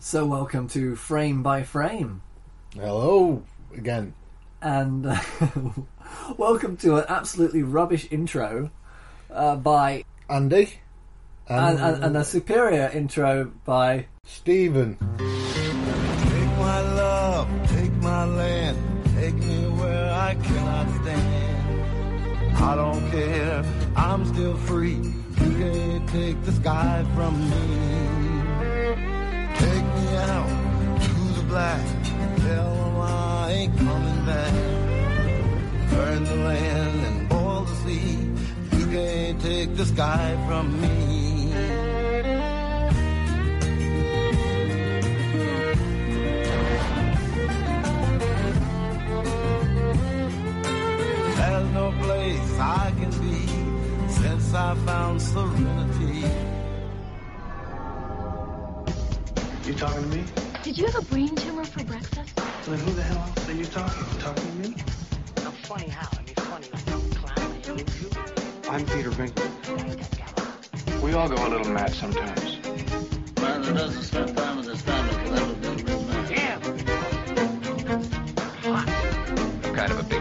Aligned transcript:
So, 0.00 0.24
welcome 0.26 0.68
to 0.68 0.94
Frame 0.96 1.42
by 1.42 1.64
Frame, 1.64 2.22
Hello 2.74 3.42
again. 3.74 4.14
and 4.62 5.04
uh, 5.06 5.20
welcome 6.36 6.76
to 6.78 6.96
an 6.96 7.04
absolutely 7.08 7.62
rubbish 7.64 8.06
intro 8.10 8.70
uh, 9.30 9.56
by 9.56 10.04
Andy 10.30 10.74
and, 11.48 11.78
and, 11.78 11.94
and, 11.96 12.04
and 12.04 12.16
a 12.16 12.24
superior 12.24 12.88
intro 12.94 13.50
by 13.64 14.06
Stephen. 14.24 14.96
Take 15.18 16.58
my 16.58 16.80
love, 16.80 17.48
take 17.70 17.92
my 17.94 18.24
land, 18.24 18.78
take 19.16 19.34
me 19.34 19.66
where 19.80 20.12
I 20.12 20.34
cannot 20.34 21.02
stand. 21.02 22.56
I 22.56 22.74
don't 22.76 23.10
care, 23.10 23.64
I'm 23.96 24.24
still 24.26 24.56
free. 24.56 24.94
You 24.94 25.56
can't 25.58 26.08
take 26.10 26.42
the 26.44 26.52
sky 26.52 27.04
from 27.14 27.50
me. 27.50 28.07
Black, 31.48 31.80
I 33.00 33.70
coming 33.78 34.26
back. 34.26 34.52
Burn 35.90 36.24
the 36.24 36.36
land 36.36 37.06
and 37.06 37.28
boil 37.28 37.64
the 37.64 37.74
sea. 37.84 38.18
You 38.78 38.86
can't 38.86 39.40
take 39.40 39.74
the 39.74 39.86
sky 39.86 40.36
from 40.46 40.80
me. 40.80 41.52
There's 51.36 51.70
no 51.72 51.92
place 52.02 52.58
I 52.58 52.92
can 52.98 53.10
be 53.22 53.38
since 54.12 54.54
I 54.54 54.74
found 54.86 55.22
serenity. 55.22 56.28
You 59.64 59.74
talking 59.74 60.02
to 60.02 60.16
me? 60.16 60.47
Did 60.62 60.76
you 60.76 60.86
have 60.86 60.96
a 60.96 61.02
brain 61.02 61.34
tumor 61.36 61.64
for 61.64 61.84
breakfast? 61.84 62.34
Then 62.66 62.78
who 62.80 62.92
the 62.92 63.02
hell 63.02 63.18
else 63.18 63.48
are 63.48 63.52
you 63.52 63.64
talking? 63.64 64.04
You 64.12 64.20
talking 64.20 64.44
to 64.44 64.68
me? 64.68 64.74
I'm 65.38 65.52
funny 65.52 65.88
how? 65.88 66.08
I 66.12 66.22
mean, 66.22 66.34
funny 66.34 66.66
like 66.72 66.82
some 66.88 67.10
clown. 67.10 67.60
You, 67.64 67.74
you, 68.00 68.10
I'm 68.68 68.84
Peter 68.86 69.10
Venkman. 69.10 71.02
We 71.02 71.14
all 71.14 71.28
go 71.28 71.36
a 71.46 71.48
little 71.48 71.72
mad 71.72 71.94
sometimes. 71.94 72.58
Man 73.40 73.62
that 73.62 73.74
doesn't 73.74 74.02
spend 74.02 74.36
time 74.36 74.56
with 74.56 74.66
his 74.66 74.82
family 74.82 75.14
can 75.14 75.34
never 75.34 75.54
be 75.54 75.68
a 75.68 75.70
real 75.84 76.02
man. 76.02 76.32
yeah. 76.32 76.58
Kind 79.74 79.92
of 79.92 80.00
a 80.00 80.02
big 80.02 80.17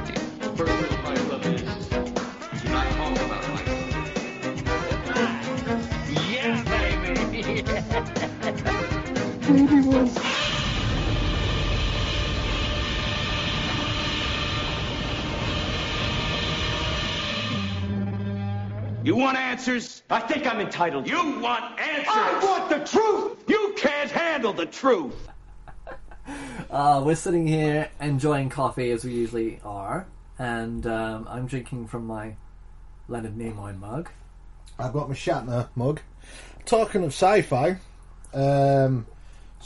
You 9.48 9.56
want 19.16 19.38
answers? 19.38 20.04
I 20.10 20.20
think 20.20 20.46
I'm 20.46 20.60
entitled. 20.60 21.08
You 21.08 21.40
want 21.40 21.80
answers? 21.80 22.08
I 22.10 22.40
want 22.44 22.70
the 22.70 22.80
truth. 22.80 23.42
You 23.48 23.74
can't 23.78 24.12
handle 24.12 24.52
the 24.52 24.66
truth. 24.66 25.30
Uh, 26.70 27.02
we're 27.06 27.16
sitting 27.16 27.48
here 27.48 27.90
enjoying 28.02 28.50
coffee 28.50 28.92
as 28.92 29.06
we 29.06 29.14
usually 29.14 29.62
are, 29.64 30.06
and 30.38 30.86
um, 30.86 31.26
I'm 31.30 31.48
drinking 31.48 31.88
from 31.88 32.06
my 32.06 32.36
Leonard 33.08 33.38
Nimoy 33.38 33.80
mug. 33.80 34.10
I've 34.78 34.92
got 34.92 35.08
my 35.08 35.16
Shatner 35.16 35.70
mug. 35.76 36.02
Talking 36.66 37.06
of 37.06 37.14
sci-fi, 37.14 37.78
um, 38.34 39.06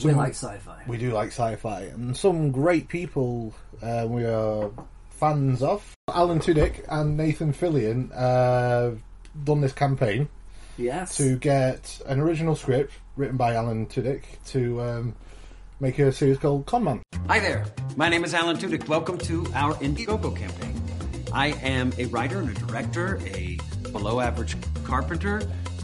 We 0.03 0.13
like 0.13 0.29
sci-fi. 0.29 0.83
we 0.87 0.97
do 0.97 1.11
like 1.11 1.27
sci-fi, 1.27 1.81
and 1.81 2.15
some 2.17 2.51
great 2.51 2.87
people 2.87 3.53
uh, 3.81 4.07
we 4.09 4.25
are 4.25 4.71
fans 5.11 5.61
of. 5.61 5.95
Alan 6.07 6.39
Tudyk 6.39 6.83
and 6.89 7.17
Nathan 7.17 7.53
Fillion 7.53 8.11
uh, 8.15 8.95
done 9.43 9.61
this 9.61 9.73
campaign 9.73 10.27
yes. 10.77 11.15
to 11.17 11.37
get 11.37 12.01
an 12.07 12.19
original 12.19 12.55
script 12.55 12.93
written 13.15 13.37
by 13.37 13.53
Alan 13.53 13.85
Tudyk 13.85 14.23
to 14.47 14.81
um, 14.81 15.15
make 15.79 15.99
a 15.99 16.11
series 16.11 16.39
called 16.39 16.65
Conman. 16.65 17.01
Hi 17.27 17.39
there. 17.39 17.65
My 17.95 18.09
name 18.09 18.23
is 18.23 18.33
Alan 18.33 18.57
Tudyk. 18.57 18.87
Welcome 18.87 19.17
to 19.19 19.45
our 19.53 19.75
Indiegogo 19.75 20.35
campaign. 20.35 20.81
I 21.31 21.47
am 21.61 21.93
a 21.97 22.05
writer 22.05 22.39
and 22.39 22.49
a 22.49 22.53
director, 22.53 23.19
a 23.35 23.59
below 23.91 24.19
average 24.19 24.55
carpenter, 24.83 25.41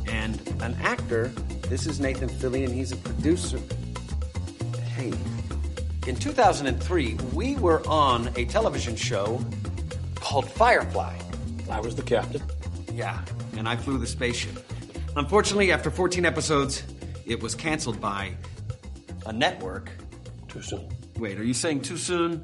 and 0.07 0.41
an 0.62 0.75
actor. 0.81 1.28
This 1.69 1.85
is 1.85 2.00
Nathan 2.00 2.29
Fillion. 2.29 2.73
He's 2.73 2.91
a 2.91 2.97
producer. 2.97 3.59
Hey. 4.97 5.13
In 6.08 6.16
2003, 6.16 7.18
we 7.31 7.56
were 7.58 7.88
on 7.88 8.31
a 8.35 8.46
television 8.46 8.96
show 8.96 9.40
called 10.16 10.50
Firefly. 10.50 11.16
I 11.69 11.80
was 11.80 11.96
the 11.96 12.02
captain. 12.02 12.41
Yeah, 12.94 13.22
and 13.58 13.69
I 13.69 13.75
flew 13.75 14.00
the 14.00 14.08
spaceship. 14.08 14.58
Unfortunately, 15.16 15.72
after 15.72 15.91
14 15.91 16.25
episodes, 16.25 16.81
it 17.28 17.44
was 17.44 17.53
canceled 17.53 18.02
by 18.02 18.34
a 19.28 19.31
network. 19.31 19.91
Too 20.47 20.63
soon. 20.63 20.90
Wait, 21.19 21.38
are 21.38 21.44
you 21.44 21.53
saying 21.53 21.81
too 21.81 21.97
soon? 21.97 22.44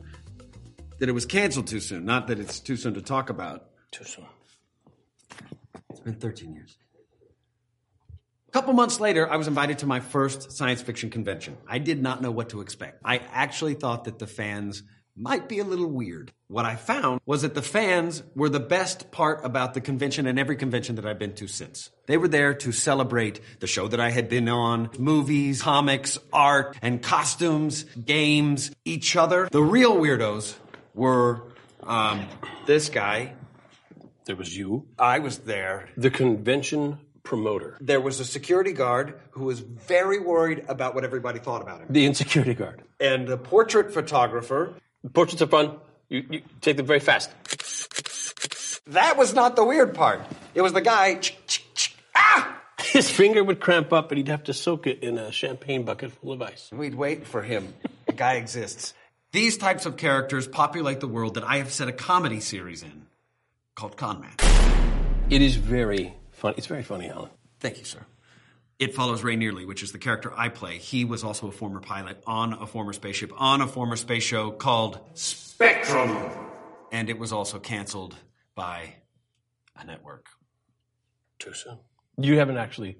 That 1.00 1.10
it 1.10 1.14
was 1.14 1.26
canceled 1.26 1.66
too 1.66 1.80
soon, 1.80 2.06
not 2.06 2.28
that 2.28 2.38
it's 2.38 2.60
too 2.60 2.76
soon 2.76 2.94
to 2.94 3.02
talk 3.02 3.32
about. 3.32 3.66
Too 3.90 4.04
soon. 4.04 4.28
It's 5.90 6.02
been 6.02 6.14
13 6.14 6.54
years. 6.54 6.78
Couple 8.54 8.74
months 8.74 9.00
later, 9.00 9.28
I 9.28 9.38
was 9.38 9.48
invited 9.48 9.80
to 9.80 9.88
my 9.88 10.00
first 10.00 10.52
science 10.52 10.80
fiction 10.80 11.10
convention. 11.10 11.58
I 11.68 11.80
did 11.80 12.04
not 12.04 12.22
know 12.22 12.30
what 12.30 12.50
to 12.50 12.62
expect. 12.62 13.02
I 13.04 13.18
actually 13.32 13.74
thought 13.74 14.04
that 14.04 14.20
the 14.20 14.28
fans 14.28 14.84
might 15.16 15.50
be 15.50 15.58
a 15.58 15.64
little 15.64 15.90
weird. 15.90 16.32
What 16.50 16.64
I 16.64 16.76
found 16.76 17.20
was 17.26 17.42
that 17.42 17.56
the 17.56 17.64
fans 17.64 18.22
were 18.36 18.50
the 18.50 18.60
best 18.60 19.10
part 19.10 19.44
about 19.44 19.74
the 19.74 19.82
convention 19.82 20.28
and 20.28 20.38
every 20.38 20.56
convention 20.56 20.98
that 20.98 21.06
I've 21.06 21.18
been 21.18 21.34
to 21.34 21.48
since. 21.48 21.90
They 22.06 22.16
were 22.16 22.28
there 22.28 22.54
to 22.54 22.72
celebrate 22.72 23.40
the 23.60 23.66
show 23.66 23.88
that 23.88 24.00
I 24.00 24.12
had 24.12 24.30
been 24.30 24.48
on, 24.48 24.92
movies, 25.00 25.64
comics, 25.64 26.20
art, 26.32 26.78
and 26.84 27.02
costumes, 27.02 27.86
games, 28.06 28.70
each 28.86 29.16
other. 29.16 29.50
The 29.52 29.64
real 29.64 29.96
weirdos 29.96 30.54
were 30.94 31.42
um, 31.82 32.28
this 32.68 32.90
guy. 32.90 33.34
There 34.26 34.36
was 34.36 34.56
you, 34.56 34.86
I 35.00 35.20
was 35.20 35.40
there. 35.40 35.90
the 35.98 36.12
convention 36.12 37.00
promoter, 37.24 37.78
There 37.82 38.02
was 38.02 38.20
a 38.20 38.26
security 38.26 38.74
guard 38.74 39.14
who 39.32 39.46
was 39.46 39.60
very 39.62 40.20
worried 40.20 40.66
about 40.68 40.94
what 40.96 41.04
everybody 41.04 41.40
thought 41.40 41.62
about 41.62 41.80
him. 41.82 41.88
the 41.90 42.06
insecurity 42.06 42.54
guard. 42.54 42.84
And 43.00 43.30
a 43.30 43.38
portrait 43.38 43.94
photographer. 43.94 44.74
Portraits 45.14 45.42
are 45.42 45.48
fun. 45.48 45.78
You, 46.10 46.24
you 46.30 46.42
take 46.62 46.78
them 46.78 46.86
very 46.86 47.00
fast. 47.00 47.30
That 48.88 49.18
was 49.18 49.34
not 49.34 49.56
the 49.56 49.64
weird 49.64 49.94
part. 49.96 50.22
It 50.54 50.62
was 50.62 50.74
the 50.74 50.82
guy. 50.82 51.22
Ah! 52.16 52.62
His 52.82 53.10
finger 53.10 53.44
would 53.44 53.60
cramp 53.62 53.94
up 53.94 54.12
and 54.12 54.18
he'd 54.18 54.28
have 54.28 54.44
to 54.44 54.54
soak 54.54 54.86
it 54.88 55.02
in 55.02 55.18
a 55.18 55.32
champagne 55.32 55.84
bucket 55.84 56.12
full 56.12 56.34
of 56.34 56.42
ice. 56.42 56.70
We'd 56.72 56.94
wait 56.96 57.26
for 57.26 57.42
him. 57.42 57.74
The 58.06 58.14
guy 58.14 58.34
exists. 58.36 58.94
These 59.32 59.58
types 59.58 59.86
of 59.86 59.98
characters 59.98 60.48
populate 60.48 61.00
the 61.00 61.08
world 61.08 61.36
that 61.36 61.44
I 61.44 61.58
have 61.58 61.72
set 61.72 61.88
a 61.88 61.92
comedy 61.94 62.40
series 62.42 62.84
in 62.84 63.08
called 63.76 63.96
Conman. 63.98 64.30
It 65.30 65.42
is 65.42 65.56
very 65.56 66.14
funny. 66.44 66.56
It's 66.58 66.68
very 66.68 66.84
funny, 66.84 67.10
Alan. 67.10 67.30
Thank 67.60 67.80
you, 67.80 67.86
sir. 67.86 68.06
It 68.78 68.94
follows 68.94 69.24
Ray 69.24 69.38
Nearly, 69.38 69.66
which 69.66 69.82
is 69.82 69.94
the 69.94 69.98
character 69.98 70.34
I 70.36 70.50
play. 70.50 70.78
He 70.78 71.06
was 71.06 71.24
also 71.24 71.48
a 71.48 71.52
former 71.52 71.80
pilot 71.80 72.22
on 72.28 72.52
a 72.54 72.68
former 72.68 72.92
spaceship 72.92 73.32
on 73.38 73.62
a 73.62 73.68
former 73.68 73.96
space 73.96 74.24
show 74.24 74.52
called 74.52 75.00
Spectrum. 75.14 76.18
And 76.92 77.10
it 77.10 77.18
was 77.18 77.32
also 77.32 77.60
canceled 77.60 78.16
by 78.56 78.96
a 79.78 79.86
network. 79.86 80.28
Too 81.40 81.54
soon. 81.54 81.80
You 82.18 82.38
haven't 82.38 82.58
actually 82.58 82.98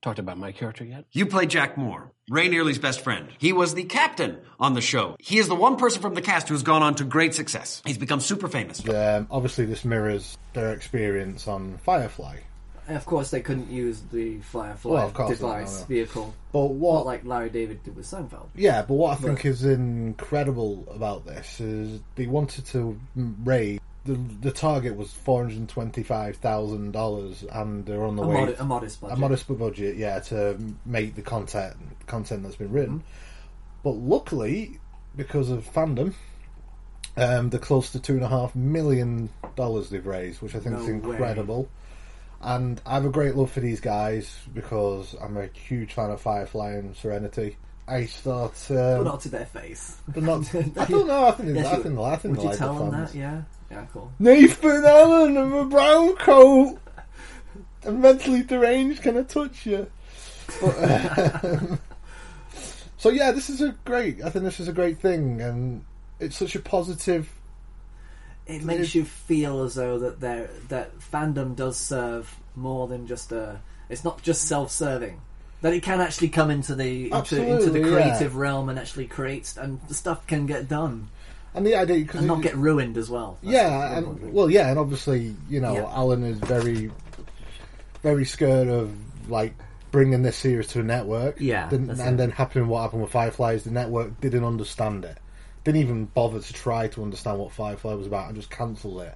talked 0.00 0.18
about 0.18 0.38
my 0.38 0.52
character 0.52 0.84
yet. 0.84 1.04
You 1.12 1.26
play 1.26 1.44
Jack 1.44 1.76
Moore, 1.76 2.12
Ray 2.30 2.48
Nearly's 2.48 2.78
best 2.78 3.00
friend. 3.00 3.28
He 3.38 3.52
was 3.52 3.74
the 3.74 3.84
captain 3.84 4.38
on 4.58 4.72
the 4.72 4.80
show. 4.80 5.16
He 5.20 5.38
is 5.38 5.48
the 5.48 5.54
one 5.54 5.76
person 5.76 6.00
from 6.00 6.14
the 6.14 6.22
cast 6.22 6.48
who 6.48 6.54
has 6.54 6.62
gone 6.62 6.82
on 6.82 6.94
to 6.96 7.04
great 7.04 7.34
success. 7.34 7.82
He's 7.84 7.98
become 7.98 8.20
super 8.20 8.48
famous. 8.48 8.88
Um, 8.88 9.26
obviously, 9.30 9.66
this 9.66 9.84
mirrors 9.84 10.38
their 10.54 10.72
experience 10.72 11.46
on 11.46 11.76
Firefly. 11.78 12.38
And 12.88 12.96
of 12.96 13.04
course, 13.04 13.30
they 13.30 13.42
couldn't 13.42 13.70
use 13.70 14.00
the 14.10 14.38
Firefly 14.38 14.90
Well, 14.92 15.06
of 15.06 15.12
course 15.14 15.28
not, 15.28 15.36
device 15.36 15.74
no, 15.74 15.80
no. 15.80 15.86
vehicle, 15.86 16.34
But 16.52 16.64
what 16.70 16.94
not 16.94 17.06
like 17.06 17.24
Larry 17.26 17.50
David 17.50 17.84
did 17.84 17.94
with 17.94 18.06
Seinfeld. 18.06 18.46
Yeah, 18.56 18.80
but 18.80 18.94
what 18.94 19.12
I 19.12 19.20
think 19.20 19.44
is 19.44 19.62
incredible 19.64 20.86
about 20.94 21.26
this 21.26 21.60
is 21.60 22.00
they 22.16 22.26
wanted 22.26 22.64
to 22.66 22.98
raise 23.44 23.78
the 24.06 24.14
the 24.40 24.50
target 24.52 24.96
was 24.96 25.12
four 25.12 25.42
hundred 25.44 25.68
twenty 25.68 26.02
five 26.02 26.36
thousand 26.36 26.92
dollars, 26.92 27.44
and 27.52 27.84
they're 27.84 28.04
on 28.04 28.16
the 28.16 28.22
A, 28.22 28.26
way 28.26 28.54
a 28.54 28.64
modest 28.64 29.02
budget. 29.02 29.16
a 29.18 29.20
modest 29.20 29.58
budget, 29.58 29.96
yeah, 29.98 30.18
to 30.20 30.56
make 30.86 31.14
the 31.14 31.20
content 31.22 31.76
content 32.06 32.42
that's 32.42 32.56
been 32.56 32.72
written. 32.72 33.00
Mm-hmm. 33.00 33.82
But 33.84 33.90
luckily, 33.96 34.80
because 35.14 35.50
of 35.50 35.70
fandom, 35.70 36.14
um, 37.18 37.50
they're 37.50 37.60
close 37.60 37.90
to 37.92 38.00
two 38.00 38.14
and 38.14 38.22
a 38.24 38.28
half 38.28 38.56
million 38.56 39.28
dollars 39.56 39.90
they've 39.90 40.06
raised, 40.06 40.40
which 40.40 40.54
I 40.54 40.58
think 40.60 40.76
No 40.76 40.80
is 40.80 40.86
way. 40.88 40.94
incredible. 40.94 41.68
And 42.40 42.80
I 42.86 42.94
have 42.94 43.04
a 43.04 43.10
great 43.10 43.34
love 43.34 43.50
for 43.50 43.60
these 43.60 43.80
guys 43.80 44.36
because 44.54 45.14
I'm 45.20 45.36
a 45.36 45.46
huge 45.48 45.92
fan 45.94 46.10
of 46.10 46.20
Firefly 46.20 46.72
and 46.72 46.96
Serenity. 46.96 47.56
I 47.88 48.04
thought, 48.04 48.52
but 48.68 48.98
um, 48.98 49.04
not 49.04 49.20
to 49.22 49.28
their 49.30 49.46
face. 49.46 49.96
but 50.08 50.22
not. 50.22 50.54
I 50.54 50.84
don't 50.84 51.06
know. 51.06 51.26
I 51.26 51.30
think. 51.32 51.56
Yes, 51.56 51.66
I 51.66 51.76
think. 51.76 51.98
I 51.98 52.16
think 52.16 52.36
Would 52.36 52.42
you 52.42 52.50
like 52.50 52.58
tell 52.58 52.74
the 52.74 52.84
them 52.84 52.92
fans. 52.92 53.12
that? 53.12 53.18
Yeah, 53.18 53.42
yeah, 53.70 53.86
cool. 53.92 54.12
Nathan 54.18 54.84
Allen 54.84 55.36
in 55.36 55.52
a 55.52 55.64
brown 55.64 56.14
coat. 56.16 56.78
A 57.84 57.92
mentally 57.92 58.42
deranged 58.42 59.02
can 59.02 59.16
I 59.16 59.22
touch 59.22 59.64
you? 59.64 59.90
But, 60.60 61.44
um, 61.44 61.78
so 62.98 63.08
yeah, 63.08 63.32
this 63.32 63.48
is 63.48 63.62
a 63.62 63.74
great. 63.84 64.22
I 64.22 64.28
think 64.30 64.44
this 64.44 64.60
is 64.60 64.68
a 64.68 64.72
great 64.72 64.98
thing, 64.98 65.40
and 65.40 65.84
it's 66.20 66.36
such 66.36 66.54
a 66.56 66.60
positive. 66.60 67.30
It 68.48 68.64
makes 68.64 68.94
you 68.94 69.04
feel 69.04 69.62
as 69.62 69.74
though 69.74 69.98
that 69.98 70.20
there 70.20 70.48
that 70.68 70.98
fandom 70.98 71.54
does 71.54 71.76
serve 71.76 72.34
more 72.56 72.88
than 72.88 73.06
just 73.06 73.30
a. 73.30 73.60
It's 73.88 74.04
not 74.04 74.22
just 74.22 74.42
self-serving. 74.48 75.20
That 75.60 75.74
it 75.74 75.82
can 75.82 76.00
actually 76.00 76.28
come 76.28 76.50
into 76.50 76.74
the 76.74 77.06
into, 77.12 77.16
into 77.16 77.36
the 77.36 77.52
Absolutely, 77.56 77.80
yeah. 77.80 77.96
creative 78.08 78.36
realm 78.36 78.68
and 78.68 78.78
actually 78.78 79.06
create 79.06 79.54
and 79.60 79.80
stuff 79.90 80.24
can 80.26 80.46
get 80.46 80.68
done 80.68 81.08
And 81.54 81.66
the 81.66 81.74
idea 81.74 81.96
because 81.98 82.20
and 82.20 82.28
not 82.28 82.42
get 82.42 82.54
ruined 82.56 82.96
as 82.96 83.10
well. 83.10 83.38
That's 83.42 83.54
yeah, 83.54 83.98
and 83.98 84.32
well, 84.32 84.48
yeah, 84.50 84.68
and 84.70 84.78
obviously, 84.78 85.34
you 85.50 85.60
know, 85.60 85.74
Yeah. 85.74 85.86
Alan 85.92 86.22
is 86.22 86.38
very, 86.38 86.90
very 88.02 88.24
scared 88.24 88.68
of 88.68 88.92
like 89.28 89.54
bringing 89.90 90.22
this 90.22 90.36
series 90.36 90.68
to 90.68 90.80
a 90.80 90.82
network. 90.84 91.40
Yeah, 91.40 91.68
Then- 91.68 91.86
that's 91.88 92.00
and 92.00 92.14
it. 92.14 92.16
then 92.18 92.30
happening 92.30 92.68
what 92.68 92.82
happened 92.82 93.02
with 93.02 93.10
Firefly 93.10 93.54
is 93.54 93.64
the 93.64 93.70
network 93.72 94.20
didn't 94.20 94.44
understand 94.44 95.04
it, 95.04 95.18
didn't 95.68 95.82
even 95.82 96.06
bother 96.06 96.40
to 96.40 96.52
try 96.54 96.88
to 96.88 97.02
understand 97.02 97.38
what 97.38 97.52
Firefly 97.52 97.92
was 97.92 98.06
about, 98.06 98.28
and 98.28 98.36
just 98.36 98.50
cancelled 98.50 99.02
it 99.02 99.14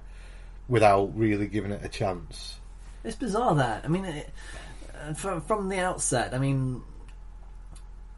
without 0.67 1.17
really 1.17 1.47
giving 1.47 1.71
it 1.71 1.83
a 1.83 1.89
chance. 1.89 2.57
It's 3.03 3.15
bizarre 3.15 3.55
that 3.55 3.83
I 3.83 3.87
mean, 3.87 4.05
it, 4.05 4.29
uh, 5.01 5.13
from 5.13 5.41
from 5.41 5.69
the 5.69 5.79
outset, 5.79 6.33
I 6.33 6.37
mean, 6.37 6.83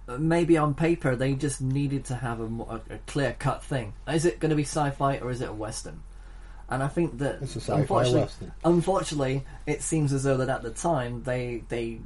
maybe 0.07 0.57
on 0.57 0.73
paper 0.73 1.15
they 1.15 1.33
just 1.33 1.61
needed 1.61 2.05
to 2.05 2.15
have 2.15 2.41
a, 2.41 2.49
more, 2.49 2.81
a, 2.89 2.97
clear 3.07 3.35
cut 3.39 3.63
thing. 3.63 3.93
Is 4.07 4.25
it 4.25 4.39
going 4.39 4.49
to 4.49 4.55
be 4.55 4.63
sci-fi 4.63 5.17
or 5.19 5.31
is 5.31 5.41
it 5.41 5.49
a 5.49 5.53
western? 5.53 6.03
And 6.69 6.83
I 6.83 6.87
think 6.87 7.19
that 7.19 7.41
It's 7.41 7.55
a 7.55 7.61
sci-fi 7.61 7.79
unfortunately, 7.79 8.21
western. 8.21 8.51
unfortunately, 8.65 9.45
it 9.65 9.81
seems 9.81 10.11
as 10.11 10.23
though 10.23 10.37
that 10.37 10.49
at 10.49 10.61
the 10.61 10.71
time 10.71 11.23
they 11.23 11.63
they 11.69 12.01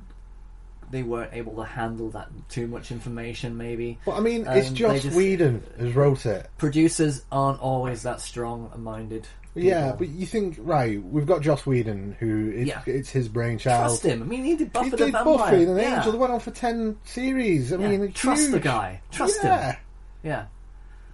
they 0.91 1.03
weren't 1.03 1.33
able 1.33 1.55
to 1.57 1.63
handle 1.63 2.09
that 2.11 2.29
too 2.49 2.67
much 2.67 2.91
information. 2.91 3.57
Maybe, 3.57 3.99
But 4.05 4.15
I 4.15 4.19
mean, 4.21 4.41
it's 4.41 4.49
um, 4.49 4.57
And 4.67 4.75
Joss 4.75 5.01
just- 5.03 5.15
Whedon 5.15 5.63
who's 5.77 5.95
wrote 5.95 6.25
it. 6.25 6.49
producers 6.57 7.23
aren't 7.31 7.59
always 7.61 8.03
that 8.03 8.21
strong-minded. 8.21 9.27
Yeah, 9.55 9.93
but 9.97 10.07
you 10.09 10.25
think 10.25 10.57
right? 10.59 11.03
We've 11.03 11.25
got 11.25 11.41
Joss 11.41 11.65
Whedon, 11.65 12.15
who 12.19 12.51
it's, 12.55 12.67
Yeah. 12.67 12.81
it's 12.85 13.09
his 13.09 13.27
brainchild. 13.27 13.87
trust 13.89 14.03
him. 14.05 14.21
I 14.21 14.25
mean, 14.25 14.45
he 14.45 14.55
did 14.55 14.71
Buffy 14.71 14.85
He 14.85 14.89
the 14.91 14.97
did 14.97 15.11
Vampire. 15.11 15.37
Buffy 15.37 15.63
and 15.63 15.77
yeah. 15.77 15.97
Angel. 15.97 16.11
They 16.13 16.17
went 16.17 16.31
on 16.33 16.39
for 16.39 16.51
ten 16.51 16.97
series. 17.03 17.73
I 17.73 17.77
Yeah, 17.77 17.87
mean, 17.89 18.03
it's 18.03 18.19
trust 18.19 18.51
the 18.51 18.59
guy. 18.59 19.01
Trust 19.11 19.39
yeah. 19.43 19.71
him. 19.71 19.75
Yeah. 20.23 20.45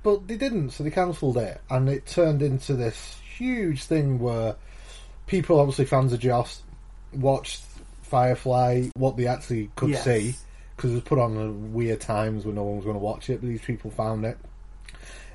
But 0.03 0.27
they 0.27 0.35
didn't, 0.35 0.71
so 0.71 0.83
they 0.83 0.91
cancelled 0.91 1.37
it, 1.37 1.59
and 1.69 1.89
it 1.89 2.05
turned 2.05 2.41
into 2.43 2.75
this 2.75 3.17
huge 3.37 3.85
thing 3.85 4.19
where 4.19 4.55
people, 5.25 5.59
obviously 5.59 5.85
fans 5.85 6.13
of 6.13 6.19
Joss, 6.19 6.61
watched 7.13 7.63
Firefly, 8.05 8.89
what 8.95 9.17
they 9.17 9.27
actually 9.27 9.69
could 9.75 9.89
Yes. 9.89 10.03
see, 10.03 10.35
because 10.75 10.91
it 10.91 10.95
was 10.95 11.03
put 11.03 11.19
on 11.19 11.37
at 11.37 11.53
weird 11.53 12.01
times 12.01 12.45
when 12.45 12.55
no 12.55 12.63
one 12.63 12.75
was 12.77 12.85
going 12.85 12.95
to 12.95 13.03
watch 13.03 13.29
it. 13.29 13.41
But 13.41 13.49
these 13.49 13.61
people 13.61 13.91
found 13.91 14.25
it. 14.25 14.37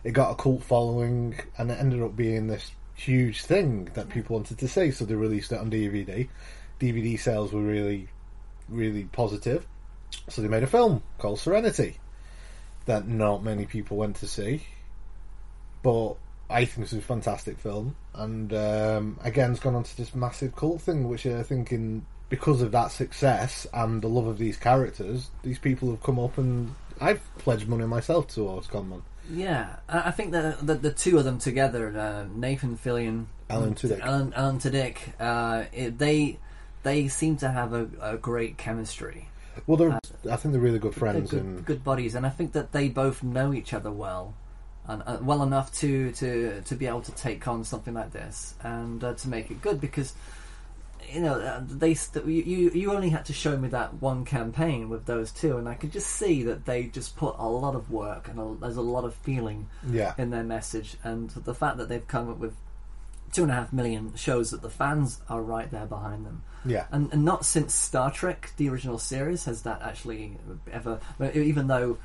It 0.04 0.12
got 0.12 0.30
a 0.30 0.34
cult 0.34 0.62
following, 0.62 1.34
and 1.58 1.70
it 1.70 1.78
ended 1.78 2.02
up 2.02 2.16
being 2.16 2.46
this 2.46 2.72
huge 2.94 3.42
thing 3.42 3.86
that 3.94 4.08
people 4.08 4.36
wanted 4.36 4.58
to 4.58 4.68
see. 4.68 4.90
So 4.90 5.04
they 5.04 5.14
released 5.14 5.52
it 5.52 5.58
on 5.58 5.70
DVD. 5.70 6.28
DVD 6.78 7.18
sales 7.18 7.52
were 7.52 7.60
really, 7.62 8.08
really 8.68 9.04
positive. 9.04 9.66
So 10.28 10.40
they 10.42 10.48
made 10.48 10.62
a 10.62 10.66
film 10.68 11.02
called 11.18 11.38
Serenity 11.38 11.98
that 12.86 13.06
not 13.06 13.42
many 13.44 13.66
people 13.66 13.96
went 13.96 14.16
to 14.16 14.26
see. 14.26 14.66
But 15.82 16.14
I 16.48 16.64
think 16.64 16.84
it's 16.84 16.92
a 16.92 17.00
fantastic 17.00 17.58
film, 17.58 17.96
and 18.14 18.52
um, 18.52 19.18
again, 19.22 19.52
it's 19.52 19.60
gone 19.60 19.74
on 19.76 19.84
to 19.84 19.96
this 19.96 20.14
massive 20.14 20.54
cult 20.56 20.82
thing, 20.82 21.08
which 21.08 21.24
I 21.26 21.42
think, 21.42 21.72
in 21.72 22.04
because 22.30 22.62
of 22.62 22.70
that 22.72 22.92
success 22.92 23.66
and 23.74 24.00
the 24.00 24.08
love 24.08 24.26
of 24.26 24.38
these 24.38 24.56
characters, 24.56 25.28
these 25.42 25.58
people 25.58 25.90
have 25.90 26.02
come 26.02 26.18
up 26.18 26.38
and 26.38 26.74
I've 27.00 27.20
pledged 27.38 27.68
money 27.68 27.84
myself 27.84 28.28
towards 28.28 28.68
Conman. 28.68 29.02
Yeah, 29.30 29.76
I 29.88 30.10
think 30.10 30.32
that 30.32 30.66
the, 30.66 30.74
the 30.74 30.92
two 30.92 31.18
of 31.18 31.24
them 31.24 31.38
together, 31.38 31.96
uh, 31.96 32.24
Nathan 32.34 32.76
Fillion, 32.76 33.26
Alan 33.48 33.74
Tudyk. 33.74 34.00
Alan, 34.00 34.32
Alan 34.34 34.58
Tudyk, 34.58 34.96
uh, 35.20 35.64
it, 35.72 35.98
they 35.98 36.38
they 36.82 37.08
seem 37.08 37.36
to 37.38 37.50
have 37.50 37.72
a, 37.72 37.88
a 38.00 38.16
great 38.16 38.56
chemistry. 38.56 39.28
Well, 39.66 39.76
they're, 39.76 39.98
I 40.30 40.36
think 40.36 40.52
they're 40.52 40.60
really 40.60 40.78
good 40.78 40.94
friends, 40.94 41.30
good, 41.30 41.42
and 41.42 41.64
good 41.64 41.84
buddies, 41.84 42.14
and 42.14 42.26
I 42.26 42.30
think 42.30 42.52
that 42.52 42.72
they 42.72 42.88
both 42.88 43.22
know 43.22 43.52
each 43.52 43.72
other 43.72 43.92
well, 43.92 44.34
and 44.86 45.02
uh, 45.06 45.18
well 45.20 45.42
enough 45.42 45.72
to, 45.74 46.10
to 46.12 46.62
to 46.62 46.74
be 46.74 46.86
able 46.86 47.02
to 47.02 47.12
take 47.12 47.46
on 47.46 47.62
something 47.62 47.94
like 47.94 48.12
this 48.12 48.54
and 48.62 49.02
uh, 49.04 49.14
to 49.14 49.28
make 49.28 49.50
it 49.50 49.62
good 49.62 49.80
because. 49.80 50.14
You 51.12 51.20
know, 51.20 51.34
uh, 51.40 51.62
they 51.66 51.94
st- 51.94 52.24
you 52.26 52.42
you- 52.42 52.70
you 52.70 52.92
only 52.92 53.08
had 53.10 53.24
to 53.26 53.32
show 53.32 53.56
me 53.56 53.68
that 53.68 53.94
one 54.00 54.24
campaign 54.24 54.88
with 54.88 55.06
those 55.06 55.32
two, 55.32 55.56
and 55.58 55.68
I 55.68 55.74
could 55.74 55.92
just 55.92 56.06
see 56.08 56.42
that 56.44 56.64
they 56.66 56.84
just 56.84 57.16
put 57.16 57.34
a 57.38 57.48
lot 57.48 57.74
of 57.74 57.90
work 57.90 58.28
and 58.28 58.38
a, 58.38 58.56
there's 58.60 58.76
a 58.76 58.82
lot 58.82 59.04
of 59.04 59.14
feeling 59.14 59.68
yeah, 59.88 60.14
in 60.18 60.30
their 60.30 60.44
message, 60.44 60.96
and 61.04 61.30
the 61.30 61.54
fact 61.54 61.76
that 61.78 61.88
they've 61.88 62.06
come 62.06 62.30
up 62.30 62.38
with 62.38 62.54
two 63.32 63.42
and 63.42 63.50
a 63.50 63.54
half 63.54 63.72
million 63.72 64.12
shows 64.16 64.50
that 64.50 64.60
the 64.62 64.70
fans 64.70 65.20
are 65.28 65.42
right 65.42 65.70
there 65.70 65.86
behind 65.86 66.26
them. 66.26 66.42
yeah, 66.64 66.86
And, 66.90 67.12
and 67.12 67.24
not 67.24 67.44
since 67.44 67.72
Star 67.72 68.10
Trek, 68.10 68.52
the 68.56 68.68
original 68.68 68.98
series, 68.98 69.44
has 69.44 69.62
that 69.62 69.80
actually 69.82 70.36
ever. 70.72 70.98
Even 71.34 71.68
though 71.68 71.96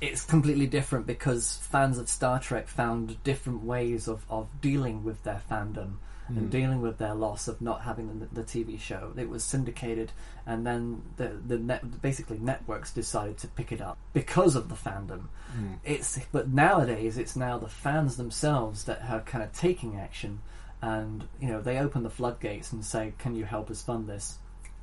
it's 0.00 0.24
completely 0.24 0.66
different 0.66 1.06
because 1.06 1.58
fans 1.58 1.98
of 1.98 2.08
Star 2.08 2.40
Trek 2.40 2.66
found 2.66 3.22
different 3.24 3.62
ways 3.62 4.08
of, 4.08 4.24
of 4.30 4.48
dealing 4.62 5.04
with 5.04 5.22
their 5.24 5.42
fandom 5.50 5.96
and 6.36 6.46
hmm. 6.46 6.48
dealing 6.48 6.80
with 6.80 6.98
their 6.98 7.14
loss 7.14 7.48
of 7.48 7.60
not 7.60 7.82
having 7.82 8.20
the, 8.20 8.26
the 8.32 8.42
TV 8.42 8.78
show. 8.78 9.12
It 9.16 9.28
was 9.28 9.42
syndicated, 9.42 10.12
and 10.46 10.66
then 10.66 11.02
the 11.16 11.28
the 11.46 11.58
net, 11.58 12.00
basically 12.00 12.38
networks 12.38 12.92
decided 12.92 13.38
to 13.38 13.48
pick 13.48 13.72
it 13.72 13.80
up 13.80 13.98
because 14.12 14.56
of 14.56 14.68
the 14.68 14.74
fandom. 14.74 15.24
Hmm. 15.52 15.74
It's 15.84 16.18
but 16.32 16.48
nowadays 16.48 17.18
it's 17.18 17.36
now 17.36 17.58
the 17.58 17.68
fans 17.68 18.16
themselves 18.16 18.84
that 18.84 19.02
are 19.08 19.20
kind 19.20 19.42
of 19.42 19.52
taking 19.52 19.98
action, 19.98 20.40
and 20.80 21.26
you 21.40 21.48
know 21.48 21.60
they 21.60 21.78
open 21.78 22.02
the 22.02 22.10
floodgates 22.10 22.72
and 22.72 22.84
say, 22.84 23.12
"Can 23.18 23.34
you 23.34 23.44
help 23.44 23.70
us 23.70 23.82
fund 23.82 24.08
this?" 24.08 24.38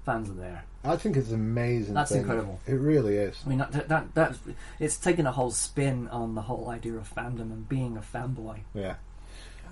Fans 0.05 0.29
are 0.29 0.33
there. 0.33 0.63
I 0.85 0.95
think 0.95 1.17
it's 1.17 1.31
amazing. 1.31 1.94
That's 1.94 2.11
thing. 2.11 2.21
incredible. 2.21 2.61
It 2.65 2.75
really 2.75 3.17
is. 3.17 3.38
I 3.45 3.49
mean, 3.49 3.57
that, 3.57 3.89
that 3.89 4.15
that 4.15 4.35
it's 4.79 4.95
taken 4.95 5.27
a 5.27 5.33
whole 5.33 5.51
spin 5.51 6.07
on 6.07 6.33
the 6.33 6.41
whole 6.41 6.69
idea 6.69 6.94
of 6.94 7.13
fandom 7.13 7.51
and 7.51 7.68
being 7.68 7.97
a 7.97 7.99
fanboy. 7.99 8.59
Yeah, 8.73 8.95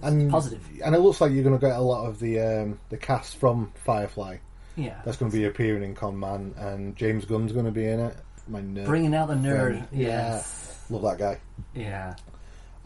and 0.08 0.32
positive. 0.32 0.62
and 0.84 0.96
it 0.96 1.00
looks 1.00 1.22
like 1.22 1.32
you're 1.32 1.44
going 1.44 1.58
to 1.58 1.66
get 1.66 1.76
a 1.76 1.82
lot 1.82 2.08
of 2.08 2.20
the 2.20 2.40
um, 2.40 2.80
the 2.90 2.98
cast 2.98 3.38
from 3.38 3.72
Firefly. 3.84 4.38
Yeah, 4.78 5.00
That's 5.06 5.16
going 5.18 5.32
to 5.32 5.38
be 5.38 5.46
appearing 5.46 5.84
in 5.84 5.96
Con 5.96 6.20
Man, 6.20 6.54
and 6.58 6.96
James 6.98 7.24
Gunn's 7.26 7.54
going 7.54 7.66
to 7.66 7.72
be 7.72 7.86
in 7.86 8.00
it. 8.02 8.18
My 8.48 8.60
nerd 8.62 8.86
bringing 8.86 9.16
out 9.16 9.30
the 9.30 9.36
nerd. 9.36 9.78
friend. 9.78 9.88
Yes. 9.92 10.84
love 10.90 11.02
that 11.04 11.18
guy. 11.18 11.40
Yeah. 11.74 12.16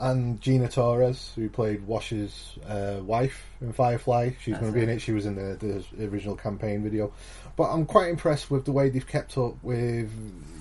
And 0.02 0.40
Gina 0.40 0.70
Torres, 0.70 1.34
who 1.36 1.50
played 1.50 1.86
Wash's 1.86 2.58
uh, 2.66 3.00
wife 3.02 3.44
in 3.60 3.74
Firefly, 3.74 4.30
she's 4.40 4.54
That's 4.54 4.62
going 4.62 4.72
to 4.74 4.78
be 4.80 4.84
in 4.84 4.90
it. 4.90 4.94
it. 4.98 5.02
She 5.02 5.12
was 5.12 5.26
in 5.26 5.36
the, 5.36 5.84
the 5.94 6.08
original 6.08 6.38
campaign 6.38 6.84
video. 6.84 7.12
But 7.58 7.72
I'm 7.74 7.86
quite 7.86 8.08
impressed 8.10 8.50
with 8.50 8.64
the 8.64 8.72
way 8.72 8.90
they've 8.90 9.06
kept 9.06 9.38
up 9.38 9.56
with, 9.62 10.10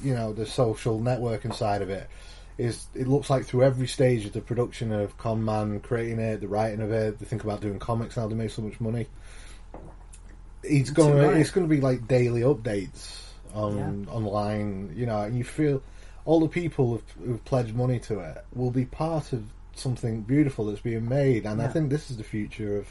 you 0.02 0.14
know, 0.14 0.32
the 0.32 0.44
social 0.44 0.98
networking 0.98 1.54
side 1.54 1.82
of 1.82 1.90
it. 1.90 2.08
Is 2.58 2.86
it 2.94 3.06
looks 3.06 3.30
like 3.30 3.44
through 3.44 3.62
every 3.62 3.86
stage 3.86 4.26
of 4.26 4.32
the 4.32 4.40
production 4.40 4.92
of 4.92 5.16
Con 5.16 5.44
Man, 5.44 5.80
creating 5.80 6.18
it, 6.18 6.40
the 6.40 6.48
writing 6.48 6.80
of 6.80 6.90
it, 6.90 7.18
they 7.18 7.24
think 7.24 7.44
about 7.44 7.60
doing 7.60 7.78
comics 7.78 8.16
now. 8.16 8.26
They 8.26 8.34
make 8.34 8.50
so 8.50 8.62
much 8.62 8.80
money. 8.80 9.06
It's 10.64 10.90
going 10.90 11.16
right. 11.16 11.36
it's 11.36 11.50
going 11.50 11.68
to 11.68 11.72
be 11.72 11.80
like 11.80 12.08
daily 12.08 12.40
updates 12.40 13.22
on 13.54 14.08
online, 14.10 14.92
you 14.96 15.06
know, 15.06 15.22
and 15.22 15.38
you 15.38 15.44
feel 15.44 15.82
all 16.24 16.40
the 16.40 16.48
people 16.48 16.90
who've, 16.90 17.26
who've 17.26 17.44
pledged 17.44 17.74
money 17.74 17.98
to 18.00 18.18
it 18.20 18.44
will 18.54 18.70
be 18.70 18.84
part 18.84 19.32
of 19.32 19.44
something 19.74 20.22
beautiful 20.22 20.66
that's 20.66 20.80
being 20.80 21.08
made, 21.08 21.46
and 21.46 21.62
I 21.62 21.68
think 21.68 21.90
this 21.90 22.10
is 22.10 22.16
the 22.16 22.24
future 22.24 22.76
of 22.76 22.88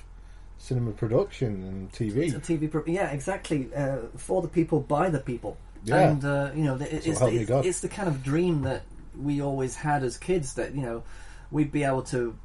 cinema 0.57 0.91
production 0.91 1.63
and 1.63 1.91
TV. 1.91 2.33
TV. 2.41 2.71
Pro- 2.71 2.83
yeah, 2.85 3.11
exactly. 3.11 3.69
Uh, 3.75 3.97
for 4.15 4.41
the 4.41 4.47
people, 4.47 4.79
by 4.79 5.09
the 5.09 5.19
people. 5.19 5.57
Yeah. 5.83 6.09
And 6.09 6.25
uh, 6.25 6.51
you 6.55 6.63
know, 6.63 6.77
the, 6.77 6.93
it's, 6.93 7.05
it's, 7.05 7.21
it's 7.21 7.81
the 7.81 7.89
kind 7.89 8.07
of 8.07 8.23
dream 8.23 8.63
that 8.63 8.83
we 9.21 9.41
always 9.41 9.75
had 9.75 10.03
as 10.03 10.17
kids. 10.17 10.53
That 10.55 10.75
you 10.75 10.81
know, 10.81 11.03
we'd 11.51 11.71
be 11.71 11.83
able 11.83 12.03
to 12.03 12.37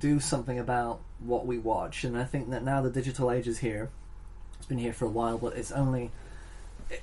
do 0.00 0.20
something 0.20 0.58
about 0.58 1.00
what 1.20 1.46
we 1.46 1.58
watch. 1.58 2.04
And 2.04 2.16
I 2.16 2.24
think 2.24 2.50
that 2.50 2.62
now 2.62 2.80
the 2.82 2.90
digital 2.90 3.30
age 3.30 3.48
is 3.48 3.58
here. 3.58 3.90
It's 4.58 4.66
been 4.66 4.78
here 4.78 4.92
for 4.92 5.06
a 5.06 5.10
while, 5.10 5.38
but 5.38 5.56
it's 5.56 5.72
only 5.72 6.10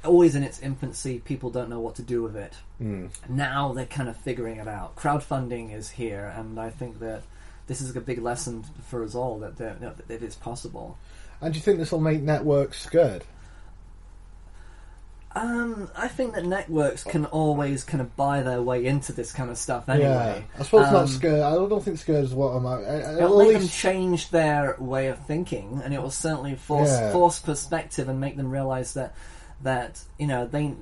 always 0.03 0.35
in 0.35 0.43
its 0.43 0.59
infancy. 0.61 1.19
People 1.19 1.49
don't 1.49 1.69
know 1.69 1.79
what 1.79 1.95
to 1.95 2.01
do 2.01 2.23
with 2.23 2.35
it. 2.35 2.53
Mm. 2.81 3.09
Now 3.29 3.73
they're 3.73 3.85
kind 3.85 4.09
of 4.09 4.17
figuring 4.17 4.57
it 4.57 4.67
out. 4.67 4.95
Crowdfunding 4.95 5.73
is 5.73 5.91
here, 5.91 6.33
and 6.35 6.59
I 6.59 6.69
think 6.69 6.99
that 6.99 7.23
this 7.67 7.81
is 7.81 7.95
a 7.95 8.01
big 8.01 8.19
lesson 8.19 8.63
for 8.87 9.03
us 9.03 9.15
all 9.15 9.39
that 9.39 9.57
that, 9.57 9.79
that 9.81 10.09
it 10.09 10.23
is 10.23 10.35
possible. 10.35 10.97
And 11.41 11.53
do 11.53 11.57
you 11.57 11.63
think 11.63 11.79
this 11.79 11.91
will 11.91 11.99
make 11.99 12.21
networks 12.21 12.81
scared? 12.81 13.23
Um, 15.35 15.89
I 15.97 16.07
think 16.07 16.33
that 16.35 16.45
networks 16.45 17.03
can 17.03 17.25
always 17.25 17.83
kind 17.83 17.99
of 17.99 18.15
buy 18.15 18.41
their 18.41 18.61
way 18.61 18.85
into 18.85 19.11
this 19.11 19.33
kind 19.33 19.49
of 19.49 19.57
stuff 19.57 19.89
anyway. 19.89 20.45
Yeah, 20.47 20.59
I 20.59 20.63
suppose 20.63 20.87
Um, 20.87 20.93
not 20.93 21.09
scared. 21.09 21.41
I 21.41 21.51
don't 21.55 21.83
think 21.83 21.97
scared 21.97 22.23
is 22.23 22.33
what 22.33 22.51
I'm. 22.51 22.65
At. 22.65 23.17
It'll 23.17 23.41
at 23.41 23.45
make 23.47 23.53
them 23.53 23.61
least, 23.63 23.77
change 23.77 24.29
their 24.29 24.77
way 24.79 25.07
of 25.07 25.19
thinking, 25.25 25.81
and 25.83 25.93
it 25.93 26.01
will 26.01 26.09
certainly 26.09 26.55
force 26.55 26.89
Yeah. 26.89 27.11
force 27.11 27.39
perspective 27.39 28.07
and 28.07 28.21
make 28.21 28.37
them 28.37 28.49
realize 28.49 28.93
that 28.93 29.13
that 29.61 30.01
you 30.17 30.27
know 30.27 30.47
they 30.47 30.73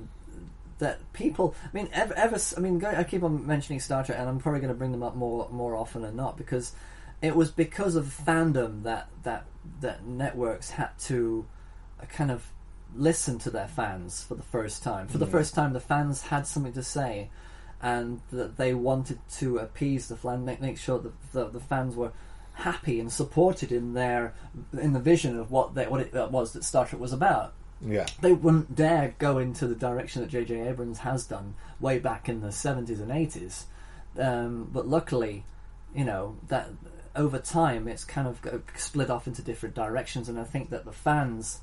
that 0.78 1.00
people. 1.12 1.54
I 1.64 1.76
mean, 1.76 1.88
ever, 1.92 2.14
ever 2.14 2.38
I 2.56 2.60
mean, 2.60 2.78
go, 2.78 2.88
I 2.88 3.02
keep 3.02 3.24
on 3.24 3.44
mentioning 3.46 3.80
Star 3.80 4.04
Trek, 4.04 4.18
and 4.18 4.28
I'm 4.28 4.38
probably 4.38 4.60
going 4.60 4.72
to 4.72 4.78
bring 4.78 4.92
them 4.92 5.02
up 5.02 5.16
more 5.16 5.48
more 5.50 5.74
often 5.76 6.02
than 6.02 6.14
not 6.14 6.36
because 6.36 6.72
it 7.22 7.34
was 7.34 7.50
because 7.50 7.96
of 7.96 8.06
fandom 8.06 8.84
that 8.84 9.08
that 9.24 9.46
that 9.80 10.06
networks 10.06 10.70
had 10.70 10.90
to 11.06 11.44
kind 12.08 12.30
of 12.30 12.46
listen 12.96 13.38
to 13.40 13.50
their 13.50 13.68
fans 13.68 14.22
for 14.22 14.34
the 14.34 14.42
first 14.42 14.82
time. 14.82 15.08
For 15.08 15.18
the 15.18 15.26
first 15.26 15.54
time, 15.54 15.72
the 15.72 15.80
fans 15.80 16.22
had 16.22 16.46
something 16.46 16.72
to 16.74 16.82
say, 16.82 17.30
and 17.82 18.20
that 18.30 18.56
they 18.56 18.74
wanted 18.74 19.18
to 19.36 19.58
appease 19.58 20.08
the 20.08 20.16
fan, 20.16 20.44
make, 20.44 20.60
make 20.60 20.78
sure 20.78 20.98
that 20.98 21.32
the, 21.32 21.48
the 21.48 21.60
fans 21.60 21.96
were 21.96 22.12
happy 22.54 23.00
and 23.00 23.12
supported 23.12 23.72
in 23.72 23.94
their 23.94 24.32
in 24.80 24.92
the 24.92 25.00
vision 25.00 25.38
of 25.38 25.50
what 25.50 25.74
they, 25.74 25.86
what 25.86 26.00
it 26.00 26.14
was 26.30 26.52
that 26.52 26.64
Star 26.64 26.86
Trek 26.86 27.00
was 27.00 27.12
about. 27.12 27.52
yeah, 27.84 28.06
They 28.20 28.32
wouldn't 28.32 28.74
dare 28.74 29.14
go 29.18 29.38
into 29.38 29.66
the 29.66 29.74
direction 29.74 30.22
that 30.22 30.30
J.J. 30.30 30.68
Abrams 30.68 30.98
has 30.98 31.24
done 31.26 31.54
way 31.80 31.98
back 31.98 32.28
in 32.28 32.40
the 32.40 32.52
seventies 32.52 33.00
and 33.00 33.10
eighties. 33.10 33.66
Um, 34.18 34.70
but 34.72 34.86
luckily, 34.86 35.44
you 35.94 36.04
know 36.04 36.36
that 36.48 36.68
over 37.16 37.38
time 37.38 37.88
it's 37.88 38.04
kind 38.04 38.26
of 38.28 38.40
split 38.76 39.10
off 39.10 39.26
into 39.26 39.42
different 39.42 39.74
directions, 39.74 40.28
and 40.28 40.38
I 40.38 40.44
think 40.44 40.70
that 40.70 40.84
the 40.84 40.92
fans, 40.92 41.58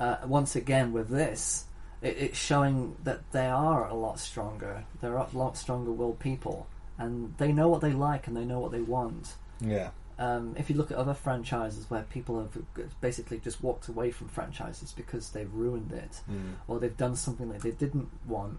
uh, 0.00 0.16
once 0.26 0.56
again 0.56 0.92
with 0.92 1.08
this, 1.08 1.66
it, 2.02 2.16
it's 2.18 2.38
showing 2.38 2.96
that 3.04 3.20
they 3.32 3.46
are 3.46 3.86
a 3.86 3.94
lot 3.94 4.18
stronger. 4.18 4.84
They're 5.00 5.16
a 5.16 5.28
lot 5.32 5.56
stronger 5.56 5.92
willed 5.92 6.18
people, 6.18 6.66
and 6.98 7.34
they 7.38 7.52
know 7.52 7.68
what 7.68 7.80
they 7.82 7.92
like 7.92 8.26
and 8.26 8.36
they 8.36 8.44
know 8.44 8.58
what 8.58 8.72
they 8.72 8.80
want. 8.80 9.34
yeah, 9.60 9.90
Um, 10.18 10.54
if 10.58 10.68
you 10.70 10.76
look 10.76 10.90
at 10.90 10.96
other 10.96 11.14
franchises 11.14 11.84
where 11.88 12.02
people 12.02 12.40
have 12.40 13.00
basically 13.00 13.38
just 13.38 13.62
walked 13.62 13.88
away 13.88 14.10
from 14.10 14.28
franchises 14.28 14.92
because 14.92 15.30
they've 15.30 15.52
ruined 15.52 15.92
it, 15.92 16.20
or 16.66 16.80
they've 16.80 16.96
done 16.96 17.14
something 17.16 17.48
that 17.52 17.60
they 17.60 17.70
didn't 17.72 18.08
want, 18.26 18.58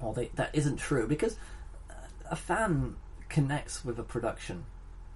or 0.00 0.12
they, 0.12 0.30
that 0.34 0.50
isn't 0.52 0.76
true, 0.76 1.06
because 1.06 1.36
a 2.30 2.36
fan 2.36 2.96
connects 3.28 3.84
with 3.84 3.98
a 3.98 4.02
production 4.02 4.64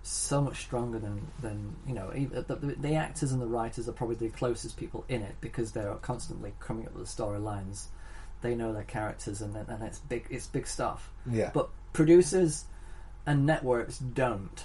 so 0.09 0.41
much 0.41 0.61
stronger 0.61 0.99
than, 0.99 1.27
than 1.43 1.77
you 1.87 1.95
know 1.95 2.11
the, 2.11 2.43
the, 2.55 2.75
the 2.79 2.95
actors 2.95 3.33
and 3.33 3.41
the 3.43 3.47
writers 3.47 3.89
are 3.89 3.93
probably 3.93 4.17
the 4.17 4.29
closest 4.31 4.77
people 4.77 5.05
in 5.09 5.23
it 5.23 5.35
because 5.41 5.73
they're 5.73 5.95
constantly 5.97 6.55
coming 6.61 6.87
up 6.87 6.95
with 6.95 7.07
the 7.07 7.23
storylines. 7.23 7.87
They 8.41 8.55
know 8.55 8.73
their 8.73 8.85
characters 8.85 9.41
and 9.43 9.55
and 9.57 9.83
it's 9.83 9.99
big 9.99 10.27
it's 10.31 10.47
big 10.47 10.67
stuff. 10.67 11.11
yeah. 11.31 11.51
But 11.53 11.69
producers 11.93 12.65
and 13.27 13.45
networks 13.45 13.99
don't. 13.99 14.65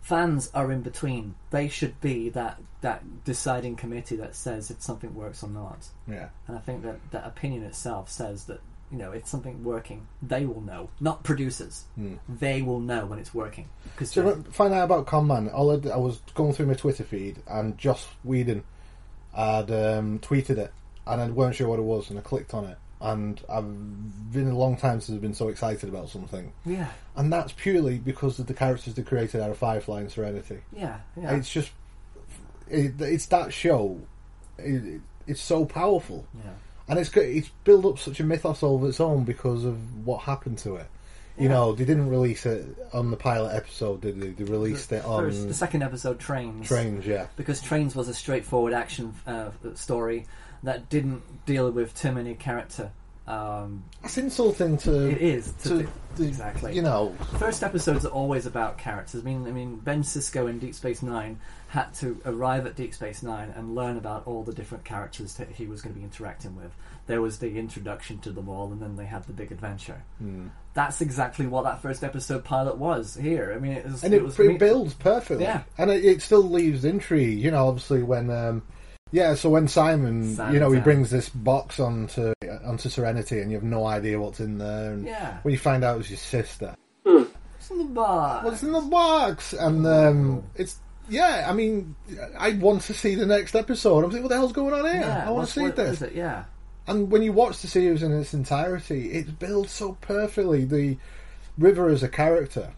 Fans 0.00 0.50
are 0.54 0.70
in 0.70 0.82
between. 0.82 1.34
They 1.50 1.68
should 1.68 2.00
be 2.00 2.28
that 2.30 2.60
that 2.80 3.24
deciding 3.24 3.76
committee 3.76 4.16
that 4.16 4.34
says 4.34 4.70
if 4.70 4.80
something 4.82 5.14
works 5.14 5.42
or 5.42 5.48
not. 5.50 5.88
yeah. 6.08 6.28
And 6.48 6.56
I 6.56 6.60
think 6.60 6.82
that 6.82 6.98
that 7.12 7.26
opinion 7.26 7.62
itself 7.62 8.10
says 8.10 8.44
that 8.46 8.60
you 8.90 8.98
know 8.98 9.12
if 9.12 9.26
something 9.26 9.64
working, 9.64 10.06
they 10.22 10.44
will 10.46 10.60
know. 10.60 10.90
Not 11.00 11.22
producers. 11.24 11.84
They 12.28 12.62
will 12.62 12.80
know 12.80 13.06
when 13.06 13.18
it's 13.18 13.34
working. 13.34 13.68
Because 13.84 14.10
So 14.10 14.42
find 14.50 14.72
out 14.74 14.84
about 14.84 15.06
Conman, 15.06 15.48
all 15.52 15.70
I, 15.72 15.76
did- 15.76 15.92
I 15.92 15.96
was 15.96 16.20
going 16.34 16.52
through 16.52 16.66
my 16.66 16.74
Twitter 16.74 17.04
feed 17.04 17.42
and 17.48 17.76
Joss 17.78 18.06
Whedon 18.24 18.62
had 19.34 19.70
um, 19.70 20.18
tweeted 20.20 20.58
it, 20.58 20.72
and 21.06 21.20
I 21.20 21.28
weren't 21.28 21.54
sure 21.56 21.68
what 21.68 21.78
it 21.78 21.82
was, 21.82 22.10
and 22.10 22.18
I 22.18 22.22
clicked 22.22 22.54
on 22.54 22.64
it, 22.64 22.78
and 23.00 23.40
I've 23.50 24.32
been 24.32 24.48
a 24.48 24.56
long 24.56 24.76
time 24.76 25.00
since 25.00 25.14
I've 25.14 25.20
been 25.22 25.34
so 25.34 25.48
excited 25.48 25.88
about 25.90 26.08
something, 26.08 26.52
yeah, 26.64 26.88
and 27.16 27.30
that's 27.32 27.52
purely 27.52 27.98
because 27.98 28.38
of 28.38 28.46
the 28.46 28.54
characters 28.54 28.94
they 28.94 29.02
created 29.02 29.40
out 29.42 29.50
of 29.50 29.58
Firefly 29.58 30.00
and 30.00 30.10
Serenity. 30.10 30.60
yeah, 30.72 31.00
yeah. 31.20 31.34
It's 31.36 31.50
just, 31.52 31.70
it, 32.68 33.00
it's 33.00 33.26
that 33.26 33.52
show. 33.52 34.00
It, 34.58 34.84
it- 34.84 35.00
it's 35.28 35.40
so 35.42 35.64
powerful, 35.64 36.24
yeah. 36.36 36.50
And 36.88 36.98
it's 36.98 37.14
it's 37.16 37.48
built 37.64 37.84
up 37.84 37.98
such 37.98 38.20
a 38.20 38.24
mythos 38.24 38.62
all 38.62 38.76
of 38.76 38.84
its 38.84 39.00
own 39.00 39.24
because 39.24 39.64
of 39.64 40.06
what 40.06 40.22
happened 40.22 40.58
to 40.58 40.76
it. 40.76 40.86
You 41.38 41.50
know, 41.50 41.72
they 41.72 41.84
didn't 41.84 42.08
release 42.08 42.46
it 42.46 42.64
on 42.94 43.10
the 43.10 43.16
pilot 43.16 43.54
episode, 43.54 44.00
did 44.00 44.18
they? 44.20 44.28
They 44.28 44.44
released 44.50 44.90
it 44.92 45.04
on 45.04 45.28
the 45.48 45.52
second 45.52 45.82
episode, 45.82 46.18
Trains. 46.18 46.66
Trains, 46.66 47.06
yeah. 47.06 47.26
because 47.36 47.60
Trains 47.60 47.94
was 47.94 48.08
a 48.08 48.14
straightforward 48.14 48.72
action 48.72 49.12
uh, 49.26 49.50
story 49.74 50.26
that 50.62 50.88
didn't 50.88 51.44
deal 51.44 51.70
with 51.70 51.94
too 51.94 52.12
many 52.12 52.34
character. 52.34 52.90
Um, 53.26 53.84
It's 54.04 54.16
insulting 54.16 54.78
to. 54.78 55.10
it 55.10 55.18
is 55.20 55.52
to, 55.64 55.68
to 55.68 55.74
the- 55.74 55.88
the- 56.16 56.28
exactly. 56.28 56.74
You 56.74 56.80
know, 56.82 57.14
First 57.38 57.62
episodes 57.62 58.06
are 58.06 58.12
always 58.12 58.46
about 58.46 58.78
characters. 58.78 59.20
I 59.20 59.24
mean, 59.24 59.46
I 59.46 59.50
mean, 59.50 59.76
Ben 59.76 60.02
Sisko 60.04 60.48
in 60.48 60.58
Deep 60.58 60.74
Space 60.74 61.02
Nine 61.02 61.38
had 61.76 61.92
to 61.92 62.18
arrive 62.24 62.64
at 62.64 62.74
Deep 62.74 62.94
Space 62.94 63.22
Nine 63.22 63.52
and 63.54 63.74
learn 63.74 63.98
about 63.98 64.26
all 64.26 64.42
the 64.42 64.54
different 64.54 64.84
characters 64.84 65.34
that 65.34 65.50
he 65.50 65.66
was 65.66 65.82
going 65.82 65.94
to 65.94 65.98
be 65.98 66.04
interacting 66.04 66.56
with. 66.56 66.72
There 67.06 67.20
was 67.20 67.38
the 67.38 67.58
introduction 67.58 68.18
to 68.20 68.30
them 68.30 68.48
all, 68.48 68.72
and 68.72 68.80
then 68.80 68.96
they 68.96 69.04
had 69.04 69.24
the 69.24 69.34
big 69.34 69.52
adventure. 69.52 70.02
Hmm. 70.16 70.46
That's 70.72 71.02
exactly 71.02 71.46
what 71.46 71.64
that 71.64 71.82
first 71.82 72.02
episode 72.02 72.44
pilot 72.44 72.78
was 72.78 73.14
here. 73.14 73.52
I 73.54 73.58
mean, 73.58 73.72
it 73.72 73.84
was, 73.84 74.02
and 74.02 74.14
it, 74.14 74.22
was 74.24 74.40
it 74.40 74.58
builds 74.58 74.94
perfectly. 74.94 75.44
Yeah. 75.44 75.64
And 75.76 75.90
it, 75.90 76.02
it 76.02 76.22
still 76.22 76.42
leaves 76.42 76.86
intrigue. 76.86 77.38
You 77.40 77.50
know, 77.50 77.68
obviously 77.68 78.02
when. 78.02 78.30
Um, 78.30 78.62
yeah, 79.12 79.34
so 79.34 79.50
when 79.50 79.68
Simon, 79.68 80.34
Simon's 80.34 80.54
you 80.54 80.58
know, 80.58 80.72
he 80.72 80.80
brings 80.80 81.10
this 81.10 81.28
box 81.28 81.78
onto 81.78 82.32
onto 82.64 82.88
Serenity, 82.88 83.40
and 83.40 83.50
you 83.50 83.56
have 83.58 83.64
no 83.64 83.86
idea 83.86 84.18
what's 84.18 84.40
in 84.40 84.56
there. 84.56 84.94
And 84.94 85.04
Yeah. 85.06 85.38
when 85.42 85.52
you 85.52 85.58
find 85.58 85.84
out 85.84 86.00
it's 86.00 86.10
your 86.10 86.16
sister, 86.16 86.74
What's 87.04 87.70
in 87.70 87.78
the 87.78 87.84
bar? 87.84 88.42
what's 88.44 88.62
in 88.62 88.72
the 88.72 88.80
box? 88.80 89.52
And 89.52 89.86
um, 89.86 90.42
it's 90.56 90.80
yeah. 91.08 91.46
I 91.48 91.52
mean, 91.52 91.94
I 92.38 92.52
want 92.54 92.82
to 92.82 92.94
see 92.94 93.14
the 93.14 93.26
next 93.26 93.54
episode. 93.54 93.98
I'm 94.04 94.10
thinking, 94.10 94.22
what 94.24 94.28
the 94.30 94.36
hell's 94.36 94.52
going 94.52 94.74
on 94.74 94.84
here? 94.84 95.00
yeah, 95.02 95.24
I 95.26 95.30
want 95.30 95.46
to 95.48 95.52
see 95.52 95.62
what 95.62 95.76
this. 95.76 95.96
is 95.96 96.02
it? 96.02 96.14
Yeah. 96.14 96.44
And 96.86 97.10
when 97.10 97.22
you 97.22 97.32
watch 97.32 97.60
the 97.62 97.66
series 97.68 98.02
in 98.02 98.12
its 98.12 98.32
entirety, 98.34 99.10
it's 99.12 99.30
built 99.30 99.68
so 99.68 99.96
perfectly. 100.00 100.64
The 100.64 100.96
River 101.58 101.88
as 101.88 102.02
a 102.02 102.08
character 102.08 102.70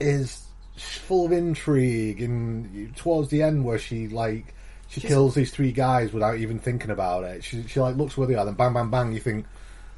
is 0.00 0.42
full 0.76 1.26
of 1.26 1.32
intrigue, 1.32 2.20
and 2.20 2.94
towards 2.96 3.30
the 3.30 3.42
end, 3.42 3.64
where 3.64 3.78
she 3.78 4.08
like 4.08 4.54
she 4.88 5.00
She's- 5.00 5.10
kills 5.10 5.34
these 5.34 5.50
three 5.50 5.72
guys 5.72 6.12
without 6.12 6.36
even 6.38 6.58
thinking 6.58 6.90
about 6.90 7.24
it. 7.24 7.42
She 7.44 7.66
she 7.66 7.80
like 7.80 7.96
looks 7.96 8.16
where 8.16 8.26
they 8.26 8.34
are, 8.34 8.44
then 8.44 8.54
bang 8.54 8.72
bang 8.74 8.90
bang. 8.90 9.12
You 9.12 9.20
think, 9.20 9.46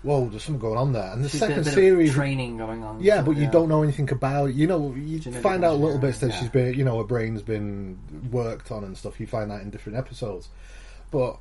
whoa, 0.08 0.26
there's 0.30 0.42
something 0.42 0.58
going 0.60 0.78
on 0.78 0.92
there. 0.94 1.12
And 1.12 1.22
the 1.22 1.28
She's 1.28 1.40
second 1.40 1.64
series, 1.64 2.14
training 2.14 2.56
going 2.56 2.82
on. 2.82 2.98
yeah, 3.00 3.16
so, 3.20 3.26
but 3.26 3.36
you 3.36 3.46
don't 3.50 3.68
know 3.68 3.82
anything 3.82 4.10
about. 4.10 4.54
You 4.54 4.66
know, 4.66 4.94
you 4.94 5.18
Genetic 5.18 5.42
find 5.42 5.62
out 5.64 5.72
a 5.74 5.76
little 5.76 5.98
bits 5.98 6.18
that 6.20 6.30
yeah. 6.30 6.40
she's 6.40 6.48
been, 6.48 6.74
you 6.74 6.84
know, 6.84 6.96
her 6.98 7.04
brain's 7.04 7.42
been 7.42 7.98
worked 8.30 8.70
on 8.72 8.84
and 8.84 8.96
stuff. 8.96 9.20
You 9.20 9.26
find 9.26 9.50
that 9.50 9.60
in 9.60 9.68
different 9.70 9.98
episodes, 9.98 10.48
but 11.10 11.36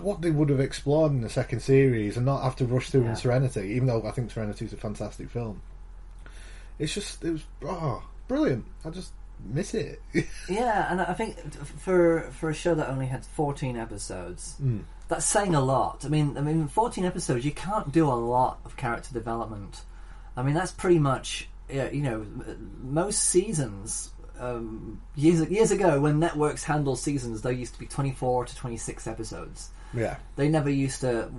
what 0.00 0.22
they 0.22 0.30
would 0.30 0.48
have 0.48 0.60
explored 0.60 1.12
in 1.12 1.20
the 1.20 1.28
second 1.28 1.60
series 1.60 2.16
and 2.16 2.24
not 2.24 2.42
have 2.42 2.56
to 2.56 2.64
rush 2.64 2.88
through 2.90 3.02
Yeah. 3.04 3.10
in 3.10 3.16
Serenity, 3.16 3.72
even 3.76 3.86
though 3.88 4.02
I 4.06 4.10
think 4.12 4.30
Serenity 4.30 4.64
is 4.64 4.72
a 4.72 4.76
fantastic 4.78 5.28
film. 5.28 5.60
It's 6.78 6.94
just 6.94 7.22
it 7.24 7.32
was 7.32 7.42
oh 7.64 8.02
brilliant. 8.26 8.64
I 8.86 8.90
just 8.90 9.12
miss 9.44 9.74
it. 9.74 10.00
Yeah, 10.48 10.90
and 10.90 11.00
I 11.02 11.12
think 11.12 11.36
for 11.62 12.22
for 12.32 12.48
a 12.48 12.54
show 12.54 12.74
that 12.74 12.88
only 12.88 13.06
had 13.06 13.24
fourteen 13.26 13.76
episodes, 13.76 14.56
Mm. 14.62 14.84
That's 15.12 15.26
saying 15.26 15.54
a 15.54 15.60
lot. 15.60 16.04
I 16.04 16.08
mean, 16.08 16.36
I 16.38 16.40
mean, 16.40 16.66
fourteen 16.68 17.04
episodes, 17.04 17.44
you 17.44 17.52
can't 17.52 17.92
do 17.92 18.06
a 18.06 18.14
lot 18.14 18.58
of 18.64 18.76
character 18.76 19.12
development. 19.12 19.82
I 20.36 20.42
mean, 20.42 20.54
that's 20.54 20.72
pretty 20.72 20.98
much 20.98 21.48
you 21.68 22.02
know 22.02 22.26
most 22.82 23.22
seasons. 23.22 24.10
Um, 24.40 25.00
years 25.14 25.48
years 25.50 25.70
ago, 25.70 26.00
when 26.00 26.18
networks 26.18 26.64
handled 26.64 26.98
seasons, 26.98 27.42
they 27.42 27.52
used 27.52 27.74
to 27.74 27.78
be 27.78 27.86
twenty 27.86 28.12
four 28.12 28.44
to 28.44 28.56
twenty 28.56 28.78
six 28.78 29.06
episodes. 29.06 29.70
yeah, 29.94 30.16
They 30.36 30.48
never 30.48 30.70
used 30.70 31.02
to 31.02 31.30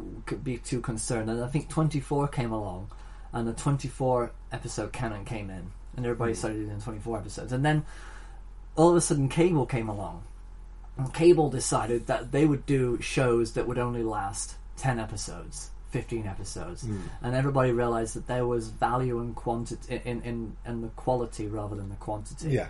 be 0.44 0.58
too 0.60 0.80
concerned, 0.80 1.30
and 1.30 1.44
I 1.44 1.48
think 1.48 1.68
twenty 1.70 2.00
four 2.00 2.28
came 2.28 2.52
along, 2.52 2.92
and 3.34 3.48
the 3.48 3.54
twenty 3.54 3.88
four 3.88 4.32
episode 4.52 4.94
canon 4.94 5.26
came 5.26 5.50
in, 5.50 5.72
and 5.98 6.06
everybody 6.06 6.34
started 6.36 6.66
doing 6.68 6.80
twenty 6.80 7.00
four 7.00 7.18
episodes, 7.18 7.52
and 7.52 7.66
then 7.66 7.84
all 8.76 8.92
of 8.92 8.96
a 8.96 9.02
sudden 9.02 9.28
cable 9.30 9.66
came 9.66 9.90
along 9.90 10.24
cable 11.14 11.50
decided 11.50 12.08
that 12.08 12.32
they 12.32 12.46
would 12.46 12.66
do 12.66 13.02
shows 13.02 13.54
that 13.54 13.68
would 13.68 13.80
only 13.80 14.04
last 14.04 14.56
10 14.78 15.00
episodes 15.00 15.72
15 15.92 16.26
episodes 16.26 16.84
hmm. 16.84 17.00
and 17.22 17.36
everybody 17.36 17.72
realized 17.72 18.16
that 18.16 18.28
there 18.28 18.46
was 18.46 18.70
value 18.70 19.20
in 19.20 19.34
quantity 19.34 20.02
in, 20.06 20.22
in, 20.24 20.56
in 20.66 20.82
the 20.82 20.88
quality 20.90 21.48
rather 21.48 21.76
than 21.76 21.90
the 21.90 21.96
quantity 21.96 22.50
yeah, 22.50 22.68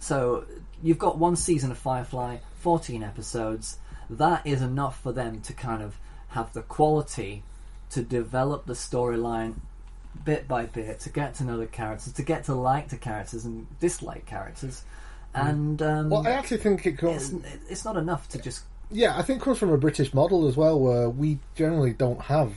so 0.00 0.46
you've 0.82 0.98
got 0.98 1.18
one 1.18 1.36
season 1.36 1.70
of 1.70 1.78
Firefly, 1.78 2.38
14 2.56 3.02
episodes. 3.02 3.78
That 4.08 4.44
is 4.46 4.62
enough 4.62 5.00
for 5.00 5.12
them 5.12 5.40
to 5.42 5.52
kind 5.52 5.82
of 5.82 5.96
have 6.28 6.52
the 6.54 6.62
quality 6.62 7.44
to 7.90 8.02
develop 8.02 8.64
the 8.64 8.72
storyline 8.72 9.56
bit 10.24 10.48
by 10.48 10.64
bit, 10.64 11.00
to 11.00 11.10
get 11.10 11.34
to 11.36 11.44
know 11.44 11.58
the 11.58 11.66
characters, 11.66 12.14
to 12.14 12.22
get 12.22 12.44
to 12.44 12.54
like 12.54 12.88
the 12.88 12.96
characters 12.96 13.44
and 13.44 13.66
dislike 13.78 14.26
characters. 14.26 14.82
And 15.34 15.80
um, 15.82 16.10
Well, 16.10 16.26
I 16.26 16.30
actually 16.30 16.58
think 16.58 16.86
it 16.86 17.00
it's, 17.02 17.32
it's 17.68 17.84
not 17.84 17.96
enough 17.96 18.28
to 18.30 18.38
just 18.38 18.64
Yeah, 18.90 19.16
I 19.16 19.22
think 19.22 19.40
it 19.40 19.44
comes 19.44 19.58
from 19.58 19.70
a 19.72 19.78
British 19.78 20.12
model 20.12 20.48
as 20.48 20.56
well, 20.56 20.78
where 20.80 21.08
we 21.08 21.38
generally 21.54 21.92
don't 21.92 22.20
have 22.22 22.52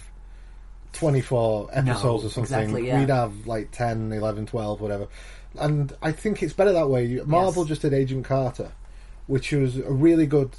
24 0.94 1.70
episodes 1.72 2.24
No, 2.24 2.27
or 2.27 2.32
something. 2.32 2.42
exactly, 2.60 2.88
yeah. 2.88 3.00
We'd 3.00 3.10
have 3.10 3.48
like 3.48 3.72
10, 3.72 4.12
11, 4.12 4.46
12, 4.48 4.82
whatever. 4.82 5.08
And 5.60 5.96
I 6.01 6.12
think 6.12 6.42
it's 6.44 6.53
better 6.53 6.74
that 6.74 6.89
way. 6.89 7.20
Marvel 7.25 7.63
Yes. 7.63 7.70
just 7.70 7.82
did 7.84 7.94
Agent 7.94 8.25
Carter, 8.25 8.72
which 9.27 9.51
was 9.51 9.77
a 9.77 9.92
really 9.92 10.25
good 10.25 10.51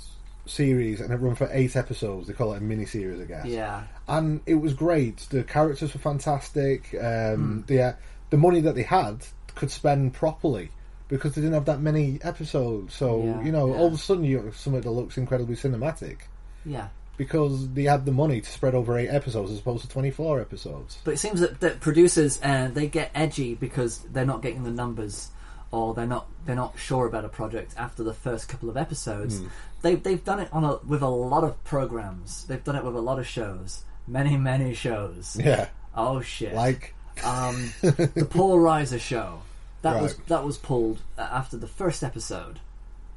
series, 0.47 1.01
and 1.01 1.13
it 1.13 1.17
ran 1.17 1.35
for 1.35 1.49
eight 1.53 1.75
episodes. 1.75 2.27
They 2.29 2.33
call 2.35 2.53
it 2.53 2.59
a 2.59 2.61
mini 2.61 2.87
series, 2.87 3.21
I 3.21 3.25
guess. 3.25 3.47
Yeah. 3.47 3.85
And 4.07 4.41
it 4.47 4.55
was 4.55 4.75
great. 4.75 5.19
The 5.31 5.43
characters 5.43 5.95
were 5.95 6.01
fantastic. 6.01 6.95
Um, 7.01 7.65
the, 7.67 7.83
uh, 7.83 7.93
the 8.31 8.37
money 8.37 8.61
that 8.61 8.75
they 8.75 8.83
had 8.83 9.27
could 9.55 9.71
spend 9.71 10.15
properly. 10.15 10.71
Because 11.15 11.35
they 11.35 11.41
didn't 11.43 11.55
have 11.55 11.67
that 11.67 11.81
many 11.81 12.19
episodes, 12.23 12.95
so 12.95 13.23
Yeah, 13.23 13.43
you 13.47 13.53
know, 13.53 13.67
yeah. 13.69 13.79
all 13.79 13.87
of 13.87 13.93
a 13.95 13.99
sudden 13.99 14.25
you 14.25 14.37
have 14.43 14.57
something 14.57 14.83
that 14.83 14.91
looks 14.91 15.17
incredibly 15.17 15.55
cinematic 15.55 16.17
Yeah. 16.65 16.89
because 17.17 17.69
they 17.75 17.85
had 17.85 18.05
the 18.05 18.11
money 18.13 18.41
to 18.41 18.51
spread 18.51 18.75
over 18.75 18.99
eight 18.99 19.09
episodes 19.09 19.51
as 19.53 19.59
opposed 19.61 19.83
to 19.85 19.89
24 19.89 20.41
episodes. 20.41 20.99
But 21.05 21.15
it 21.15 21.19
seems 21.19 21.39
that, 21.41 21.61
that 21.61 21.81
producers 21.81 22.41
uh, 22.43 22.69
they 22.73 22.87
get 22.89 23.11
edgy 23.15 23.55
because 23.55 23.99
they're 24.13 24.27
not 24.35 24.43
getting 24.43 24.65
the 24.65 24.71
numbers, 24.83 25.31
or 25.71 25.95
they're 25.95 26.07
not 26.17 26.27
they're 26.47 26.57
not 26.65 26.79
sure 26.79 27.07
about 27.07 27.25
a 27.25 27.29
project 27.29 27.75
after 27.77 28.03
the 28.03 28.15
first 28.15 28.49
couple 28.49 28.69
of 28.69 28.77
episodes. 28.77 29.39
Hmm. 29.39 29.47
They 29.83 29.95
they've 29.97 30.25
done 30.25 30.41
it 30.41 30.49
on 30.53 30.65
a, 30.65 30.77
with 30.93 31.03
a 31.03 31.09
lot 31.09 31.45
of 31.45 31.63
programs. 31.65 32.45
They've 32.47 32.63
done 32.65 32.77
it 32.77 32.85
with 32.85 32.97
a 32.97 33.01
lot 33.11 33.19
of 33.19 33.27
shows, 33.27 33.83
many 34.07 34.37
many 34.37 34.75
shows. 34.75 35.37
Yeah. 35.39 35.69
Oh 35.97 36.21
shit! 36.23 36.55
Like, 36.55 36.93
um, 37.23 37.73
the 37.83 38.27
Paul 38.29 38.59
Reiser 38.59 38.99
show. 39.01 39.43
That 39.85 40.03
was 40.03 40.17
that 40.29 40.45
was 40.45 40.59
pulled 40.59 41.01
uh, 41.17 41.23
after 41.23 41.57
the 41.57 41.67
first 41.69 42.03
episode 42.03 42.59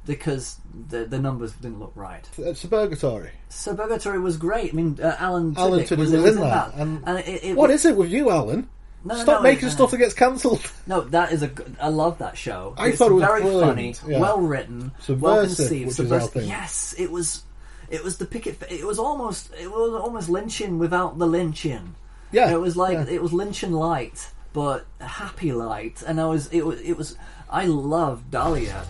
because 0.06 0.56
the 0.88 1.04
the 1.04 1.18
numbers 1.18 1.52
didn't 1.52 1.80
look 1.80 1.92
right. 1.94 2.28
purgatory. 2.36 3.30
Suburgatory 3.50 4.22
was 4.22 4.36
great. 4.36 4.72
I 4.72 4.76
mean, 4.76 4.98
uh, 5.02 5.16
Alan 5.18 5.54
Alan 5.56 5.80
Tudyk 5.80 5.88
Tudyk 5.88 5.96
was, 5.98 6.12
was 6.12 6.36
in 6.36 6.42
that, 6.42 6.76
that. 6.76 6.80
and- 6.80 7.18
it, 7.20 7.44
it 7.44 7.56
What 7.56 7.70
was- 7.70 7.84
is 7.84 7.92
it 7.92 7.96
with 7.96 8.10
you, 8.10 8.30
Alan? 8.30 8.68
No, 9.04 9.14
Stop 9.14 9.38
no, 9.38 9.42
making 9.42 9.68
stuff 9.70 9.92
that 9.92 9.98
gets 9.98 10.12
cancelled. 10.12 10.60
No, 10.86 11.02
that 11.02 11.32
is 11.32 11.42
a. 11.42 11.50
I 11.80 11.88
love 11.88 12.18
that 12.18 12.36
show. 12.36 12.74
I 12.76 12.88
it's 12.88 12.98
thought 12.98 13.12
it 13.12 13.14
was 13.14 13.24
very 13.24 13.42
brilliant, 13.42 13.96
funny, 13.96 14.12
yeah. 14.12 14.20
well 14.20 14.40
written, 14.40 14.90
well 15.08 15.44
conceived. 15.44 15.70
which 15.70 15.88
is 15.88 15.96
subversive. 15.96 16.44
Yes, 16.44 16.94
it 16.98 17.10
was. 17.10 17.42
It 17.90 18.02
was 18.02 18.18
the 18.18 18.26
picket. 18.26 18.60
It 18.68 18.84
was 18.84 18.98
almost. 18.98 19.50
It 19.58 19.70
was 19.70 20.00
almost 20.02 20.28
lynching 20.28 20.78
without 20.78 21.16
the 21.16 21.26
lynching. 21.26 21.94
Yeah, 22.32 22.50
it 22.50 22.60
was 22.60 22.76
like 22.76 22.94
yeah. 22.94 23.06
it 23.14 23.22
was 23.22 23.32
lynching 23.32 23.72
light, 23.72 24.30
but 24.52 24.86
happy 25.00 25.52
light. 25.52 26.02
And 26.06 26.20
I 26.20 26.26
was. 26.26 26.48
It 26.48 26.64
was. 26.64 26.80
It 26.80 26.96
was. 26.96 27.16
I 27.50 27.66
love 27.66 28.30
Dahlia. 28.30 28.84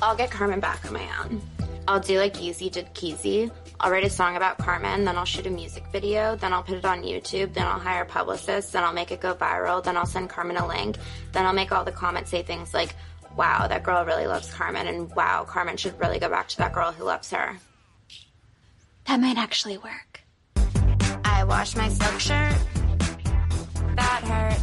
I'll 0.00 0.16
get 0.16 0.30
Carmen 0.30 0.60
back 0.60 0.80
oh 0.84 0.88
on 0.88 0.94
my 0.94 1.08
own. 1.22 1.42
I'll 1.88 2.00
do 2.00 2.18
like 2.18 2.34
Yeezy 2.34 2.70
did 2.70 2.92
Keezy. 2.94 3.50
I'll 3.82 3.90
write 3.90 4.04
a 4.04 4.10
song 4.10 4.36
about 4.36 4.58
Carmen, 4.58 5.04
then 5.04 5.18
I'll 5.18 5.24
shoot 5.24 5.44
a 5.46 5.50
music 5.50 5.82
video, 5.90 6.36
then 6.36 6.52
I'll 6.52 6.62
put 6.62 6.76
it 6.76 6.84
on 6.84 7.02
YouTube, 7.02 7.52
then 7.52 7.66
I'll 7.66 7.80
hire 7.80 8.04
publicists, 8.04 8.70
then 8.70 8.84
I'll 8.84 8.92
make 8.92 9.10
it 9.10 9.20
go 9.20 9.34
viral, 9.34 9.82
then 9.82 9.96
I'll 9.96 10.06
send 10.06 10.30
Carmen 10.30 10.56
a 10.56 10.68
link, 10.68 10.98
then 11.32 11.44
I'll 11.46 11.52
make 11.52 11.72
all 11.72 11.82
the 11.82 11.90
comments 11.90 12.30
say 12.30 12.44
things 12.44 12.72
like, 12.72 12.94
wow, 13.36 13.66
that 13.66 13.82
girl 13.82 14.04
really 14.04 14.28
loves 14.28 14.52
Carmen, 14.54 14.86
and 14.86 15.12
wow, 15.16 15.42
Carmen 15.42 15.76
should 15.76 15.98
really 15.98 16.20
go 16.20 16.28
back 16.28 16.46
to 16.48 16.58
that 16.58 16.72
girl 16.72 16.92
who 16.92 17.02
loves 17.02 17.30
her. 17.32 17.58
That 19.06 19.18
might 19.18 19.36
actually 19.36 19.78
work. 19.78 20.20
I 21.24 21.42
washed 21.42 21.76
my 21.76 21.88
silk 21.88 22.20
shirt. 22.20 22.54
That 23.96 24.22
hurt. 24.24 24.60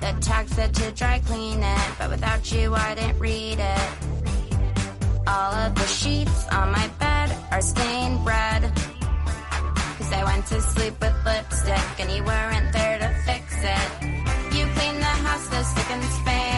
The 0.00 0.20
tag 0.20 0.48
said 0.48 0.74
to 0.74 0.90
dry 0.92 1.18
clean 1.26 1.62
it, 1.62 1.80
but 1.98 2.10
without 2.10 2.50
you, 2.52 2.74
I 2.74 2.94
didn't 2.94 3.18
read 3.18 3.58
it. 3.58 3.88
All 5.26 5.52
of 5.52 5.74
the 5.74 5.86
sheets 5.86 6.46
on 6.48 6.72
my 6.72 6.88
bed 6.98 7.36
are 7.50 7.60
stained 7.60 8.24
red. 8.24 8.72
Cause 9.98 10.12
I 10.12 10.24
went 10.24 10.46
to 10.46 10.60
sleep 10.60 10.94
with 11.00 11.14
lipstick 11.24 12.00
and 12.00 12.10
you 12.10 12.24
weren't 12.24 12.72
there 12.72 12.98
to 12.98 13.08
fix 13.26 13.44
it. 13.58 13.88
You 14.56 14.64
cleaned 14.74 14.98
the 14.98 15.14
house, 15.26 15.48
the 15.48 15.62
stick 15.62 15.90
and 15.90 16.04
span. 16.04 16.57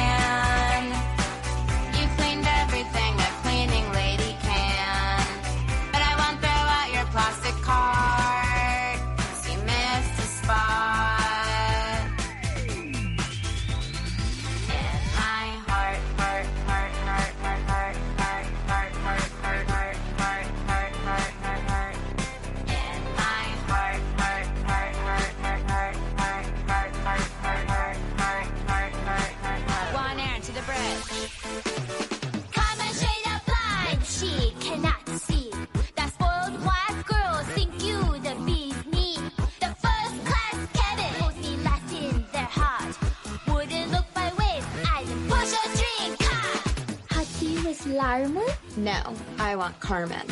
Larmer? 48.00 48.46
No, 48.78 49.14
I 49.38 49.56
want 49.56 49.78
Carmen. 49.78 50.26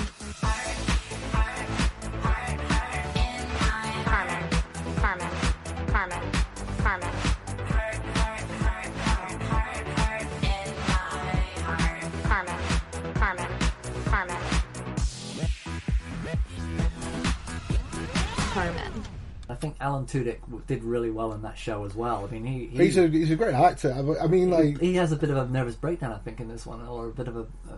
Alan 19.89 20.05
Tudyk 20.05 20.67
did 20.67 20.85
really 20.85 21.11
well 21.11 21.33
in 21.33 21.41
that 21.43 21.57
show 21.57 21.85
as 21.87 21.95
well. 21.95 22.27
I 22.29 22.33
mean, 22.33 22.45
he, 22.45 22.67
he 22.67 22.85
He's 22.85 22.99
a 22.99 23.09
he's 23.09 23.31
a 23.31 23.37
great 23.37 23.55
actor. 23.55 23.93
I- 23.93 24.27
mean, 24.27 24.51
like 24.51 24.79
he 24.79 24.95
has 24.97 25.13
a 25.13 25.17
bit 25.17 25.31
of 25.31 25.37
a 25.39 25.47
nervous 25.49 25.77
breakdown, 25.77 26.13
I 26.13 26.19
think, 26.19 26.41
in 26.41 26.49
this 26.49 26.67
one, 26.67 26.87
or 26.87 27.07
a 27.07 27.13
bit 27.13 27.27
of 27.27 27.37
a. 27.37 27.41
Uh, 27.41 27.77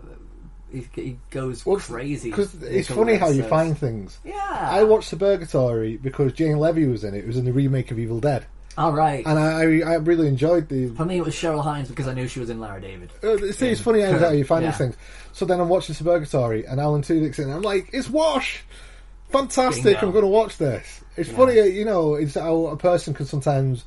he, 0.72 0.86
he 0.94 1.18
goes 1.30 1.62
crazy 1.62 2.30
because 2.30 2.54
it's 2.62 2.88
funny 2.88 3.16
how 3.16 3.28
you 3.28 3.42
find 3.44 3.76
things. 3.78 4.18
Yeah. 4.24 4.38
I 4.38 4.84
watched 4.84 5.12
Suburgatory 5.12 6.00
because 6.00 6.32
Jane 6.32 6.58
Levy 6.58 6.86
was 6.86 7.02
in 7.04 7.14
it. 7.14 7.18
It 7.18 7.26
was 7.26 7.36
in 7.36 7.44
the 7.44 7.52
remake 7.52 7.90
of 7.90 7.98
Evil 7.98 8.20
Dead, 8.20 8.46
All 8.78 8.92
right. 8.92 9.24
and 9.26 9.38
I 9.38 9.62
I, 9.80 9.94
really 9.96 10.28
enjoyed 10.28 10.68
the. 10.68 10.88
For 10.88 11.04
me, 11.04 11.18
it 11.18 11.24
was 11.24 11.34
Cheryl 11.34 11.62
Hines 11.62 11.88
because 11.88 12.06
I 12.08 12.14
knew 12.14 12.28
she 12.28 12.40
was 12.40 12.50
in 12.50 12.60
Larry 12.60 12.82
David. 12.82 13.10
Uh, 13.22 13.52
see, 13.52 13.68
it's 13.68 13.80
funny 13.80 14.00
how, 14.00 14.30
you 14.30 14.44
find 14.44 14.64
yeah. 14.64 14.70
these 14.70 14.78
things. 14.78 14.96
So 15.32 15.44
then 15.44 15.60
I'm 15.60 15.68
watching 15.68 15.94
The 15.94 16.04
Suburgatory, 16.04 16.70
and 16.70 16.80
Alan 16.80 17.02
Tudyk's 17.02 17.38
in. 17.38 17.50
it. 17.50 17.54
I'm 17.54 17.62
like, 17.62 17.90
it's 17.92 18.08
Wash, 18.08 18.64
fantastic. 19.28 19.84
Bingo. 19.84 20.06
I'm 20.06 20.12
going 20.12 20.22
to 20.22 20.28
watch 20.28 20.56
this. 20.58 20.99
It's 21.16 21.28
Yeah. 21.30 21.36
funny, 21.36 21.60
uh, 21.60 21.64
you 21.64 21.84
know, 21.84 22.14
it's 22.14 22.34
how 22.34 22.66
a 22.66 22.76
person 22.76 23.14
can 23.14 23.26
sometimes 23.26 23.84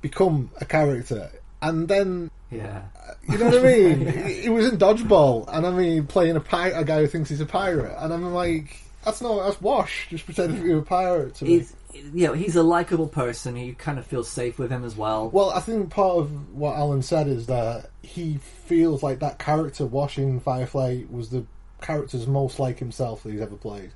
become 0.00 0.50
a 0.60 0.64
character, 0.64 1.30
and 1.60 1.88
then 1.88 2.30
Yeah. 2.50 2.82
You 3.28 3.38
know 3.38 3.46
what 3.46 3.58
I 3.58 3.62
mean? 3.62 4.06
he, 4.26 4.32
he 4.42 4.48
was 4.48 4.66
in 4.70 4.78
Dodgeball, 4.78 5.46
and 5.48 5.66
I 5.66 5.70
mean, 5.70 6.06
playing 6.06 6.36
a 6.36 6.40
pi- 6.40 6.68
a 6.70 6.84
guy 6.84 7.00
who 7.00 7.06
thinks 7.06 7.30
he's 7.30 7.40
a 7.40 7.46
pirate, 7.46 7.94
and 7.98 8.12
I'm 8.12 8.34
like, 8.34 8.76
that's 9.04 9.20
not 9.22 9.44
that's 9.44 9.60
Wash, 9.60 10.08
just 10.10 10.24
pretending 10.26 10.58
to 10.58 10.62
be 10.64 10.72
a 10.72 10.82
pirate 10.82 11.34
to 11.36 11.44
me. 11.44 11.50
He's, 11.58 11.74
you 12.14 12.26
know, 12.26 12.32
he's 12.32 12.56
a 12.56 12.62
likable 12.62 13.06
person. 13.08 13.56
You 13.56 13.74
kind 13.74 13.98
of 13.98 14.06
feel 14.06 14.24
safe 14.24 14.58
with 14.58 14.70
him 14.70 14.84
as 14.84 14.96
well. 14.96 15.28
Well, 15.30 15.50
I 15.50 15.60
think 15.60 15.90
part 15.90 16.18
of 16.18 16.54
what 16.54 16.76
Alan 16.76 17.02
said 17.02 17.26
is 17.28 17.46
that 17.46 17.90
he 18.02 18.38
feels 18.66 19.02
like 19.02 19.20
that 19.20 19.38
character 19.38 19.86
Wash 19.86 20.18
in 20.18 20.40
Firefly 20.40 21.02
was 21.10 21.30
the 21.30 21.44
character's 21.80 22.26
most 22.26 22.58
like 22.58 22.78
himself 22.78 23.22
that 23.22 23.32
he's 23.32 23.40
ever 23.40 23.56
played. 23.56 23.92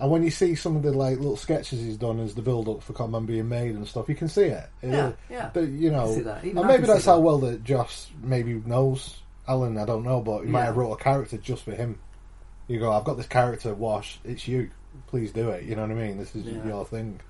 And 0.00 0.10
when 0.10 0.22
you 0.22 0.30
see 0.30 0.54
some 0.54 0.76
of 0.76 0.82
the 0.82 0.92
like 0.92 1.18
little 1.18 1.36
sketches 1.36 1.78
he's 1.80 1.98
done 1.98 2.20
as 2.20 2.34
the 2.34 2.40
build 2.42 2.68
up 2.70 2.82
for 2.82 2.94
Conman 2.94 3.26
being 3.26 3.48
made 3.50 3.74
and 3.74 3.86
stuff, 3.86 4.08
you 4.08 4.14
can 4.14 4.28
see 4.28 4.44
it. 4.44 4.66
Yeah, 4.82 5.06
Uh, 5.08 5.12
yeah. 5.28 5.50
But, 5.52 5.68
you 5.68 5.90
know, 5.90 6.14
that. 6.22 6.42
And 6.42 6.54
maybe 6.54 6.86
that's 6.86 7.04
see 7.04 7.10
how 7.10 7.16
that. 7.16 7.20
well 7.22 7.38
that 7.38 7.62
Joss 7.64 8.10
maybe 8.22 8.54
knows 8.64 9.18
Alan. 9.46 9.76
I 9.76 9.84
don't 9.84 10.04
know, 10.04 10.20
but 10.22 10.42
he 10.44 10.48
might 10.48 10.64
have 10.64 10.76
wrote 10.78 10.92
a 10.92 10.96
character 11.02 11.36
just 11.36 11.64
for 11.64 11.72
him. 11.72 11.98
You 12.66 12.78
go, 12.80 12.90
I've 12.92 13.04
got 13.04 13.18
this 13.18 13.26
character, 13.26 13.74
Wash. 13.74 14.18
It's 14.24 14.48
you. 14.48 14.70
Please 15.08 15.32
do 15.32 15.50
it. 15.50 15.64
You 15.64 15.76
know 15.76 15.82
what 15.82 15.90
I 15.90 15.94
mean? 15.94 16.16
This 16.18 16.34
is 16.34 16.44
Yeah. 16.46 16.64
your 16.66 16.84
thing. 16.86 17.20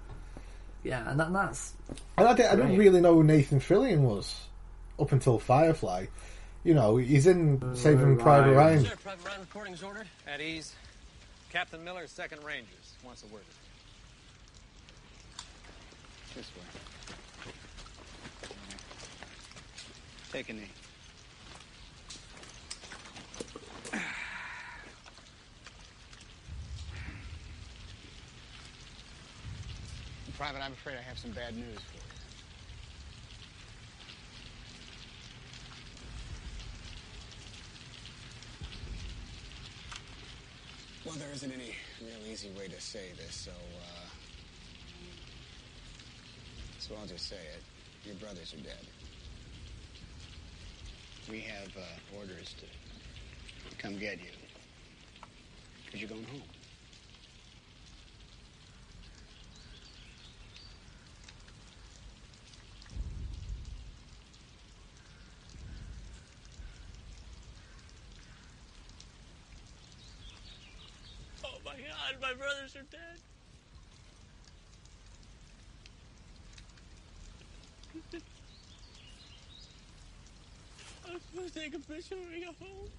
Yeah, 0.84 1.10
and 1.10 1.18
that, 1.18 1.32
that's 1.32 1.72
And 2.18 2.28
I, 2.28 2.34
did, 2.34 2.46
I 2.46 2.54
didn't 2.56 2.76
really 2.78 3.00
know 3.00 3.14
who 3.14 3.24
Nathan 3.24 3.58
Fillion 3.60 3.98
was 4.00 4.42
up 4.98 5.10
until 5.12 5.38
Firefly. 5.38 6.06
You 6.62 6.74
know, 6.74 6.98
he's 6.98 7.26
in 7.26 7.74
Saving 7.74 8.16
Private 8.18 8.54
Ryan. 8.54 8.84
Sir, 8.84 8.94
Private 9.02 9.26
Ryan 9.26 9.40
recordings 9.40 9.82
ordered. 9.82 10.06
At 10.26 10.40
ease. 10.40 10.74
Captain 11.50 11.82
Miller, 11.82 12.04
2nd 12.04 12.44
Rangers, 12.44 12.94
wants 13.04 13.24
a 13.24 13.26
word 13.26 13.42
with 13.42 13.58
you. 16.36 16.42
This 16.42 16.48
way. 16.54 16.62
Take 20.30 20.48
a 20.48 20.52
knee. 20.52 20.70
Private, 30.38 30.62
I'm 30.62 30.72
afraid 30.72 30.96
I 30.96 31.02
have 31.02 31.18
some 31.18 31.32
bad 31.32 31.56
news 31.56 31.80
for 31.80 31.96
you. 31.96 31.99
Well, 41.04 41.14
there 41.14 41.32
isn't 41.32 41.50
any 41.50 41.74
real 42.02 42.30
easy 42.30 42.50
way 42.50 42.68
to 42.68 42.78
say 42.80 43.12
this, 43.16 43.34
so, 43.34 43.50
uh. 43.50 44.08
So 46.78 46.94
I'll 47.00 47.06
just 47.06 47.26
say 47.26 47.36
it. 47.36 47.62
Your 48.04 48.16
brothers 48.16 48.52
are 48.52 48.58
dead. 48.58 48.86
We 51.30 51.40
have 51.40 51.68
uh, 51.76 52.18
orders 52.18 52.54
to 52.60 53.76
come 53.78 53.98
get 53.98 54.18
you. 54.18 54.30
Because 55.86 56.00
you're 56.00 56.10
going 56.10 56.24
home. 56.24 56.42
Oh 71.42 71.58
my 72.20 72.34
brothers 72.34 72.76
are 72.76 72.82
dead. 72.90 73.18
I'm 81.08 81.20
to 81.48 81.54
take 81.54 81.74
a 81.74 81.78
picture 81.78 82.16
when 82.16 82.28
we 82.30 82.40
go 82.40 82.52
home. 82.60 82.90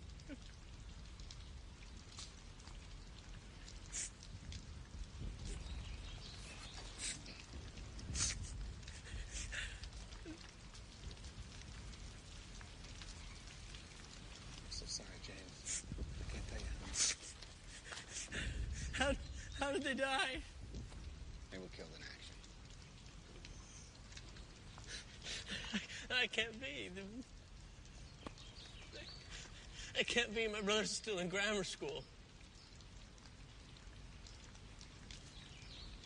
So 14.69 14.85
sorry, 14.87 15.07
James. 15.23 15.83
I 15.99 16.03
can't 16.33 16.47
tell 16.47 16.59
you. 16.59 16.65
How 19.81 19.87
they 19.87 19.93
die? 19.95 20.37
They 21.51 21.57
were 21.57 21.65
killed 21.75 21.89
in 21.95 22.03
action. 22.03 22.35
I 26.21 26.27
can't 26.27 26.61
be. 26.61 26.91
I 29.99 30.03
can't 30.03 30.35
be. 30.35 30.47
My 30.47 30.61
brothers 30.61 30.95
still 30.95 31.17
in 31.19 31.29
grammar 31.29 31.63
school. 31.63 32.03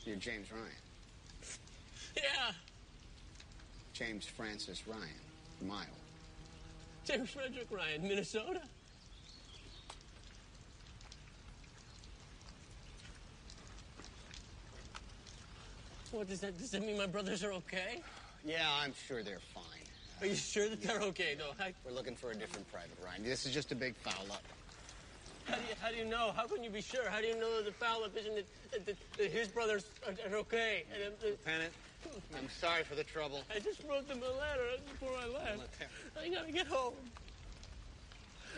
You're 0.06 0.16
James 0.18 0.52
Ryan. 0.52 0.66
Yeah, 2.16 2.52
James 3.94 4.26
Francis 4.26 4.88
Ryan. 4.88 5.02
Mile. 5.62 5.86
James 7.06 7.30
Frederick 7.30 7.68
Ryan, 7.72 8.08
Minnesota. 8.08 8.62
What 16.26 16.32
does 16.32 16.40
that? 16.40 16.58
Does 16.58 16.72
that 16.72 16.82
mean 16.82 16.98
my 16.98 17.06
brothers 17.06 17.44
are 17.44 17.52
okay? 17.52 18.02
Yeah, 18.44 18.68
I'm 18.82 18.96
sure 19.08 19.22
they're 19.22 19.38
fine. 19.54 19.64
Are 20.22 20.26
you 20.26 20.34
sure 20.34 20.68
that 20.68 20.82
they're 20.82 21.02
okay, 21.02 21.36
though? 21.38 21.52
How, 21.60 21.70
We're 21.86 21.92
looking 21.92 22.16
for 22.16 22.32
a 22.32 22.36
different 22.36 22.68
private, 22.72 22.98
Ryan. 23.06 23.22
This 23.22 23.46
is 23.46 23.54
just 23.54 23.72
a 23.72 23.76
big 23.76 23.94
foul 23.98 24.26
up. 24.32 24.42
how 25.46 25.54
do 25.54 25.62
you 25.62 25.76
how 25.80 25.92
do 25.92 25.98
you 25.98 26.06
know? 26.06 26.34
How 26.36 26.48
can 26.48 26.64
you 26.64 26.72
be 26.72 26.82
sure? 26.82 27.08
How 27.12 27.22
do 27.22 27.28
you 27.28 27.40
know 27.40 27.58
that 27.58 27.66
the 27.66 27.74
foul 27.74 28.06
up 28.06 28.18
isn't 28.18 28.34
that, 28.34 28.46
that, 28.72 28.86
that, 28.88 28.96
that 29.20 29.30
his 29.30 29.50
brothers 29.50 29.86
are, 30.08 30.16
are 30.32 30.38
okay? 30.38 30.86
And, 30.96 31.14
uh, 31.22 31.28
Lieutenant, 31.28 31.74
I'm 32.36 32.50
sorry 32.60 32.82
for 32.86 32.96
the 32.96 33.04
trouble. 33.04 33.44
I 33.56 33.60
just 33.60 33.84
wrote 33.88 34.08
them 34.08 34.24
a 34.24 34.40
letter 34.40 34.82
before 34.94 35.16
I 35.22 35.28
left. 35.28 35.78
I 36.20 36.30
gotta 36.30 36.52
get 36.52 36.66
home. 36.66 36.96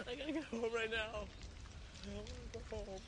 I 0.10 0.16
gotta 0.16 0.32
get 0.32 0.46
home 0.46 0.72
right 0.74 0.90
now. 0.90 1.26
I 2.06 2.16
wanna 2.16 2.30
go 2.72 2.78
home. 2.78 3.02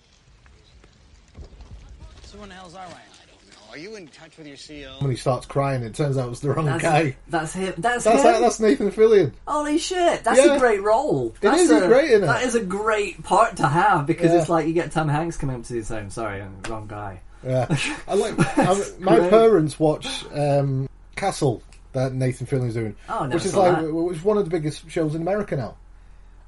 So 2.23 2.39
when 2.39 2.49
the 2.49 2.55
hell's 2.55 2.75
our 2.75 2.87
Ryan? 2.87 3.28
I 3.71 3.75
don't 3.75 3.83
know. 3.83 3.89
Are 3.89 3.91
you 3.91 3.95
in 3.97 4.07
touch 4.07 4.37
with 4.37 4.47
your 4.47 4.57
CEO? 4.57 5.01
When 5.01 5.11
he 5.11 5.17
starts 5.17 5.45
crying, 5.45 5.83
it 5.83 5.93
turns 5.95 6.17
out 6.17 6.27
it 6.27 6.29
was 6.29 6.39
the 6.41 6.51
wrong 6.51 6.65
That's, 6.65 6.81
guy. 6.81 7.15
that's 7.27 7.53
him. 7.53 7.73
That's, 7.77 8.03
That's 8.03 8.17
him. 8.23 8.23
that, 8.33 8.39
that's 8.41 8.59
Nathan 8.59 8.91
Fillion. 8.91 9.31
Holy 9.47 9.77
shit! 9.77 10.23
That's 10.23 10.37
Yeah. 10.45 10.55
a 10.55 10.59
great 10.59 10.81
role. 10.81 11.27
It 11.35 11.41
That's 11.41 11.61
is, 11.61 11.71
a, 11.71 11.87
great 11.87 12.11
in 12.11 12.23
it. 12.23 12.27
That 12.27 12.43
is 12.43 12.55
a 12.55 12.63
great 12.63 13.23
part 13.23 13.57
to 13.57 13.67
have 13.67 14.05
because 14.07 14.31
Yeah. 14.31 14.39
it's 14.39 14.49
like 14.49 14.67
you 14.67 14.73
get 14.73 14.91
Tom 14.91 15.07
Hanks 15.07 15.37
coming 15.37 15.55
up 15.57 15.63
to 15.65 15.75
you 15.75 15.83
saying, 15.83 16.09
"Sorry, 16.09 16.41
I'm 16.41 16.61
the 16.63 16.69
wrong 16.71 16.87
guy." 16.87 17.21
Yeah, 17.45 17.67
I 18.07 18.15
like. 18.15 18.33
I, 18.57 18.83
my 18.99 19.17
great. 19.17 19.29
parents 19.29 19.79
watch 19.79 20.25
um, 20.33 20.89
Castle 21.15 21.61
that 21.93 22.13
Nathan 22.13 22.45
Fillion's 22.47 22.73
doing, 22.73 22.95
Oh, 23.07 23.21
never 23.21 23.35
which 23.35 23.45
is 23.45 23.51
saw 23.51 23.61
like 23.61 23.77
that. 23.83 23.93
which 23.93 24.17
is 24.17 24.23
one 24.23 24.37
of 24.37 24.43
the 24.45 24.51
biggest 24.51 24.89
shows 24.91 25.15
in 25.15 25.21
America 25.21 25.55
now. 25.55 25.75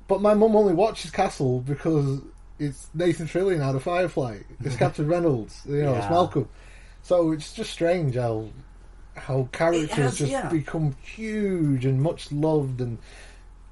But 0.08 0.22
my 0.22 0.34
mum 0.34 0.56
only 0.56 0.74
watches 0.74 1.10
Castle 1.12 1.62
because 1.62 2.20
it's 2.60 2.88
Nathan 2.94 3.28
Fillion 3.28 3.62
out 3.62 3.76
of 3.76 3.84
Firefly. 3.84 4.40
It's 4.64 4.76
Captain 4.84 5.08
Reynolds, 5.08 5.62
you 5.68 5.82
know, 5.84 5.96
it's 5.96 6.10
Malcolm. 6.10 6.48
So 7.04 7.32
it's 7.32 7.54
just 7.54 7.72
strange 7.72 8.16
how 8.16 8.48
how 9.16 9.50
characters 9.52 9.92
has- 9.92 10.18
just 10.20 10.32
yeah. 10.32 10.50
become 10.50 10.96
huge 11.04 11.86
and 11.86 12.02
much 12.02 12.32
loved, 12.32 12.82
and 12.82 12.98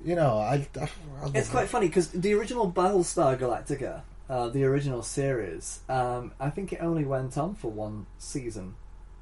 you 0.04 0.16
know, 0.16 0.38
I. 0.38 0.68
I, 0.80 0.82
I 0.82 0.90
love 1.24 1.36
It's 1.36 1.50
quite 1.50 1.64
it. 1.66 1.70
funny 1.70 1.88
because 1.88 2.10
the 2.10 2.34
original 2.34 2.72
Battlestar 2.72 3.38
Galactica, 3.38 4.02
uh, 4.30 4.50
the 4.50 4.64
original 4.64 5.02
series, 5.04 5.80
um, 5.90 6.32
I 6.40 6.50
think 6.50 6.74
it 6.74 6.80
only 6.82 7.04
went 7.06 7.38
on 7.38 7.56
for 7.56 7.70
one 7.72 8.06
season 8.18 8.76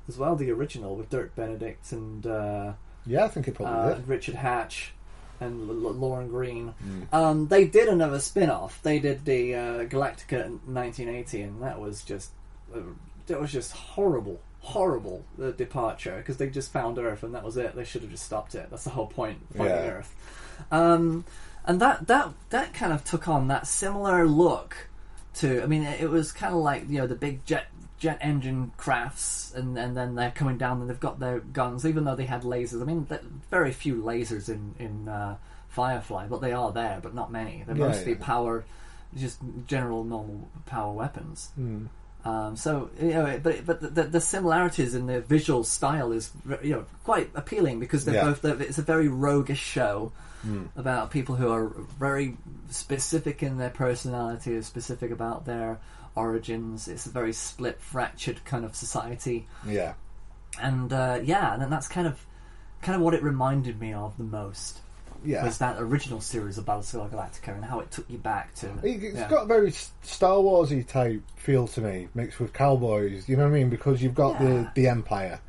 as 0.07 0.17
well. 0.17 0.35
The 0.35 0.51
original 0.51 0.95
with 0.95 1.09
Dirk 1.09 1.35
Benedict 1.35 1.91
and 1.91 2.25
uh, 2.25 2.73
Yeah, 3.05 3.25
I 3.25 3.27
think 3.27 3.47
it 3.47 3.55
probably 3.55 3.91
uh, 3.91 3.95
did. 3.95 4.07
Richard 4.07 4.35
Hatch 4.35 4.93
and 5.39 5.69
L- 5.69 5.87
L- 5.87 5.93
Lorne 5.93 6.29
Greene. 6.29 6.73
Mm. 6.83 7.13
Um, 7.13 7.47
they 7.47 7.65
did 7.67 7.87
another 7.87 8.19
spin 8.19 8.49
off. 8.49 8.81
They 8.83 8.99
did 8.99 9.25
the 9.25 9.53
uh, 9.55 9.59
Galactica 9.85 10.45
in 10.45 10.59
1980, 10.73 11.41
and 11.41 11.61
that 11.63 11.79
was 11.79 12.03
just 12.03 12.31
uh, 12.75 12.79
that 13.27 13.39
was 13.39 13.51
just 13.51 13.71
horrible, 13.73 14.39
horrible 14.59 15.23
the 15.37 15.51
departure 15.51 16.17
because 16.17 16.37
they 16.37 16.49
just 16.49 16.71
found 16.71 16.97
Earth 16.97 17.23
and 17.23 17.33
that 17.35 17.43
was 17.43 17.57
it. 17.57 17.75
They 17.75 17.83
should 17.85 18.01
have 18.01 18.11
just 18.11 18.25
stopped 18.25 18.55
it. 18.55 18.67
That's 18.69 18.83
the 18.83 18.89
whole 18.91 19.07
point, 19.07 19.37
finding 19.55 19.75
Yeah. 19.75 19.91
Earth. 19.91 20.15
Um, 20.71 21.23
and 21.65 21.79
that 21.81 22.07
that 22.07 22.29
that 22.49 22.73
kind 22.73 22.91
of 22.93 23.03
took 23.03 23.27
on 23.27 23.47
that 23.49 23.67
similar 23.67 24.25
look 24.27 24.87
to. 25.35 25.61
I 25.61 25.65
mean, 25.67 25.83
it, 25.83 26.01
it 26.01 26.09
was 26.09 26.31
kind 26.31 26.53
of 26.53 26.61
like 26.61 26.89
you 26.89 26.97
know 26.99 27.07
the 27.07 27.15
big 27.15 27.45
jet 27.45 27.67
jet 27.99 28.17
engine 28.21 28.71
crafts, 28.77 29.53
and, 29.55 29.77
and 29.77 29.97
then 29.97 30.15
they're 30.15 30.31
coming 30.31 30.57
down 30.57 30.79
and 30.81 30.89
they've 30.89 30.99
got 30.99 31.19
their 31.19 31.39
guns, 31.39 31.85
even 31.85 32.05
though 32.05 32.15
they 32.15 32.25
had 32.25 32.43
lasers. 32.43 32.81
I 32.81 32.85
mean, 32.85 33.07
very 33.51 33.71
few 33.71 34.01
lasers 34.03 34.49
in 34.49 34.75
in 34.79 35.07
uh, 35.09 35.35
Firefly, 35.69 36.27
but 36.27 36.39
they 36.41 36.53
are 36.53 36.71
there, 36.71 36.99
but 37.01 37.13
not 37.13 37.31
many. 37.31 37.63
They're 37.67 37.75
Yeah, 37.75 37.87
mostly 37.87 38.13
yeah. 38.13 38.17
power, 38.21 38.65
just 39.15 39.39
general 39.67 40.03
normal 40.03 40.47
power 40.65 40.93
weapons. 40.93 41.51
Mm. 41.59 41.87
Um, 42.27 42.55
so 42.57 42.89
you 42.99 43.09
know, 43.13 43.39
but 43.41 43.65
but 43.65 43.95
the, 43.95 44.03
the 44.03 44.19
similarities 44.21 44.95
in 44.95 45.05
the 45.07 45.21
visual 45.21 45.63
style 45.63 46.11
is 46.11 46.31
you 46.61 46.71
know 46.75 46.85
quite 47.05 47.29
appealing 47.35 47.79
because 47.79 48.03
they're 48.05 48.15
Yeah. 48.15 48.25
both 48.29 48.41
they're- 48.41 48.61
it's 48.61 48.77
a 48.79 48.81
very 48.95 49.07
roguish 49.07 49.59
show 49.77 50.11
Mm. 50.45 50.67
about 50.75 51.09
people 51.09 51.35
who 51.35 51.49
are 51.51 51.71
very 51.99 52.37
specific 52.69 53.41
in 53.41 53.57
their 53.57 53.71
personality, 53.71 54.61
specific 54.61 55.09
about 55.11 55.45
their 55.45 55.79
origins. 56.15 56.87
It's 56.87 57.05
a 57.07 57.09
very 57.09 57.33
split, 57.33 57.81
fractured 57.81 58.45
kind 58.45 58.63
of 58.63 58.75
society, 58.75 59.47
Yeah. 59.65 59.93
and 60.61 60.93
uh, 60.93 61.19
yeah, 61.23 61.53
and 61.55 61.71
that's 61.71 61.87
kind 61.87 62.05
of 62.07 62.23
kind 62.83 62.95
of 62.95 63.01
what 63.01 63.13
it 63.15 63.23
reminded 63.23 63.79
me 63.79 63.93
of 63.93 64.15
the 64.17 64.23
most. 64.23 64.81
Yeah. 65.27 65.43
was 65.45 65.57
that 65.57 65.75
original 65.79 66.21
series 66.21 66.57
of 66.57 66.65
Battlestar 66.65 67.09
Galactica 67.09 67.53
and 67.53 67.65
how 67.65 67.79
it 67.81 67.91
took 67.91 68.09
you 68.09 68.17
back 68.17 68.55
to. 68.55 68.67
It- 68.83 69.03
It's 69.03 69.15
yeah. 69.17 69.27
got 69.29 69.43
a 69.43 69.45
very 69.45 69.71
Star 69.71 70.37
Warsy 70.37 70.87
type 70.87 71.21
feel 71.35 71.67
to 71.67 71.81
me, 71.81 72.07
mixed 72.15 72.39
with 72.39 72.53
cowboys. 72.53 73.27
You 73.27 73.35
know 73.35 73.43
what 73.43 73.49
I 73.49 73.59
mean? 73.59 73.69
Because 73.69 74.01
you've 74.01 74.15
got 74.15 74.39
Yeah. 74.41 74.47
the 74.47 74.71
the 74.75 74.87
Empire, 74.87 75.39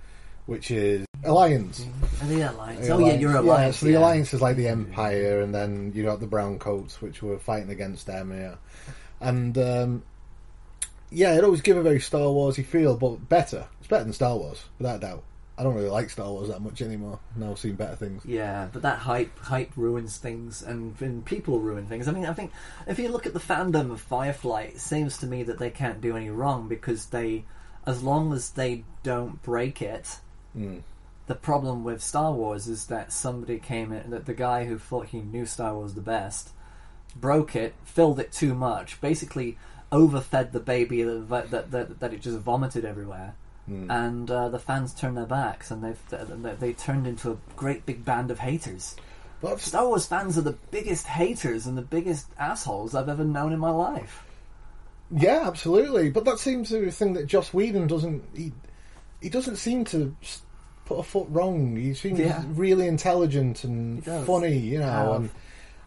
which 0.47 0.71
is 0.71 1.07
Alliance. 1.25 1.87
And 2.21 2.31
the 2.31 2.43
Alliance. 2.51 2.87
The 2.87 2.93
Oh 2.93 2.99
yeah, 2.99 3.13
you're 3.15 3.37
Alliance. 3.37 3.77
so 3.79 3.87
the 3.87 3.93
yeah. 3.93 3.99
Alliance 3.99 4.35
is 4.35 4.41
like 4.43 4.57
the 4.57 4.69
Empire, 4.69 5.41
and 5.41 5.55
then 5.55 5.93
you 5.95 6.03
got 6.05 6.21
the 6.21 6.27
Brown 6.27 6.59
Coats, 6.59 7.01
which 7.01 7.23
were 7.23 7.39
fighting 7.39 7.71
against 7.71 8.07
them. 8.07 8.33
Yeah, 8.33 8.55
and 9.21 9.57
um, 9.59 10.03
yeah, 11.11 11.35
it 11.37 11.45
always 11.45 11.61
give 11.63 11.77
a 11.77 11.83
very 11.83 12.01
Star 12.01 12.23
Warsy 12.23 12.65
feel, 12.65 12.97
but 12.97 13.29
better. 13.29 13.67
It's 13.79 13.89
better 13.89 14.05
than 14.05 14.13
Star 14.13 14.37
Wars, 14.37 14.65
without 14.79 14.97
a 14.97 15.01
doubt. 15.01 15.23
I 15.59 15.65
don't 15.65 15.75
really 15.75 15.89
like 15.89 16.09
Star 16.09 16.31
Wars 16.31 16.49
that 16.49 16.63
much 16.63 16.81
anymore. 16.81 17.19
Now 17.35 17.51
I've 17.51 17.59
seen 17.59 17.75
better 17.75 17.97
things. 17.97 18.25
Yeah, 18.25 18.69
but 18.73 18.83
that 18.83 18.99
hype 18.99 19.37
hype 19.41 19.73
ruins 19.77 20.17
things, 20.17 20.63
and, 20.63 20.95
and 21.01 21.25
people 21.25 21.59
ruin 21.59 21.87
things. 21.87 22.07
I 22.07 22.13
mean, 22.13 22.27
I 22.27 22.33
think 22.33 22.53
if 22.87 22.99
you 22.99 23.09
look 23.09 23.27
at 23.27 23.35
the 23.35 23.41
fandom 23.41 23.91
of 23.91 24.01
Firefly, 24.01 24.63
it 24.63 24.81
seems 24.81 25.19
to 25.19 25.27
me 25.27 25.43
that 25.43 25.59
they 25.59 25.71
can't 25.71 26.01
do 26.01 26.17
any 26.17 26.31
wrong 26.31 26.69
because 26.69 27.07
they, 27.07 27.45
as 27.87 28.05
long 28.05 28.33
as 28.33 28.51
they 28.51 28.85
don't 29.03 29.43
break 29.43 29.83
it. 29.83 30.21
Mm. 30.57 30.83
The 31.27 31.35
problem 31.35 31.85
with 31.85 32.03
Star 32.03 32.33
Wars 32.33 32.69
is 32.69 32.87
that 32.87 33.13
somebody 33.13 33.59
came 33.59 33.93
in, 33.93 34.11
that 34.11 34.27
the 34.27 34.35
guy 34.35 34.65
who 34.65 34.79
thought 34.79 35.09
he 35.09 35.21
knew 35.21 35.45
Star 35.45 35.75
Wars 35.75 35.95
the 35.95 36.01
best, 36.01 36.51
broke 37.17 37.57
it, 37.57 37.75
filled 37.85 38.21
it 38.21 38.31
too 38.31 38.55
much, 38.55 39.01
basically 39.01 39.59
overfed 39.91 40.53
the 40.53 40.61
baby 40.61 41.03
that 41.03 41.51
that 41.51 41.71
that, 41.73 42.01
that 42.01 42.15
it 42.15 42.21
just 42.21 42.39
vomited 42.39 42.85
everywhere. 42.85 43.35
Hmm. 43.69 43.91
and 43.91 44.31
uh, 44.31 44.49
the 44.49 44.59
fans 44.59 44.95
turned 44.95 45.17
their 45.17 45.27
backs, 45.27 45.71
and 45.71 45.85
they've 45.85 46.01
they, 46.11 46.55
they 46.55 46.73
turned 46.73 47.07
into 47.07 47.33
a 47.33 47.37
great 47.55 47.85
big 47.87 48.05
band 48.05 48.31
of 48.31 48.39
haters. 48.39 48.97
But 49.41 49.61
Star 49.61 49.87
Wars 49.87 50.07
fans 50.07 50.37
are 50.37 50.43
the 50.43 50.57
biggest 50.73 51.07
haters 51.07 51.67
and 51.67 51.79
the 51.79 51.83
biggest 51.83 52.27
assholes 52.39 52.95
I've 52.95 53.09
ever 53.09 53.25
known 53.25 53.53
in 53.53 53.59
my 53.61 53.71
life. 53.71 54.25
Yeah, 55.11 55.45
absolutely. 55.47 56.11
But 56.11 56.25
that 56.25 56.39
seems 56.39 56.71
to 56.71 56.81
be 56.81 56.89
a 56.89 56.93
thing 56.93 57.13
that 57.15 57.27
Joss 57.27 57.55
Whedon 57.55 57.87
doesn't. 57.87 58.25
He, 58.35 58.53
he 59.23 59.29
doesn't 59.29 59.57
seem 59.57 59.85
to 59.87 60.15
put 60.87 60.99
a 60.99 61.03
foot 61.03 61.27
wrong. 61.31 61.77
He 61.77 61.95
seems 61.95 62.19
Yeah. 62.19 62.43
really 62.49 62.87
intelligent 62.89 63.65
and 63.65 64.05
funny, 64.05 64.57
you 64.59 64.79
know. 64.81 65.13
And 65.15 65.31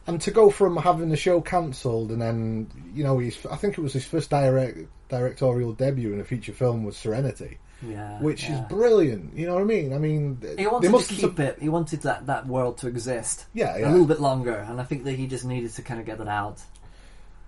and 0.08 0.22
to 0.22 0.32
go 0.32 0.50
from 0.50 0.78
having 0.78 1.10
the 1.10 1.15
show 1.17 1.41
cancelled 1.41 2.12
and 2.12 2.20
then 2.22 2.67
you 2.96 3.04
know 3.04 3.20
he's 3.20 3.46
I 3.46 3.56
think 3.56 3.78
it 3.78 3.82
was 3.82 3.94
his 3.94 4.04
first 4.06 4.30
direct 4.32 4.80
directorial 5.10 5.74
debut 5.74 6.12
in 6.13 6.20
a 6.20 6.24
feature 6.24 6.54
film 6.54 6.84
was 6.84 6.98
Serenity, 6.98 7.60
Yeah, 7.82 8.20
which 8.22 8.48
is 8.50 8.60
brilliant. 8.62 9.36
You 9.36 9.48
know 9.48 9.56
what 9.56 9.62
I 9.62 9.65
mean? 9.65 9.94
I 9.94 9.98
mean, 9.98 10.38
He 10.41 10.56
they 10.56 10.67
wanted 10.67 10.91
must 10.91 11.10
to 11.10 11.15
keep 11.15 11.39
it. 11.39 11.58
He 11.60 11.70
wanted 11.70 12.02
that, 12.02 12.28
that 12.28 12.46
world 12.46 12.78
to 12.80 12.88
exist. 12.88 13.46
Yeah, 13.54 13.78
a 13.78 13.89
little 13.89 14.06
bit 14.06 14.20
longer, 14.20 14.56
and 14.56 14.80
I 14.80 14.84
think 14.84 15.04
that 15.06 15.13
he 15.13 15.28
just 15.28 15.46
needed 15.46 15.72
to 15.74 15.82
kind 15.82 16.00
of 16.00 16.06
get 16.06 16.20
that 16.20 16.28
out. 16.28 16.60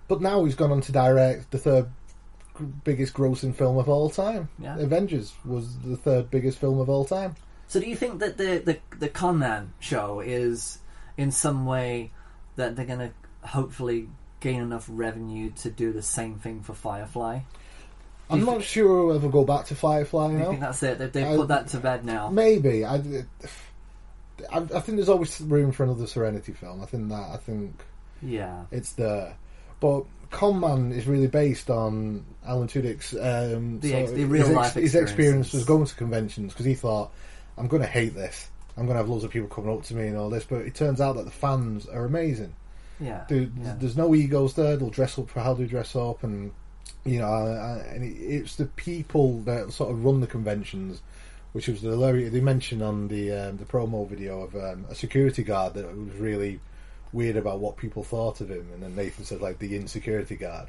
But 0.08 0.20
now 0.20 0.44
he's 0.44 0.54
gone 0.54 0.70
on 0.70 0.80
to 0.82 0.92
direct 0.92 1.50
the 1.50 1.58
third 1.58 1.88
biggest 2.84 3.14
grossing 3.14 3.54
film 3.54 3.78
of 3.78 3.88
all 3.88 4.10
time. 4.10 4.48
Yeah. 4.58 4.78
Avengers 4.78 5.32
was 5.44 5.78
the 5.78 5.96
third 5.96 6.30
biggest 6.30 6.58
film 6.58 6.78
of 6.78 6.88
all 6.88 7.04
time. 7.04 7.36
So, 7.68 7.80
do 7.80 7.88
you 7.88 7.96
think 7.96 8.20
that 8.20 8.36
the 8.36 8.58
the 8.58 8.78
the 8.98 9.08
Con 9.08 9.38
Man 9.38 9.72
show 9.80 10.20
is 10.20 10.78
in 11.16 11.30
some 11.30 11.66
way 11.66 12.10
that 12.56 12.76
they're 12.76 12.84
going 12.86 12.98
to 12.98 13.12
hopefully 13.48 14.08
gain 14.40 14.60
enough 14.60 14.86
revenue 14.88 15.50
to 15.50 15.70
do 15.70 15.92
the 15.92 16.02
same 16.02 16.36
thing 16.36 16.62
for 16.62 16.74
Firefly? 16.74 17.40
I'm 18.30 18.44
not 18.44 18.62
sure 18.62 19.06
we'll 19.06 19.16
ever 19.16 19.28
go 19.28 19.44
back 19.44 19.66
to 19.66 19.74
Firefly 19.74 20.28
Do 20.28 20.32
you 20.34 20.38
now. 20.38 20.48
think 20.48 20.60
that's 20.60 20.82
it? 20.82 20.98
They, 20.98 21.06
they've 21.08 21.26
I- 21.26 21.36
put 21.36 21.48
that 21.48 21.68
to 21.68 21.78
bed 21.78 22.04
now. 22.04 22.30
Maybe. 22.30 22.84
I, 22.84 22.96
I, 24.52 24.58
I 24.58 24.60
think 24.80 24.96
there's 24.96 25.08
always 25.08 25.40
room 25.40 25.72
for 25.72 25.84
another 25.84 26.06
Serenity 26.06 26.52
film. 26.52 26.82
I 26.82 26.86
think 26.86 27.08
that. 27.10 27.30
I 27.32 27.36
think 27.36 27.82
Yeah. 28.22 28.64
it's 28.70 28.92
there. 28.92 29.36
But 29.80 30.04
Con 30.30 30.58
Man 30.60 30.92
is 30.92 31.06
really 31.06 31.26
based 31.28 31.70
on 31.70 32.24
Alan 32.46 32.66
Tudyk's 32.68 33.12
um, 33.14 33.80
The 33.80 33.94
ex- 33.94 34.10
the 34.12 34.24
real 34.24 34.46
his, 34.46 34.56
life 34.56 34.74
his 34.74 34.94
experience 34.94 35.52
was 35.52 35.64
going 35.64 35.84
to 35.86 35.94
conventions 35.94 36.52
because 36.52 36.66
he 36.66 36.74
thought, 36.74 37.12
I'm 37.56 37.68
going 37.68 37.82
to 37.82 37.88
hate 37.88 38.14
this. 38.14 38.48
I'm 38.76 38.86
going 38.86 38.94
to 38.94 38.98
have 38.98 39.08
loads 39.08 39.22
of 39.22 39.30
people 39.30 39.48
coming 39.48 39.72
up 39.76 39.84
to 39.84 39.94
me 39.94 40.08
and 40.08 40.16
all 40.16 40.30
this. 40.30 40.44
But 40.44 40.62
it 40.62 40.74
turns 40.74 41.00
out 41.00 41.16
that 41.16 41.24
the 41.26 41.30
fans 41.30 41.86
are 41.86 42.04
amazing. 42.04 42.54
Yeah. 42.98 43.24
Dude, 43.28 43.52
yeah. 43.60 43.76
there's 43.78 43.96
no 43.96 44.14
egos 44.14 44.54
there. 44.54 44.76
They'll 44.76 44.90
dress 44.90 45.18
up 45.18 45.28
for 45.28 45.40
how 45.40 45.54
they 45.54 45.66
dress 45.66 45.94
up, 45.94 46.24
and 46.24 46.50
you 47.04 47.18
know, 47.18 47.82
and 47.90 48.02
it, 48.02 48.16
it's 48.16 48.56
the 48.56 48.66
people 48.66 49.40
that 49.40 49.72
sort 49.72 49.90
of 49.90 50.04
run 50.04 50.20
the 50.20 50.26
conventions, 50.26 51.02
which 51.52 51.68
was 51.68 51.82
the. 51.82 51.90
They 52.30 52.40
mentioned 52.40 52.82
on 52.82 53.08
the 53.08 53.32
um, 53.32 53.56
the 53.58 53.64
promo 53.64 54.08
video 54.08 54.42
of 54.42 54.54
um, 54.54 54.86
a 54.88 54.94
security 54.94 55.42
guard 55.42 55.74
that 55.74 55.86
was 55.86 56.14
really 56.16 56.60
weird 57.12 57.36
about 57.36 57.60
what 57.60 57.76
people 57.76 58.02
thought 58.02 58.40
of 58.40 58.50
him, 58.50 58.68
and 58.72 58.82
then 58.82 58.96
Nathan 58.96 59.24
said 59.24 59.40
like 59.40 59.58
the 59.58 59.76
insecurity 59.76 60.36
guard, 60.36 60.68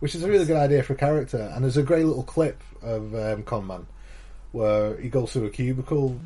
which 0.00 0.14
is 0.14 0.22
a 0.22 0.28
really 0.28 0.44
good 0.44 0.56
idea 0.56 0.82
for 0.82 0.92
a 0.92 0.96
character. 0.96 1.50
And 1.54 1.64
there's 1.64 1.76
a 1.76 1.82
great 1.82 2.04
little 2.04 2.22
clip 2.22 2.62
of 2.82 3.14
um, 3.14 3.42
Conman 3.42 3.86
where 4.52 4.96
he 4.96 5.08
goes 5.08 5.32
through 5.32 5.46
a 5.46 5.50
cubicle. 5.50 6.18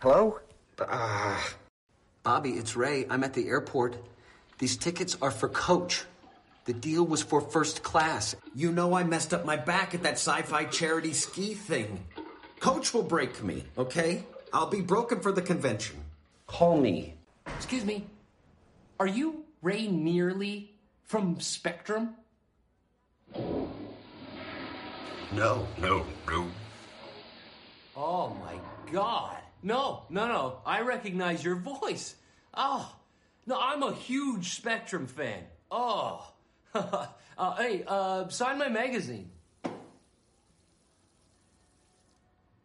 Hello? 0.00 0.38
Uh, 0.80 1.40
Bobby, 2.22 2.50
it's 2.50 2.76
Ray. 2.76 3.06
I'm 3.08 3.24
at 3.24 3.34
the 3.34 3.48
airport. 3.48 3.96
These 4.58 4.76
tickets 4.76 5.16
are 5.22 5.30
for 5.30 5.48
coach. 5.48 6.04
The 6.66 6.72
deal 6.72 7.04
was 7.04 7.22
for 7.22 7.40
first 7.40 7.82
class. 7.82 8.36
You 8.54 8.72
know 8.72 8.94
I 8.94 9.04
messed 9.04 9.32
up 9.32 9.44
my 9.44 9.56
back 9.56 9.94
at 9.94 10.02
that 10.02 10.14
sci-fi 10.14 10.64
charity 10.64 11.12
ski 11.12 11.54
thing. 11.54 12.04
Coach 12.60 12.92
will 12.92 13.02
break 13.02 13.42
me, 13.42 13.64
okay? 13.76 14.24
I'll 14.52 14.66
be 14.66 14.80
broken 14.80 15.20
for 15.20 15.32
the 15.32 15.42
convention. 15.42 15.96
Call 16.46 16.78
me. 16.78 17.14
Excuse 17.46 17.84
me. 17.84 18.06
Are 19.00 19.06
you 19.06 19.44
Ray 19.62 19.86
Nearly 19.86 20.72
from 21.04 21.40
Spectrum? 21.40 22.14
No, 23.34 23.68
no, 25.78 26.06
no. 26.26 26.46
Oh 27.96 28.36
my 28.40 28.58
god. 28.92 29.36
No, 29.62 30.04
no, 30.10 30.28
no. 30.28 30.60
I 30.64 30.82
recognize 30.82 31.44
your 31.44 31.56
voice. 31.56 32.14
Oh, 32.54 32.94
no, 33.46 33.58
I'm 33.60 33.82
a 33.82 33.92
huge 33.92 34.54
Spectrum 34.54 35.06
fan. 35.06 35.42
Oh. 35.70 36.30
uh, 36.74 37.06
hey, 37.56 37.84
uh, 37.86 38.28
sign 38.28 38.58
my 38.58 38.68
magazine. 38.68 39.30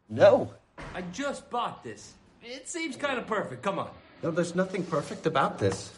No. 0.10 0.54
I 0.94 1.02
just 1.14 1.50
bought 1.50 1.84
this. 1.84 2.14
It 2.44 2.68
seems 2.68 2.96
kind 2.96 3.18
of 3.18 3.26
perfect. 3.26 3.64
Come 3.64 3.80
on. 3.80 3.90
No, 4.22 4.32
there's 4.32 4.56
nothing 4.56 4.84
perfect 4.84 5.26
about 5.26 5.58
this. 5.58 5.92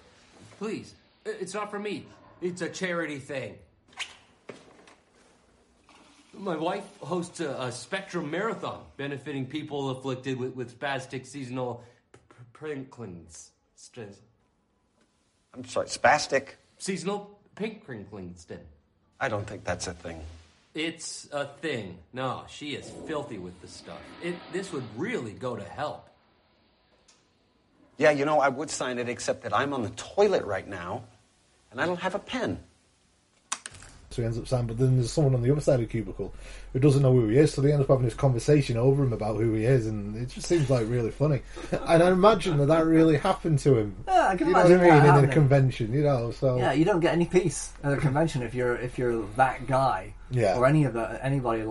Please. 0.60 0.94
It's 1.26 1.54
not 1.54 1.72
for 1.72 1.80
me. 1.80 2.06
It's 2.42 2.62
a 2.62 2.70
charity 2.70 3.20
thing. 3.20 3.56
My 6.38 6.56
wife 6.56 6.84
hosts 7.00 7.40
a, 7.40 7.50
a 7.52 7.72
Spectrum 7.72 8.30
Marathon 8.30 8.82
benefiting 8.98 9.46
people 9.46 9.90
afflicted 9.90 10.38
with, 10.38 10.56
with 10.56 10.80
spastic 10.80 11.26
seasonal 11.26 11.84
p- 12.12 12.20
p- 12.30 12.36
prinklings. 12.54 13.52
I'm 15.54 15.66
sorry, 15.66 15.88
spastic? 15.88 16.50
Seasonal 16.78 17.40
pink. 17.56 17.84
I 19.20 19.30
don't 19.30 19.48
think 19.48 19.64
that's 19.64 19.88
a 19.88 19.94
thing. 19.94 20.22
It's 20.74 21.30
a 21.32 21.46
thing. 21.46 21.98
No, 22.12 22.44
she 22.50 22.76
is 22.76 22.92
filthy 23.08 23.38
with 23.38 23.60
the 23.62 23.68
stuff. 23.68 24.02
It, 24.22 24.36
this 24.52 24.74
would 24.74 24.84
really 24.98 25.32
go 25.32 25.56
to 25.56 25.64
help. 25.64 26.10
Yeah, 27.98 28.12
you 28.12 28.26
know, 28.26 28.42
I 28.42 28.50
would 28.50 28.70
sign 28.70 29.00
it, 29.00 29.08
except 29.08 29.44
that 29.44 29.56
I'm 29.56 29.74
on 29.74 29.84
the 29.84 29.90
toilet 29.92 30.44
right 30.44 30.68
now, 30.68 31.04
and 31.72 31.80
I 31.80 31.86
don't 31.86 32.02
have 32.02 32.14
a 32.16 32.20
pen. 32.20 32.60
So 34.16 34.22
he 34.22 34.26
ends 34.26 34.38
up 34.38 34.48
saying, 34.48 34.68
but 34.68 34.78
then 34.78 34.96
there's 34.96 35.12
someone 35.12 35.36
on 35.36 35.42
the 35.42 35.52
other 35.52 35.60
side 35.60 35.76
of 35.76 35.82
the 35.82 35.86
cubicle 35.88 36.34
who 36.72 36.80
doesn't 36.80 37.02
know 37.02 37.12
who 37.12 37.28
he 37.28 37.38
is, 37.38 37.54
so 37.54 37.62
they 37.62 37.74
end 37.74 37.82
up 37.82 37.90
having 37.90 38.06
this 38.06 38.14
conversation 38.14 38.78
over 38.78 39.04
him 39.04 39.12
about 39.12 39.36
who 39.36 39.54
he 39.54 39.66
is, 39.66 39.88
and 39.88 40.16
it 40.16 40.30
just 40.30 40.48
seems 40.48 40.70
like 40.70 40.88
really 40.90 41.12
funny. 41.12 41.42
And 41.88 42.02
I 42.02 42.12
imagine 42.12 42.58
that 42.58 42.68
that 42.68 42.86
really 42.86 43.18
happened 43.18 43.60
to 43.60 43.78
him. 43.78 43.96
Yeah, 44.08 44.30
I 44.30 44.36
can 44.38 44.48
you 44.48 44.54
know 44.54 44.64
what 44.64 44.72
I 44.72 45.02
mean? 45.02 45.24
In 45.24 45.30
a 45.30 45.34
convention, 45.34 45.94
you 45.94 46.04
know. 46.04 46.32
So 46.32 46.58
Yeah, 46.58 46.72
you 46.72 46.86
don't 46.86 47.02
get 47.02 47.14
any 47.14 47.26
peace 47.26 47.74
at 47.84 47.94
a 47.94 47.98
convention 47.98 48.42
if 48.42 48.56
you're 48.56 48.76
if 48.76 48.98
you're 48.98 49.26
that 49.36 49.68
guy. 49.68 50.14
Yeah. 50.32 50.58
Or 50.58 50.66
any 50.66 50.86
of 50.86 50.94
the 50.94 51.24
anybody 51.24 51.62
uh, 51.62 51.66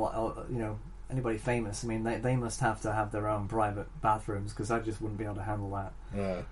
you 0.50 0.58
know 0.58 0.78
anybody 1.10 1.38
famous. 1.38 1.84
I 1.84 1.88
mean, 1.88 2.04
they 2.04 2.18
they 2.18 2.36
must 2.36 2.60
have 2.60 2.80
to 2.82 2.92
have 2.92 3.12
their 3.12 3.28
own 3.28 3.48
private 3.48 3.86
bathrooms 4.02 4.52
because 4.52 4.70
I 4.70 4.80
just 4.80 5.00
wouldn't 5.00 5.18
be 5.18 5.24
able 5.24 5.36
to 5.36 5.42
handle 5.42 5.70
that. 5.70 5.92
Yeah. 6.14 6.42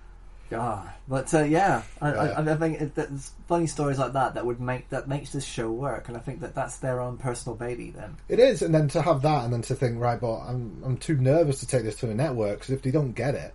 God, 0.57 0.89
but 1.07 1.33
uh, 1.33 1.43
yeah, 1.43 1.83
I, 2.01 2.13
Yeah. 2.13 2.21
I, 2.37 2.51
I 2.51 2.55
think 2.55 2.81
it, 2.81 2.95
there's 2.95 3.31
funny 3.47 3.67
stories 3.67 3.97
like 3.99 4.13
that 4.13 4.33
that 4.35 4.45
would 4.45 4.59
make 4.59 4.89
that 4.89 5.07
makes 5.07 5.31
this 5.31 5.45
show 5.45 5.71
work, 5.71 6.07
and 6.07 6.15
I 6.17 6.19
think 6.19 6.39
that 6.41 6.55
that's 6.55 6.77
their 6.77 6.99
own 7.01 7.17
personal 7.17 7.55
baby. 7.55 7.91
Then 7.91 8.17
It 8.29 8.39
is, 8.39 8.61
and 8.61 8.73
then 8.73 8.87
to 8.89 9.01
have 9.01 9.21
that, 9.23 9.43
and 9.45 9.53
then 9.53 9.61
to 9.63 9.75
think, 9.75 9.99
right, 9.99 10.19
but 10.19 10.39
I'm 10.41 10.81
I'm 10.85 10.97
too 10.97 11.15
nervous 11.17 11.59
to 11.61 11.67
take 11.67 11.83
this 11.83 11.95
to 11.97 12.07
the 12.07 12.13
network 12.15 12.59
because 12.59 12.69
if 12.71 12.81
they 12.81 12.91
don't 12.91 13.13
get 13.13 13.35
it, 13.35 13.53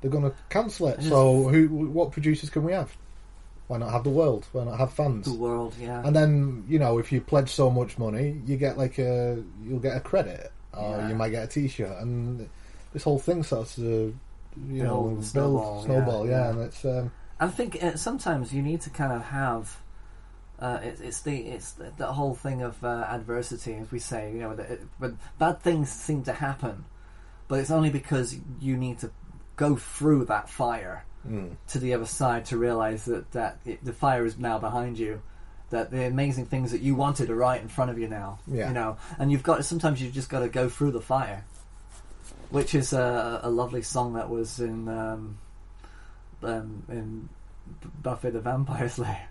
they're 0.00 0.10
going 0.10 0.24
to 0.30 0.34
cancel 0.48 0.88
it. 0.88 0.98
It 0.98 1.04
is- 1.04 1.08
So, 1.08 1.48
who, 1.48 1.66
what 1.68 2.12
producers 2.12 2.50
can 2.50 2.62
we 2.64 2.72
have? 2.72 2.96
Why 3.66 3.76
not 3.76 3.90
have 3.92 4.04
the 4.04 4.10
world? 4.10 4.46
Why 4.52 4.64
not 4.64 4.78
have 4.78 4.94
fans? 4.94 5.26
the 5.26 5.34
world, 5.34 5.74
yeah. 5.78 6.00
And 6.04 6.16
then 6.16 6.64
you 6.68 6.78
know, 6.78 6.98
if 6.98 7.12
you 7.12 7.20
pledge 7.20 7.50
so 7.50 7.68
much 7.70 7.98
money, 7.98 8.40
you 8.46 8.56
get 8.56 8.78
like 8.78 8.98
a 8.98 9.42
you'll 9.62 9.78
get 9.80 9.96
a 9.96 10.00
credit, 10.00 10.50
or 10.72 10.96
Yeah. 10.96 11.08
you 11.08 11.14
might 11.14 11.30
get 11.30 11.44
a 11.44 11.46
T-shirt, 11.48 11.98
and 12.00 12.48
this 12.94 13.02
whole 13.02 13.18
thing 13.18 13.42
starts 13.42 13.74
to 13.76 14.16
you 14.68 14.82
know 14.82 15.02
Build, 15.02 15.14
build 15.14 15.24
snowball, 15.24 15.84
snowball, 15.84 16.26
yeah, 16.26 16.30
yeah, 16.32 16.44
yeah. 16.44 16.50
and 16.50 16.60
it's 16.60 16.84
um, 16.84 17.12
I 17.40 17.46
think 17.48 17.82
uh, 17.82 17.96
sometimes 17.96 18.52
you 18.52 18.62
need 18.62 18.80
to 18.82 18.90
kind 18.90 19.12
of 19.12 19.22
have. 19.24 19.78
Uh, 20.58 20.80
it, 20.82 21.00
it's 21.00 21.20
the 21.22 21.36
it's 21.38 21.72
the, 21.72 21.92
the 21.96 22.06
whole 22.06 22.34
thing 22.34 22.62
of 22.62 22.82
uh, 22.82 23.06
adversity, 23.08 23.74
as 23.76 23.90
we 23.92 23.98
say. 24.00 24.32
You 24.32 24.40
know, 24.40 24.56
that 24.56 24.70
it, 24.70 24.80
when 24.98 25.18
bad 25.38 25.60
things 25.62 25.88
seem 25.90 26.24
to 26.24 26.32
happen, 26.32 26.84
but 27.46 27.60
it's 27.60 27.70
only 27.70 27.90
because 27.90 28.36
you 28.60 28.76
need 28.76 28.98
to 29.00 29.10
go 29.56 29.76
through 29.76 30.24
that 30.26 30.48
fire 30.48 31.04
Mm. 31.28 31.56
to 31.66 31.80
the 31.80 31.94
other 31.94 32.06
side 32.06 32.44
to 32.46 32.56
realize 32.56 33.04
that 33.06 33.32
that 33.32 33.58
it, 33.66 33.84
the 33.84 33.92
fire 33.92 34.24
is 34.24 34.38
now 34.38 34.56
behind 34.58 34.98
you. 34.98 35.20
That 35.70 35.90
the 35.90 36.06
amazing 36.06 36.46
things 36.46 36.70
that 36.70 36.80
you 36.80 36.94
wanted 36.94 37.28
are 37.28 37.34
right 37.34 37.60
in 37.60 37.68
front 37.68 37.90
of 37.90 37.98
you 37.98 38.06
now. 38.08 38.38
Yeah. 38.46 38.68
You 38.68 38.74
know, 38.74 38.96
and 39.18 39.30
you've 39.30 39.42
got 39.42 39.64
sometimes 39.64 40.00
you've 40.00 40.14
just 40.14 40.30
got 40.30 40.40
to 40.40 40.48
go 40.48 40.68
through 40.68 40.92
the 40.92 41.00
fire, 41.00 41.44
which 42.50 42.74
is 42.74 42.92
a, 42.92 43.40
a 43.42 43.50
lovely 43.50 43.82
song 43.82 44.14
that 44.14 44.28
was 44.28 44.60
in 44.60 44.88
um, 44.88 45.38
um, 46.42 46.82
in 46.88 47.28
Buffy 48.02 48.30
the 48.30 48.40
Vampire 48.40 48.88
Slayer. 48.88 49.28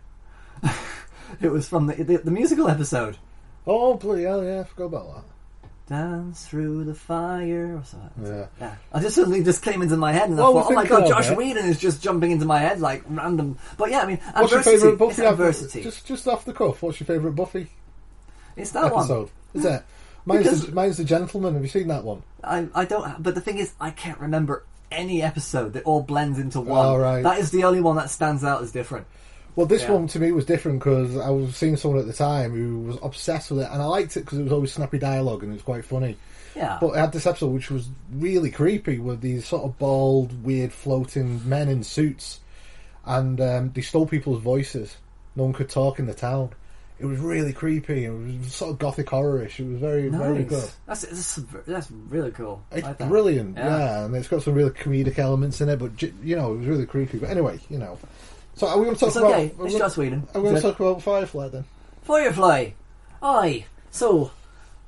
it 1.41 1.49
was 1.51 1.67
from 1.67 1.88
the, 1.88 1.95
the 2.03 2.17
the 2.17 2.32
musical 2.32 2.67
episode. 2.69 3.17
oh 3.65 3.95
please! 3.97 4.25
Oh, 4.25 4.41
yeah, 4.41 4.62
I 4.62 4.63
forgot 4.63 4.86
about 4.86 5.15
that. 5.15 5.23
Dance 5.89 6.45
through 6.45 6.84
the 6.84 6.93
fire 6.93 7.77
or 7.77 7.84
something. 7.86 8.25
Yeah. 8.25 8.47
Yeah. 8.60 8.75
I 8.91 8.99
just 8.99 9.15
suddenly 9.15 9.41
just 9.41 9.63
came 9.63 9.82
into 9.82 9.95
my 9.95 10.12
head 10.12 10.27
and 10.27 10.38
Well, 10.38 10.58
I 10.58 10.62
thought, 10.63 10.71
oh 10.71 10.75
my 10.75 10.86
god, 10.86 11.08
Joss 11.08 11.30
it. 11.30 11.38
Whedon 11.38 11.65
is 11.65 11.80
just 11.80 12.03
jumping 12.03 12.32
into 12.32 12.45
my 12.45 12.60
head 12.60 12.82
like 12.82 13.03
random. 13.08 13.58
But 13.77 13.91
yeah, 13.91 13.99
I 14.01 14.06
mean, 14.06 14.17
What's 14.36 14.51
your 14.51 14.63
favourite 14.63 14.97
Buffy? 14.97 15.23
Adversity. 15.23 15.84
Just, 15.84 16.06
just 16.06 16.27
off 16.27 16.43
the 16.43 16.51
cuff, 16.51 16.82
what's 16.84 16.99
your 16.99 17.08
favourite 17.08 17.38
Buffy 17.38 17.67
It's 18.58 18.71
that 18.71 18.84
episode? 18.91 19.30
one. 19.53 19.62
Is 19.62 19.63
it? 19.63 19.84
Mine's, 20.28 20.44
Because- 20.44 20.66
the, 20.68 20.72
mine's 20.74 20.98
the 20.98 21.04
Gentleman. 21.06 21.54
Have 21.54 21.63
you 21.63 21.70
seen 21.70 21.88
that 21.88 22.04
one? 22.04 22.22
I, 22.44 22.68
I 22.76 22.86
don't. 22.86 23.24
But 23.24 23.34
the 23.34 23.42
thing 23.42 23.58
is, 23.58 23.72
I 23.80 23.90
can't 23.92 24.20
remember 24.20 24.63
any 24.92 25.22
episode 25.24 25.74
that 25.74 25.84
all 25.86 26.02
blends 26.04 26.38
into 26.38 26.62
one. 26.62 26.86
Oh, 26.86 26.98
right. 26.98 27.24
That 27.24 27.40
is 27.40 27.50
the 27.52 27.63
only 27.63 27.82
one 27.82 27.96
that 27.96 28.10
stands 28.10 28.44
out 28.44 28.62
as 28.62 28.72
different. 28.72 29.08
Well, 29.56 29.66
this 29.66 29.82
Yeah. 29.84 29.94
one 29.94 30.08
to 30.08 30.20
me 30.20 30.32
was 30.32 30.46
different 30.46 30.80
because 30.80 31.18
I 31.18 31.30
was 31.30 31.56
seeing 31.56 31.78
someone 31.78 32.00
at 32.00 32.06
the 32.06 32.13
time 32.13 32.52
who 32.54 32.80
was 32.82 32.98
obsessed 33.02 33.50
with 33.52 33.62
it, 33.62 33.70
and 33.72 33.82
I 33.82 33.86
liked 33.86 34.16
it 34.18 34.22
because 34.22 34.38
it 34.38 34.44
was 34.44 34.52
always 34.52 34.72
snappy 34.74 35.00
dialogue 35.00 35.42
and 35.44 35.52
it 35.52 35.56
was 35.56 35.63
quite 35.63 35.84
funny. 35.86 36.16
Yeah. 36.56 36.78
But 36.80 36.90
it 36.90 36.98
had 36.98 37.12
this 37.12 37.26
episode 37.26 37.54
which 37.54 37.72
was 37.72 37.88
really 38.13 38.52
creepy 38.52 39.00
with 39.00 39.22
these 39.22 39.48
sort 39.48 39.63
of 39.63 39.78
bald, 39.80 40.44
weird, 40.44 40.72
floating 40.74 41.48
men 41.48 41.70
in 41.70 41.84
suits, 41.84 42.40
and 43.06 43.40
um, 43.42 43.72
they 43.74 43.82
stole 43.82 44.06
people's 44.06 44.42
voices. 44.44 44.98
No 45.36 45.44
one 45.46 45.54
could 45.54 45.70
talk 45.70 46.00
in 46.00 46.06
the 46.06 46.13
town. 46.13 46.52
It 46.99 47.05
was 47.05 47.19
really 47.19 47.53
creepy. 47.53 48.05
It 48.05 48.10
was 48.10 48.53
sort 48.53 48.71
of 48.71 48.79
gothic 48.79 49.10
horror-ish. 49.10 49.60
It 49.60 49.67
was 49.67 49.79
very, 49.79 50.10
very 50.10 50.43
good. 50.43 50.67
That's, 50.88 51.01
that's 51.01 51.36
that's 51.67 51.91
really 51.91 52.31
cool. 52.31 52.63
It's 52.71 52.83
like 52.83 52.97
brilliant, 52.97 53.55
yeah. 53.55 54.05
and 54.05 54.15
it's 54.15 54.27
got 54.27 54.41
some 54.41 54.55
really 54.55 54.71
comedic 54.71 55.19
elements 55.19 55.62
in 55.62 55.69
it, 55.69 55.77
but 55.77 56.01
you 56.01 56.36
know, 56.36 56.53
it 56.53 56.57
was 56.57 56.67
really 56.67 56.86
creepy. 56.88 57.19
But 57.19 57.29
anyway, 57.29 57.60
you 57.69 57.77
know. 57.77 57.99
So 58.55 58.67
are 58.67 58.79
we 58.79 58.86
going 58.86 58.95
to 58.95 58.99
talk 58.99 59.10
It's 59.10 59.15
about? 59.17 59.31
okay. 59.33 59.53
It's 59.60 59.75
Joss 59.75 59.97
Whedon. 59.97 60.27
Are 60.33 60.41
we 60.41 60.49
going 60.49 60.55
to 60.55 60.62
talk 60.62 60.79
about 60.79 61.03
Firefly 61.03 61.49
then? 61.49 61.65
Firefly. 62.01 62.71
Aye. 63.21 63.65
So, 63.91 64.31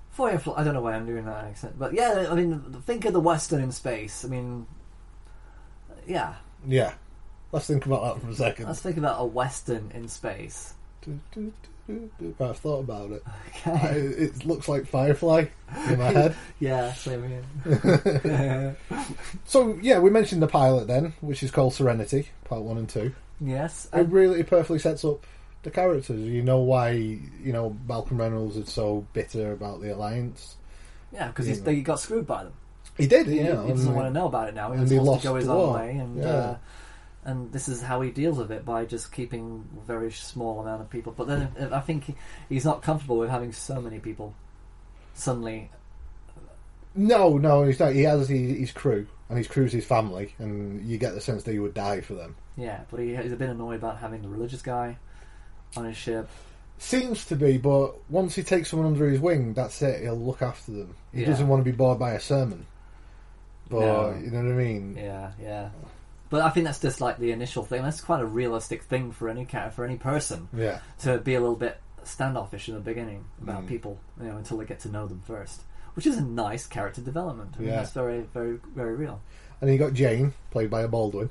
Firefly. 0.10 0.56
I 0.58 0.64
don't 0.64 0.74
know 0.74 0.82
why 0.82 0.96
I'm 0.96 1.06
doing 1.06 1.26
that 1.26 1.46
accent, 1.46 1.78
but 1.78 1.94
yeah. 1.94 2.28
I 2.32 2.34
mean, 2.34 2.82
think 2.88 3.06
of 3.06 3.14
the 3.14 3.20
western 3.20 3.62
in 3.62 3.72
space. 3.72 4.26
I 4.26 4.30
mean, 4.30 4.66
yeah. 6.08 6.34
Yeah. 6.68 6.94
Let's 7.52 7.68
think 7.68 7.86
about 7.86 8.16
that 8.16 8.26
for 8.26 8.32
a 8.32 8.36
second. 8.36 8.66
Let's 8.66 8.82
think 8.82 8.98
about 8.98 9.22
a 9.22 9.26
western 9.26 9.92
in 9.94 10.08
space. 10.08 10.74
I've 12.40 12.58
thought 12.58 12.80
about 12.82 13.12
it. 13.12 13.24
Okay. 13.66 13.72
I- 13.72 14.24
it 14.24 14.46
looks 14.46 14.68
like 14.68 14.86
Firefly 14.88 15.46
in 15.90 15.98
my 16.00 16.06
head. 16.12 16.36
yeah, 16.60 16.94
same 16.94 17.28
here. 17.66 18.76
so 19.46 19.78
yeah, 19.82 20.00
we 20.00 20.10
mentioned 20.10 20.42
the 20.42 20.48
pilot 20.48 20.88
then, 20.88 21.14
which 21.22 21.44
is 21.44 21.52
called 21.52 21.74
Serenity, 21.74 22.30
part 22.46 22.62
one 22.64 22.78
and 22.78 22.90
two. 22.90 23.14
yes. 23.42 23.88
It 23.94 24.08
really 24.10 24.44
perfectly 24.44 24.80
sets 24.80 25.04
up 25.04 25.26
the 25.64 25.72
characters. 25.72 26.22
You 26.28 26.42
know 26.44 26.60
why 26.60 26.92
you 26.92 27.52
know 27.54 27.76
Malcolm 27.88 28.18
Reynolds 28.20 28.56
is 28.58 28.72
so 28.72 29.06
bitter 29.14 29.52
about 29.52 29.82
the 29.82 29.94
alliance. 29.94 30.56
Yeah, 31.12 31.28
because 31.30 31.48
he 31.48 31.82
got 31.82 32.00
screwed 32.00 32.28
by 32.28 32.44
them. 32.44 32.54
He 32.98 33.08
did, 33.08 33.28
He, 33.28 33.38
yeah. 33.38 33.64
he 33.66 33.70
doesn't 33.72 33.96
want 33.96 34.08
to 34.08 34.12
know 34.14 34.28
about 34.28 34.50
it 34.50 34.56
now. 34.56 34.68
He 34.68 34.74
and 34.74 34.82
was 34.82 34.92
he 34.92 35.00
lost 35.00 35.22
to 35.22 35.30
go 35.30 35.36
his 35.36 35.48
own 35.48 35.58
war. 35.58 35.74
way, 35.76 35.92
and 35.98 36.18
Yeah. 36.18 36.26
uh, 36.28 36.58
and 37.30 37.52
this 37.52 37.68
is 37.70 37.82
how 37.82 38.02
he 38.02 38.12
deals 38.12 38.38
with 38.38 38.52
it 38.52 38.66
by 38.66 38.86
just 38.86 39.12
keeping 39.12 39.68
a 39.78 39.86
very 39.86 40.12
small 40.12 40.60
amount 40.60 40.82
of 40.82 40.90
people. 40.90 41.14
But 41.16 41.28
then 41.28 41.70
I 41.72 41.80
think 41.80 42.06
he, 42.06 42.16
he's 42.50 42.66
not 42.66 42.82
comfortable 42.82 43.18
with 43.18 43.30
having 43.30 43.52
so 43.52 43.80
many 43.82 44.00
people 44.00 44.34
suddenly. 45.14 45.70
No, 46.96 47.38
no, 47.38 47.64
he's 47.64 47.80
not. 47.80 47.94
He 47.94 48.02
has 48.04 48.28
his, 48.28 48.58
his 48.58 48.72
crew, 48.72 49.08
and 49.30 49.38
his 49.38 49.48
crew's 49.48 49.72
his 49.72 49.86
family, 49.86 50.34
and 50.40 50.84
you 50.88 50.98
get 50.98 51.14
the 51.14 51.22
sense 51.22 51.44
that 51.44 51.52
he 51.52 51.60
would 51.60 51.74
die 51.76 52.02
for 52.02 52.16
them. 52.16 52.36
Yeah, 52.58 52.82
but 52.90 53.00
he, 53.00 53.16
he's 53.16 53.32
a 53.32 53.36
bit 53.38 53.50
annoyed 53.50 53.76
about 53.76 54.00
having 54.00 54.22
the 54.24 54.28
religious 54.28 54.62
guy 54.62 54.98
on 55.78 55.86
his 55.86 55.96
ship. 55.98 56.28
Seems 56.80 57.26
to 57.26 57.36
be, 57.36 57.58
but 57.58 57.94
once 58.10 58.36
he 58.36 58.42
takes 58.42 58.70
someone 58.70 58.88
under 58.88 59.08
his 59.08 59.20
wing, 59.20 59.54
that's 59.54 59.82
it. 59.82 60.02
He'll 60.02 60.16
look 60.16 60.42
after 60.42 60.72
them. 60.72 60.96
He 61.14 61.22
Yeah. 61.22 61.28
doesn't 61.28 61.48
want 61.48 61.60
to 61.64 61.70
be 61.72 61.76
bored 61.76 62.00
by 62.00 62.14
a 62.14 62.20
sermon. 62.20 62.66
But 63.70 63.82
No. 63.82 64.18
you 64.20 64.32
know 64.32 64.44
what 64.44 64.52
I 64.54 64.56
mean? 64.56 64.96
Yeah, 64.98 65.32
yeah. 65.42 65.70
But 66.30 66.42
I 66.42 66.50
think 66.50 66.66
that's 66.68 66.80
just 66.80 67.02
like 67.02 67.18
the 67.18 67.32
initial 67.32 67.64
thing. 67.66 67.82
That's 67.84 68.02
quite 68.02 68.22
a 68.22 68.26
realistic 68.26 68.84
thing 68.84 69.12
for 69.12 69.30
any 69.30 69.46
cat 69.46 69.74
for 69.74 69.84
any 69.84 69.98
person. 69.98 70.48
Yeah. 70.56 70.80
To 71.00 71.18
be 71.18 71.34
a 71.36 71.40
little 71.40 71.56
bit 71.56 71.80
standoffish 72.04 72.68
in 72.70 72.76
the 72.76 72.80
beginning 72.80 73.26
about 73.42 73.64
Mm. 73.64 73.68
people, 73.68 74.00
you 74.22 74.28
know, 74.28 74.38
until 74.38 74.58
they 74.58 74.66
get 74.66 74.80
to 74.82 74.90
know 74.90 75.08
them 75.08 75.22
first, 75.26 75.62
which 75.96 76.06
is 76.08 76.18
a 76.18 76.22
nice 76.24 76.66
character 76.68 77.02
development. 77.02 77.56
I 77.58 77.60
mean, 77.62 77.70
Yeah. 77.70 77.76
that's 77.78 77.92
very, 77.92 78.22
very, 78.34 78.60
very 78.76 78.96
real. 78.96 79.22
And 79.62 79.72
you 79.72 79.78
got 79.78 79.94
Jayne, 79.94 80.34
played 80.52 80.70
by 80.70 80.82
a 80.82 80.88
Baldwin. 80.88 81.30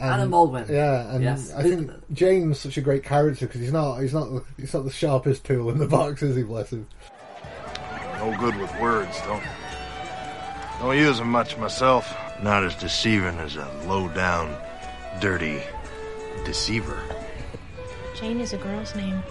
Adam 0.00 0.30
Baldwin. 0.30 0.66
Yeah, 0.68 1.10
and 1.14 1.22
Yes. 1.24 1.52
I 1.54 1.62
think 1.62 1.90
Jayne's 2.12 2.58
such 2.58 2.76
a 2.76 2.82
great 2.82 3.02
character 3.04 3.46
because 3.46 3.60
he's 3.62 3.72
not 3.72 3.98
he's 4.00 4.12
not 4.12 4.30
the, 4.30 4.42
he's 4.58 4.74
not 4.74 4.84
the 4.84 4.90
sharpest 4.90 5.44
tool 5.44 5.70
in 5.70 5.78
the 5.78 5.86
box, 5.86 6.22
is 6.22 6.36
he? 6.36 6.42
Bless 6.42 6.70
him. 6.70 6.86
No 8.18 8.36
good 8.38 8.56
with 8.56 8.74
words, 8.80 9.18
don't 9.22 9.42
don't 10.80 10.96
use 10.98 11.18
them 11.18 11.28
much 11.30 11.56
myself. 11.56 12.14
Not 12.42 12.64
as 12.64 12.74
deceiving 12.74 13.38
as 13.38 13.56
a 13.56 13.68
low 13.86 14.08
down, 14.08 14.54
dirty 15.20 15.62
deceiver. 16.44 17.00
Jayne 18.14 18.40
is 18.40 18.52
a 18.52 18.58
girl's 18.58 18.94
name. 18.94 19.22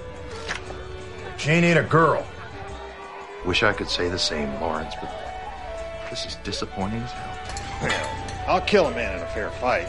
Jayne 1.37 1.63
ain't 1.63 1.79
a 1.79 1.83
girl. 1.83 2.25
Wish 3.45 3.61
I 3.63 3.73
could 3.73 3.89
say 3.89 4.09
the 4.09 4.17
same, 4.17 4.59
Lawrence, 4.59 4.95
but 4.99 5.11
this 6.09 6.25
is 6.25 6.35
disappointing 6.43 7.01
as 7.01 7.11
hell. 7.11 8.25
I'll 8.47 8.61
kill 8.61 8.87
a 8.87 8.91
man 8.91 9.17
in 9.17 9.21
a 9.23 9.27
fair 9.27 9.51
fight. 9.51 9.87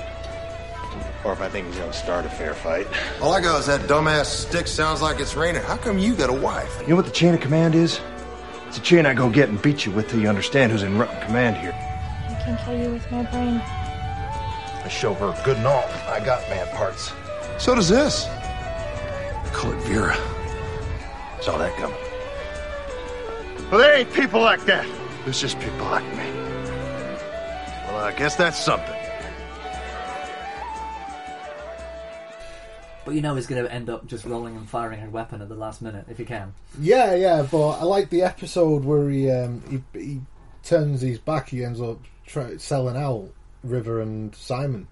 Or 1.24 1.33
if 1.33 1.40
I 1.40 1.48
think 1.48 1.66
he's 1.66 1.76
gonna 1.76 1.92
start 1.92 2.24
a 2.24 2.29
fair 2.29 2.55
fight. 2.55 2.87
All 3.20 3.33
I 3.33 3.40
got 3.40 3.61
is 3.61 3.66
that 3.66 3.83
dumbass 3.83 4.26
stick 4.26 4.66
sounds 4.66 5.02
like 5.02 5.20
it's 5.20 5.35
raining. 5.35 5.62
How 5.62 5.76
come 5.76 5.98
you 5.98 6.14
got 6.14 6.31
a 6.31 6.33
wife? 6.33 6.81
You 6.83 6.88
know 6.88 6.96
what 6.96 7.07
the 7.07 7.11
chain 7.11 7.35
of 7.35 7.40
command 7.40 7.74
is? 7.74 8.00
It's 8.68 8.79
a 8.79 8.81
chain 8.81 9.07
I 9.07 9.14
go 9.14 9.29
get 9.31 9.48
and 9.48 9.61
beat 9.61 9.85
you 9.87 9.92
with 9.92 10.09
till 10.09 10.20
you 10.20 10.29
understand 10.29 10.72
who's 10.72 10.83
in 10.83 10.98
rut- 10.98 11.22
command 11.22 11.57
here. 11.57 11.74
I 12.46 12.50
can 12.50 12.64
kill 12.64 12.80
you 12.80 12.90
with 12.92 13.11
my 13.11 13.24
brain. 13.24 13.61
I 14.85 14.88
show 14.88 15.14
her 15.14 15.37
good 15.44 15.56
and 15.56 15.66
all. 15.66 15.82
I 16.06 16.24
got 16.24 16.48
man 16.48 16.68
parts. 16.76 17.12
So 17.59 17.74
does 17.74 17.88
this. 17.88 18.26
I 18.26 19.50
Call 19.52 19.72
it 19.72 19.78
Vera. 19.78 20.14
Saw 21.40 21.59
that 21.59 21.74
coming. 21.76 21.96
Well, 23.68 23.80
there 23.80 23.96
ain't 23.96 24.12
people 24.12 24.40
like 24.40 24.64
that. 24.66 24.87
There's 25.24 25.40
just 25.40 25.59
people 25.59 25.87
like 25.87 26.04
me. 26.16 26.30
Well, 27.88 28.04
I 28.04 28.14
guess 28.16 28.37
that's 28.37 28.64
something. 28.64 28.94
But 33.04 33.16
you 33.16 33.22
know 33.22 33.35
he's 33.35 33.48
going 33.48 33.64
to 33.64 33.72
end 33.72 33.90
up 33.90 34.06
just 34.06 34.24
rolling 34.24 34.56
and 34.56 34.70
firing 34.70 35.02
a 35.02 35.11
weapon 35.11 35.42
at 35.42 35.48
the 35.48 35.56
last 35.56 35.82
minute 35.82 36.06
if 36.09 36.18
he 36.18 36.24
can. 36.24 36.54
Yeah, 36.78 37.12
yeah, 37.16 37.42
but 37.50 37.70
I 37.70 37.82
like 37.82 38.11
the 38.11 38.22
episode 38.22 38.85
where 38.85 39.11
he 39.11 39.28
um, 39.32 39.64
he, 39.92 40.00
he 40.00 40.20
turns 40.62 41.00
his 41.00 41.18
back. 41.18 41.48
He 41.48 41.64
ends 41.64 41.80
up 41.80 41.98
try, 42.26 42.56
selling 42.56 42.96
out 42.96 43.30
River 43.62 44.00
and 44.00 44.34
Simon, 44.34 44.88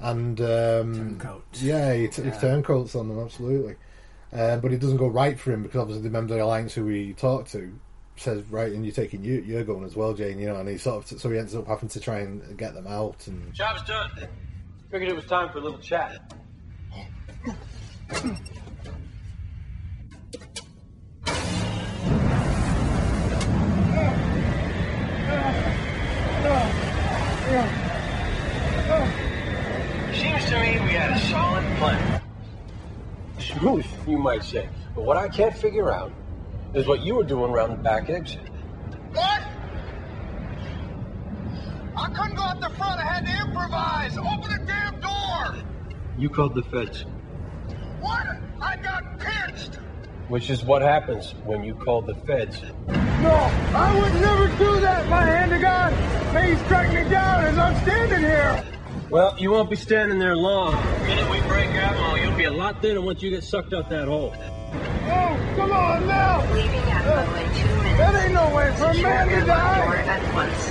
and 0.00 0.40
um, 0.40 1.16
Turncoat. 1.18 1.44
Yeah, 1.54 1.94
he, 1.94 2.08
t- 2.08 2.22
he 2.22 2.30
turncoats 2.30 2.94
on 2.94 3.08
them 3.08 3.18
absolutely, 3.18 3.76
uh, 4.32 4.56
but 4.56 4.72
it 4.72 4.80
doesn't 4.80 4.96
go 4.96 5.08
right 5.08 5.38
for 5.38 5.52
him 5.52 5.62
because 5.62 5.80
obviously 5.80 6.02
the 6.02 6.10
member 6.10 6.34
of 6.34 6.38
the 6.38 6.44
alliance 6.44 6.74
who 6.74 6.86
he 6.86 7.12
talked 7.12 7.52
to 7.52 7.72
says 8.16 8.44
right, 8.50 8.72
and 8.72 8.84
you're 8.84 8.94
taking 8.94 9.24
you, 9.24 9.42
you're 9.46 9.64
going 9.64 9.84
as 9.84 9.96
well, 9.96 10.14
Jayne. 10.14 10.38
You 10.38 10.48
know, 10.48 10.56
and 10.56 10.68
he 10.68 10.78
sort 10.78 11.10
of 11.10 11.20
so 11.20 11.30
he 11.30 11.38
ends 11.38 11.54
up 11.54 11.66
having 11.66 11.88
to 11.88 12.00
try 12.00 12.18
and 12.20 12.56
get 12.56 12.74
them 12.74 12.86
out 12.86 13.26
and. 13.26 13.52
Job's 13.52 13.82
done. 13.84 14.10
Figured 14.90 15.10
it 15.10 15.16
was 15.16 15.24
time 15.26 15.50
for 15.50 15.58
a 15.58 15.62
little 15.62 15.78
chat. 15.78 16.34
Seems 30.12 30.44
to 30.46 30.60
me 30.60 30.72
we 30.80 30.92
had 30.94 31.12
a 31.12 31.20
solid 31.30 31.64
plan. 31.78 32.20
Smooth, 33.38 33.86
you 34.08 34.18
might 34.18 34.42
say. 34.42 34.68
But 34.94 35.04
what 35.04 35.16
I 35.16 35.28
can't 35.28 35.56
figure 35.56 35.92
out 35.92 36.12
is 36.74 36.86
what 36.88 37.00
you 37.04 37.14
were 37.14 37.22
doing 37.24 37.52
around 37.52 37.70
the 37.70 37.76
back 37.76 38.10
exit. 38.10 38.40
What? 39.12 39.42
I 41.96 42.08
couldn't 42.12 42.34
go 42.34 42.42
up 42.42 42.60
the 42.60 42.70
front. 42.70 43.00
I 43.00 43.04
had 43.04 43.24
to 43.26 43.46
improvise. 43.46 44.16
Open 44.18 44.50
the 44.50 44.66
damn 44.66 45.00
door. 45.00 45.62
You 46.18 46.28
called 46.28 46.54
the 46.56 46.62
feds, 46.62 47.04
What? 48.00 48.26
I 48.60 48.76
got 48.78 49.18
pinched. 49.20 49.76
which 50.28 50.50
is 50.50 50.64
what 50.64 50.82
happens 50.82 51.34
when 51.44 51.62
you 51.62 51.74
call 51.74 52.02
the 52.02 52.14
feds. 52.26 52.60
No, 53.22 53.30
I 53.30 54.00
would 54.00 54.14
never 54.20 54.48
do 54.58 54.80
that. 54.80 55.08
My 55.08 55.22
hand 55.22 55.52
to 55.52 55.58
God. 55.60 55.92
May 56.34 56.54
he 56.54 56.56
strike 56.64 56.88
me 56.88 57.08
down 57.08 57.44
as 57.44 57.56
I'm 57.56 57.80
standing 57.84 58.18
here. 58.18 58.64
Well, 59.10 59.38
you 59.38 59.52
won't 59.52 59.70
be 59.70 59.76
standing 59.76 60.18
there 60.18 60.34
long. 60.34 60.72
The 60.72 61.06
minute 61.06 61.30
we 61.30 61.40
break 61.42 61.68
out, 61.76 61.94
well, 61.94 62.18
you'll 62.18 62.36
be 62.36 62.44
a 62.44 62.50
lot 62.50 62.82
thinner 62.82 63.00
once 63.00 63.22
you 63.22 63.30
get 63.30 63.44
sucked 63.44 63.74
out 63.74 63.88
that 63.90 64.08
hole. 64.08 64.34
Oh, 64.34 65.54
come 65.54 65.70
on 65.70 66.06
now. 66.08 66.40
Leaving 66.52 66.80
Echo 66.80 67.34
in 67.36 67.54
two 67.54 67.76
minutes. 67.76 67.98
That 67.98 68.24
ain't 68.24 68.34
no 68.34 68.56
way 68.56 68.74
for 68.76 68.84
a 68.86 69.02
man 69.02 69.28
to 69.28 69.46
die. 69.46 69.96
at 69.96 70.34
once. 70.34 70.68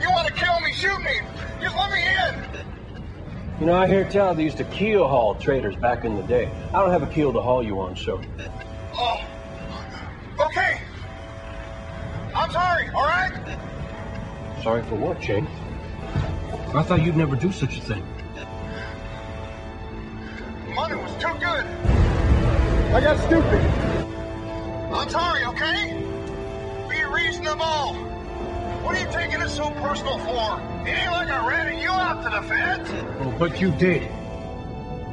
You 0.00 0.10
want 0.10 0.28
to 0.28 0.32
kill 0.34 0.60
me? 0.60 0.72
Shoot 0.72 1.00
me. 1.02 1.20
Just 1.60 1.76
let 1.76 1.90
me 1.90 2.04
in. 2.06 3.60
You 3.60 3.66
know, 3.66 3.74
I 3.74 3.88
hear 3.88 4.04
tell 4.08 4.36
they 4.36 4.44
used 4.44 4.58
to 4.58 4.64
keel 4.64 5.08
haul 5.08 5.34
traders 5.34 5.74
back 5.74 6.04
in 6.04 6.14
the 6.14 6.22
day. 6.22 6.48
I 6.72 6.80
don't 6.80 6.92
have 6.92 7.02
a 7.02 7.12
keel 7.12 7.32
to 7.32 7.40
haul 7.40 7.60
you 7.62 7.80
on, 7.80 7.96
so. 7.96 8.20
Oh. 8.94 9.20
Okay. 10.46 10.80
bag? 12.50 12.52
Sorry 12.52 12.88
all 12.94 13.04
right? 13.04 13.58
Sorry 14.62 14.82
for 14.84 14.96
what, 14.96 15.20
Jayne? 15.20 15.46
I 16.74 16.82
thought 16.82 17.02
you'd 17.02 17.16
never 17.16 17.36
do 17.36 17.52
such 17.52 17.78
a 17.78 17.80
thing. 17.80 18.06
Money 20.74 20.94
was 20.94 21.12
too 21.14 21.34
good. 21.38 21.64
I 22.94 23.00
got 23.00 23.18
stupid. 23.26 23.60
I'm 24.92 25.08
sorry, 25.08 25.44
okay? 25.46 25.94
Be 26.88 27.04
reasonable. 27.04 27.94
What 28.82 28.96
are 28.96 29.00
you 29.00 29.12
taking 29.12 29.40
it 29.40 29.48
so 29.48 29.70
personal 29.70 30.18
for? 30.18 30.60
It 30.86 30.90
ain't 30.90 31.12
like 31.12 31.28
I 31.28 31.46
ratted 31.46 31.80
you 31.80 31.90
out 31.90 32.22
to 32.24 32.30
the 32.30 32.42
feds. 32.48 32.90
Oh, 33.20 33.34
but 33.38 33.60
you 33.60 33.72
did. 33.72 34.10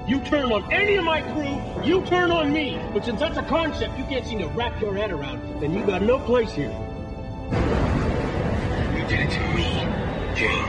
You 0.07 0.21
turn 0.21 0.53
on 0.53 0.71
any 0.71 0.95
of 0.95 1.03
my 1.03 1.21
crew, 1.21 1.61
you 1.83 2.01
turn 2.05 2.31
on 2.31 2.53
me. 2.53 2.79
But 2.93 3.03
since 3.03 3.19
that's 3.19 3.37
a 3.37 3.43
concept 3.43 3.97
you 3.97 4.05
can't 4.05 4.25
seem 4.25 4.39
to 4.39 4.47
wrap 4.47 4.79
your 4.79 4.95
head 4.95 5.11
around, 5.11 5.59
then 5.59 5.73
you 5.73 5.85
got 5.85 6.01
no 6.01 6.17
place 6.17 6.53
here. 6.53 6.71
You 7.51 9.05
did 9.09 9.19
it 9.19 9.29
to 9.31 9.39
me, 9.53 9.85
Jayne. 10.33 10.63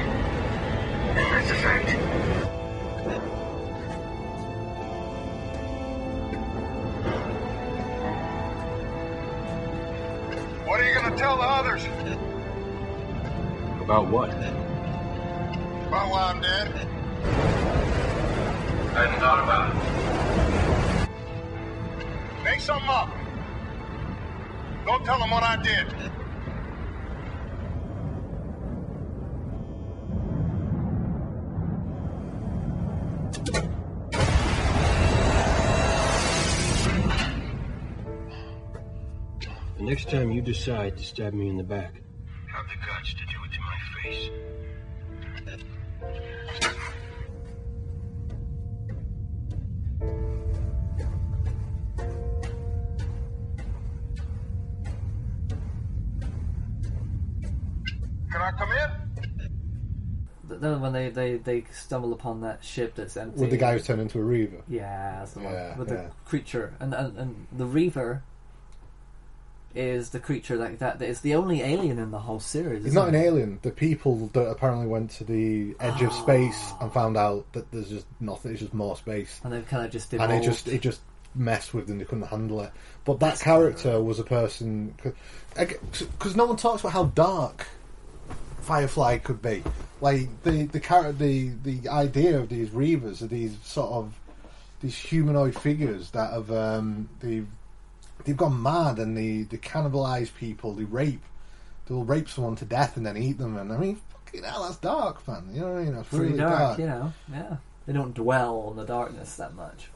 And 1.14 1.18
that's 1.18 1.51
a 1.51 1.55
fact. 1.55 1.89
What 10.66 10.80
are 10.80 10.89
you 10.89 10.95
gonna 10.97 11.16
tell 11.16 11.36
the 11.36 11.45
others? 11.45 11.84
About 13.80 14.09
what? 14.09 14.30
About 15.86 16.11
why 16.11 16.32
I'm 16.32 16.41
dead? 16.41 16.89
I 18.99 19.03
hadn't 19.03 19.20
thought 19.20 19.42
about 19.44 19.70
it. 19.70 19.76
Make 22.42 22.61
something 22.61 22.88
up. 22.88 23.09
Don't 24.84 25.05
tell 25.05 25.20
them 25.20 25.30
what 25.30 25.44
I 25.44 25.57
did. 25.62 25.86
The 39.76 39.84
next 39.84 40.11
time 40.11 40.32
you 40.32 40.42
decide 40.42 40.96
to 40.96 41.05
stab 41.05 41.34
me 41.34 41.49
in 41.49 41.57
the 41.57 41.62
back, 41.62 42.03
Have 42.53 42.66
the 42.66 42.74
guts 42.84 43.14
to 43.14 43.24
do 43.26 43.44
it 43.44 43.53
to 43.53 43.61
my 43.61 43.78
face. 44.03 44.30
Then 60.61 60.80
when 60.80 60.92
they, 60.92 61.09
they, 61.11 61.36
they 61.36 61.64
stumble 61.72 62.12
upon 62.12 62.40
that 62.42 62.64
ship 62.64 62.94
that's 62.94 63.16
empty 63.16 63.40
With 63.40 63.50
the 63.50 63.56
guy 63.56 63.72
who's 63.72 63.86
turned 63.86 64.00
into 64.00 64.18
a 64.18 64.22
Reaver. 64.22 64.62
Yeah, 64.68 65.18
that's 65.18 65.32
the 65.32 65.40
one. 65.40 65.52
Yeah, 65.52 65.76
with 65.76 65.88
yeah. 65.88 65.94
the 65.96 66.11
creature, 66.24 66.74
and, 66.80 66.94
and 66.94 67.18
and 67.18 67.46
the 67.52 67.66
Reaver 67.66 68.22
is 69.74 70.11
the 70.11 70.18
creature 70.18 70.56
like 70.56 70.78
that 70.78 70.98
that 70.98 71.09
is 71.09 71.20
the 71.20 71.34
only 71.34 71.62
alien 71.62 71.98
in 71.98 72.11
the 72.11 72.18
whole 72.18 72.40
series. 72.40 72.78
He's 72.78 72.92
isn't 72.92 72.94
not 72.94 73.09
an 73.09 73.14
alien. 73.14 73.59
The 73.62 73.70
people 73.70 74.28
that 74.32 74.48
apparently 74.48 74.86
went 74.86 75.11
to 75.12 75.24
the 75.24 75.76
edge 75.80 76.02
of 76.02 76.12
space 76.12 76.59
ah. 76.72 76.78
and 76.82 76.92
found 76.92 77.16
out 77.16 77.52
that 77.52 77.70
there's 77.70 77.90
just 77.90 78.06
nothing. 78.20 78.52
It's 78.52 78.61
just 78.61 78.74
more 78.74 78.96
space, 78.96 79.40
and 79.44 79.52
they've 79.52 79.66
kind 79.66 79.84
of 79.84 79.92
just 79.92 80.12
and 80.12 80.32
it 80.32 80.42
just 80.42 80.68
it 80.68 80.80
just 80.80 81.00
messed 81.34 81.74
with 81.74 81.86
them. 81.86 81.98
They 81.98 82.04
couldn't 82.04 82.26
handle 82.26 82.61
it. 82.62 82.72
But 83.04 83.20
that 83.20 83.40
character 83.40 84.02
was 84.02 84.18
a 84.18 84.24
person 84.24 84.94
because 85.56 86.36
no 86.36 86.46
one 86.46 86.56
talks 86.56 86.80
about 86.80 86.92
how 86.92 87.04
dark 87.04 87.66
Firefly 88.69 89.19
could 89.19 89.41
be. 89.41 89.64
Like 90.01 90.29
the 90.43 90.66
the 90.66 90.79
character, 90.79 91.12
the 91.12 91.53
the 91.62 91.89
idea 91.89 92.39
of 92.39 92.51
these 92.51 92.69
Reavers 92.69 93.23
are 93.23 93.27
these 93.27 93.57
sort 93.62 93.91
of 93.91 94.14
these 94.81 94.97
humanoid 94.97 95.59
figures 95.59 96.11
that 96.11 96.33
have 96.33 96.51
um, 96.51 97.09
they've 97.21 97.49
they've 98.25 98.37
gone 98.37 98.62
mad 98.62 98.99
and 98.99 99.16
they 99.16 99.43
they 99.43 99.57
cannibalize 99.57 100.35
people. 100.35 100.75
They 100.75 100.85
rape. 100.85 101.25
They'll 101.87 102.05
rape 102.05 102.29
someone 102.29 102.57
to 102.57 102.66
death 102.66 102.99
and 102.99 103.07
then 103.07 103.16
eat 103.16 103.39
them. 103.39 103.57
And 103.57 103.73
I 103.73 103.79
mean, 103.79 103.99
fucking 104.27 104.45
hell, 104.45 104.64
that's 104.64 104.77
dark, 104.77 105.27
man. 105.27 105.49
You 105.55 105.62
know 105.62 105.73
what 105.73 105.81
I 105.81 105.85
mean? 105.85 105.95
That's 105.95 106.09
pretty 106.09 106.25
really 106.27 106.39
dark, 106.39 106.59
dark. 106.59 106.79
you 106.79 106.87
know. 106.87 107.12
Yeah, 107.33 107.57
they 107.87 107.95
don't 107.95 108.14
dwell 108.14 108.61
on 108.69 108.77
the 108.77 108.85
darkness 108.85 109.37
that 109.37 109.55
much 109.55 109.89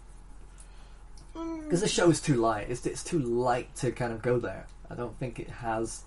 because 1.34 1.80
the 1.80 1.88
show's 1.88 2.20
too 2.20 2.36
light. 2.36 2.66
It's 2.68 2.84
it's 2.86 3.04
too 3.04 3.18
light 3.18 3.74
to 3.76 3.92
kind 3.92 4.12
of 4.12 4.22
go 4.22 4.38
there. 4.38 4.66
I 4.90 4.94
don't 4.94 5.18
think 5.18 5.40
it 5.40 5.48
has. 5.48 6.02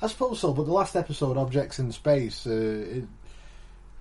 I 0.00 0.06
suppose 0.06 0.40
so, 0.40 0.52
but 0.52 0.64
the 0.66 0.72
last 0.72 0.94
episode, 0.96 1.36
Objects 1.36 1.78
in 1.78 1.90
Space, 1.92 2.46
uh, 2.46 2.50
it, 2.50 3.04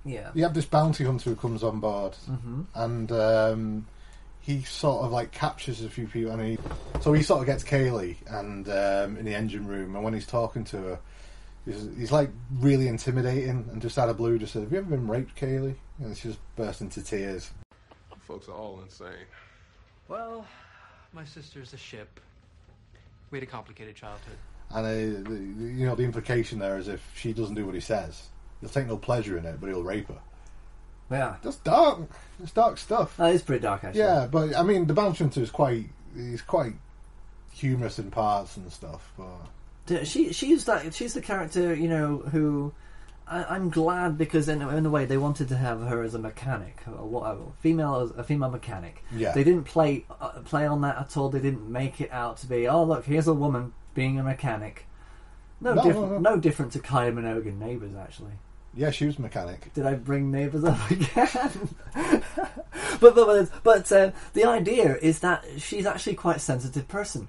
Yeah. 0.05 0.29
you 0.35 0.43
have 0.43 0.53
this 0.53 0.65
bounty 0.65 1.03
hunter 1.03 1.31
who 1.31 1.35
comes 1.35 1.63
on 1.63 1.79
board, 1.79 2.15
Mhm. 2.29 2.65
and 2.75 3.11
um, 3.11 3.87
he 4.41 4.61
sort 4.63 5.03
of 5.05 5.11
like 5.11 5.31
captures 5.31 5.81
a 5.81 5.89
few 5.89 6.07
people, 6.07 6.31
and 6.31 6.41
he 6.41 6.57
so 7.01 7.13
he 7.13 7.23
sort 7.23 7.41
of 7.41 7.45
gets 7.47 7.63
Kaylee 7.63 8.15
and 8.27 8.69
um, 8.69 9.17
in 9.17 9.25
the 9.25 9.33
engine 9.35 9.65
room, 9.67 9.95
and 9.95 10.03
when 10.03 10.13
he's 10.13 10.27
talking 10.27 10.63
to 10.65 10.77
her, 10.77 10.99
he's, 11.65 11.89
he's 11.97 12.11
like 12.11 12.29
really 12.59 12.87
intimidating, 12.87 13.67
and 13.71 13.81
just 13.81 13.97
out 13.97 14.07
of 14.09 14.17
blue, 14.17 14.37
just 14.37 14.53
said, 14.53 14.61
"Have 14.63 14.71
you 14.71 14.77
ever 14.77 14.89
been 14.91 15.07
raped, 15.07 15.35
Kaylee?" 15.35 15.75
And 15.99 16.15
she 16.15 16.27
just 16.29 16.39
burst 16.55 16.81
into 16.81 17.01
tears. 17.01 17.49
Folks 18.19 18.47
are 18.47 18.53
all 18.53 18.79
insane. 18.81 19.25
Well, 20.07 20.45
my 21.11 21.25
sister's 21.25 21.73
a 21.73 21.77
ship. 21.77 22.19
We 23.31 23.39
had 23.39 23.47
a 23.47 23.51
complicated 23.51 23.95
childhood. 23.95 24.37
And 24.69 24.85
uh, 24.85 25.29
the, 25.29 25.35
the- 25.35 25.73
you 25.73 25.85
know 25.85 25.95
the 25.95 26.03
implication 26.03 26.59
there 26.59 26.77
is 26.77 26.87
if 26.87 27.01
she 27.15 27.33
doesn't 27.33 27.55
do 27.55 27.65
what 27.65 27.75
he 27.75 27.81
says, 27.81 28.27
he'll 28.61 28.69
take 28.69 28.87
no 28.87 28.97
pleasure 28.97 29.37
in 29.37 29.45
it, 29.45 29.59
but 29.59 29.67
he'll 29.67 29.83
rape 29.83 30.07
her. 30.07 30.19
Yeah, 31.09 31.35
that's 31.41 31.55
dark. 31.57 32.01
It's 32.43 32.51
dark 32.51 32.77
stuff. 32.77 33.15
That 33.17 33.33
is 33.33 33.41
pretty 33.41 33.61
dark, 33.61 33.83
actually. 33.85 34.01
Yeah, 34.01 34.27
but 34.29 34.55
I 34.55 34.63
mean, 34.63 34.87
the 34.87 34.93
bounty 34.93 35.19
hunter 35.23 35.41
is 35.41 35.49
quite 35.51 35.85
he's 36.15 36.41
quite 36.41 36.73
humorous 37.53 37.97
in 37.99 38.11
parts 38.11 38.57
and 38.57 38.71
stuff. 38.71 39.11
But 39.87 40.05
She 40.07 40.33
she's 40.33 40.65
that 40.65 40.93
she's 40.93 41.13
the 41.13 41.21
character 41.21 41.73
you 41.73 41.87
know 41.87 42.17
who 42.17 42.73
I, 43.29 43.43
I'm 43.55 43.69
glad 43.69 44.17
because 44.17 44.47
in, 44.47 44.61
in 44.61 44.85
a 44.85 44.89
way 44.89 45.05
they 45.05 45.17
wanted 45.17 45.49
to 45.49 45.57
have 45.57 45.81
her 45.81 46.01
as 46.03 46.13
a 46.13 46.19
mechanic, 46.19 46.81
a, 46.87 46.91
a 46.91 47.37
female 47.59 48.11
a 48.17 48.23
female 48.23 48.49
mechanic. 48.49 49.03
Yeah. 49.15 49.33
they 49.33 49.43
didn't 49.43 49.65
play 49.65 50.05
uh, 50.21 50.29
play 50.45 50.65
on 50.65 50.81
that 50.81 50.97
at 50.97 51.17
all. 51.17 51.29
They 51.29 51.39
didn't 51.41 51.69
make 51.69 51.99
it 52.01 52.11
out 52.11 52.37
to 52.37 52.47
be 52.47 52.67
oh 52.67 52.83
look 52.83 53.05
here's 53.05 53.27
a 53.27 53.33
woman 53.33 53.73
being 53.93 54.19
a 54.19 54.23
mechanic. 54.23 54.85
No, 55.59 55.73
No, 55.73 55.83
different, 55.83 56.11
no, 56.11 56.17
no, 56.19 56.35
no. 56.35 56.37
different 56.39 56.71
to 56.73 56.79
Kylie 56.79 57.13
Minogue 57.13 57.47
in 57.47 57.59
Neighbours 57.59 57.95
actually. 57.95 58.33
yeah, 58.75 58.91
she 58.91 59.05
was 59.07 59.17
a 59.17 59.21
mechanic. 59.21 59.73
Did 59.73 59.85
I 59.87 59.95
bring 59.95 60.29
Neighbours 60.31 60.63
up 60.63 60.91
again? 60.91 61.69
but 63.01 63.15
but 63.15 63.49
but 63.63 63.91
uh, 63.91 64.11
the 64.33 64.45
idea 64.45 64.95
is 65.01 65.19
that 65.19 65.43
she's 65.57 65.85
actually 65.85 66.15
quite 66.15 66.37
a 66.37 66.39
sensitive 66.39 66.87
person. 66.87 67.27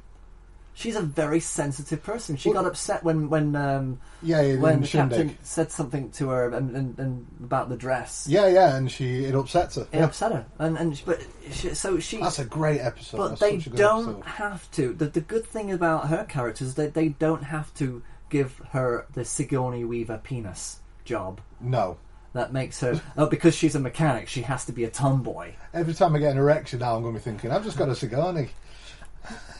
She's 0.79 0.95
a 0.95 1.03
very 1.03 1.41
sensitive 1.41 2.05
person. 2.05 2.37
She 2.37 2.53
got 2.53 2.65
upset 2.65 3.03
when 3.03 3.29
when 3.29 3.57
um, 3.57 4.01
Yeah, 4.23 4.43
yeah, 4.43 4.61
when 4.61 4.83
the 4.83 4.87
Shindig. 4.87 5.19
captain 5.19 5.39
said 5.43 5.73
something 5.73 6.13
to 6.13 6.29
her 6.29 6.51
and, 6.53 6.77
and, 6.77 6.97
and 7.01 7.27
about 7.43 7.69
the 7.69 7.77
dress. 7.77 8.29
Yeah, 8.31 8.47
yeah, 8.47 8.77
and 8.77 8.89
she 8.89 9.25
it 9.25 9.35
upsets 9.35 9.75
her. 9.75 9.89
It 9.93 9.99
upset 10.01 10.31
her, 10.31 10.47
and 10.61 10.79
and 10.79 10.97
she- 10.97 11.05
but 11.05 11.21
she, 11.51 11.75
so 11.75 11.99
she. 11.99 12.19
That's 12.19 12.39
a 12.39 12.45
great 12.45 12.81
episode. 12.81 13.17
But 13.17 13.29
That's 13.31 13.41
they 13.41 13.57
such 13.59 13.67
a 13.67 13.71
good 13.71 13.77
don't 13.77 14.09
episode. 14.21 14.25
have 14.27 14.71
to. 14.73 14.93
The, 14.95 15.07
the 15.07 15.21
good 15.21 15.45
thing 15.45 15.73
about 15.73 16.09
her 16.11 16.25
character 16.25 16.65
is 16.65 16.77
that 16.77 16.95
they 16.95 17.09
don't 17.09 17.43
have 17.43 17.75
to 17.75 18.03
give 18.31 18.63
her 18.71 19.07
the 19.15 19.25
Sigourney 19.25 19.85
Weaver 19.85 20.21
penis 20.23 20.79
job. 21.05 21.41
No. 21.61 21.97
That 22.35 22.53
makes 22.53 22.79
her 22.83 23.01
oh 23.17 23.27
because 23.27 23.57
she's 23.57 23.75
a 23.75 23.81
mechanic, 23.81 24.29
she 24.29 24.43
has 24.43 24.65
to 24.67 24.73
be 24.73 24.85
a 24.85 24.91
tomboy. 24.91 25.55
Every 25.75 25.95
time 25.95 26.15
I 26.15 26.21
get 26.21 26.31
an 26.33 26.39
erection 26.39 26.79
now, 26.79 26.95
I'm 26.95 27.03
going 27.03 27.15
to 27.15 27.19
be 27.19 27.25
thinking, 27.25 27.51
I've 27.51 27.65
just 27.65 27.77
got 27.79 27.89
a 27.89 27.97
Sigourney. 27.97 28.51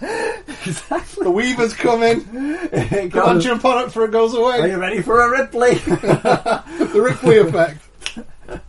Exactly. 0.01 1.25
The 1.25 1.31
Weaver's 1.31 1.75
coming. 1.75 2.25
Come 3.11 3.29
on, 3.29 3.41
jump 3.41 3.65
on 3.65 3.83
it 3.83 3.87
before 3.87 4.05
it 4.05 4.13
goes 4.13 4.35
away. 4.35 4.61
Are 4.61 4.69
you 4.69 4.79
ready 4.79 5.03
for 5.03 5.21
a 5.21 5.31
Ripley? 5.31 5.75
the 5.75 7.01
Ripley 7.03 7.39
effect. 7.39 7.83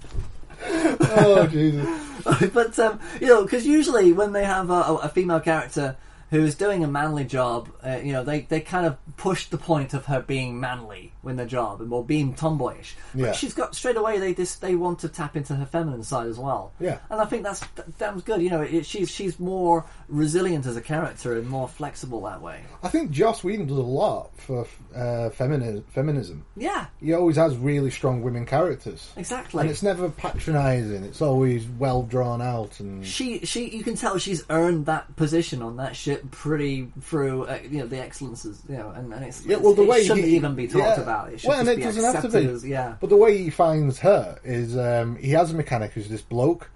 oh 0.66 1.48
Jesus! 1.48 2.52
but 2.54 2.78
um, 2.80 3.00
you 3.22 3.28
know, 3.28 3.44
because 3.44 3.66
usually 3.66 4.14
when 4.14 4.34
they 4.34 4.44
have 4.44 4.70
a, 4.70 4.82
a 4.98 5.10
female 5.10 5.40
character 5.40 5.96
who's 6.30 6.54
doing 6.56 6.84
a 6.84 6.88
manly 6.88 7.24
job, 7.24 7.70
uh, 7.86 7.98
you 8.04 8.14
know, 8.14 8.24
they, 8.24 8.42
they 8.42 8.62
kind 8.62 8.86
of 8.86 8.98
push 9.18 9.48
the 9.48 9.58
point 9.58 9.94
of 9.94 10.06
her 10.06 10.22
being 10.22 10.60
manly 10.60 11.12
in 11.26 11.36
the 11.38 11.46
job 11.46 11.82
and 11.82 11.92
or 11.92 12.04
being 12.06 12.34
tomboyish. 12.34 12.96
But 13.14 13.22
Yeah. 13.22 13.32
she's 13.34 13.54
got 13.54 13.76
straight 13.76 13.98
away 13.98 14.20
they 14.20 14.34
just 14.34 14.62
they 14.62 14.76
want 14.76 15.00
to 15.00 15.10
tap 15.10 15.36
into 15.36 15.56
her 15.56 15.66
feminine 15.66 16.04
side 16.04 16.28
as 16.28 16.38
well. 16.38 16.72
Yeah. 16.80 17.00
and 17.10 17.20
I 17.20 17.26
think 17.26 17.44
that's 17.44 17.60
that, 17.76 17.98
that 18.00 18.26
good. 18.26 18.42
You 18.42 18.50
know, 18.52 18.62
it, 18.62 18.86
she's 18.86 19.10
she's 19.10 19.40
more 19.40 19.86
resilient 20.08 20.66
as 20.66 20.78
a 20.78 20.82
character 20.82 21.34
and 21.38 21.48
more 21.50 21.68
flexible 21.68 22.22
that 22.22 22.42
way. 22.42 22.64
I 22.84 22.90
think 22.90 23.12
Joss 23.12 23.44
Whedon 23.44 23.66
does 23.68 23.78
a 23.78 23.82
lot 23.82 24.32
for 24.38 24.66
uh, 24.96 25.30
femini- 25.30 25.84
feminism. 25.90 26.46
Yeah. 26.58 26.88
He 27.02 27.14
always 27.14 27.36
has 27.36 27.56
really 27.58 27.92
strong 27.92 28.22
women 28.22 28.46
characters. 28.46 29.12
Exactly. 29.18 29.62
And 29.62 29.70
it's 29.70 29.84
never 29.84 30.10
patronising. 30.10 31.04
It's 31.04 31.22
always 31.22 31.68
well 31.68 32.04
drawn 32.04 32.42
out 32.42 32.80
and 32.80 33.06
She 33.06 33.40
she 33.46 33.70
you 33.70 33.84
can 33.84 33.96
tell 33.96 34.18
she's 34.18 34.44
earned 34.50 34.86
that 34.88 35.16
position 35.16 35.62
on 35.62 35.78
that 35.78 35.96
ship 35.96 36.30
pretty 36.32 36.92
through 37.02 37.44
uh, 37.44 37.60
you 37.70 37.80
know 37.80 37.88
the 37.88 38.00
excellences 38.00 38.62
you 38.68 38.78
know 38.78 38.90
and, 38.92 39.14
and 39.14 39.26
it's 39.26 39.46
Yeah, 39.46 39.58
well, 39.58 39.74
the 39.74 39.84
it 39.84 39.88
way 39.90 40.04
shouldn't 40.04 40.26
he, 40.28 40.36
even 40.36 40.56
be 40.56 40.68
talked 40.68 40.98
yeah. 40.98 41.02
about. 41.02 41.32
It 41.34 41.44
well, 41.46 41.60
and 41.60 41.68
be 41.68 41.74
it 41.82 41.86
doesn't 41.86 42.04
have 42.04 42.22
to 42.24 42.30
be. 42.30 42.46
as- 42.48 42.66
yeah. 42.66 42.96
But 43.00 43.10
the 43.10 43.18
way 43.18 43.38
he 43.38 43.50
finds 43.50 44.00
her 44.00 44.40
is 44.44 44.78
um, 44.78 45.16
he 45.18 45.32
has 45.32 45.52
a 45.52 45.56
mechanic 45.56 45.92
who's 45.94 46.10
this 46.10 46.22
bloke, 46.22 46.70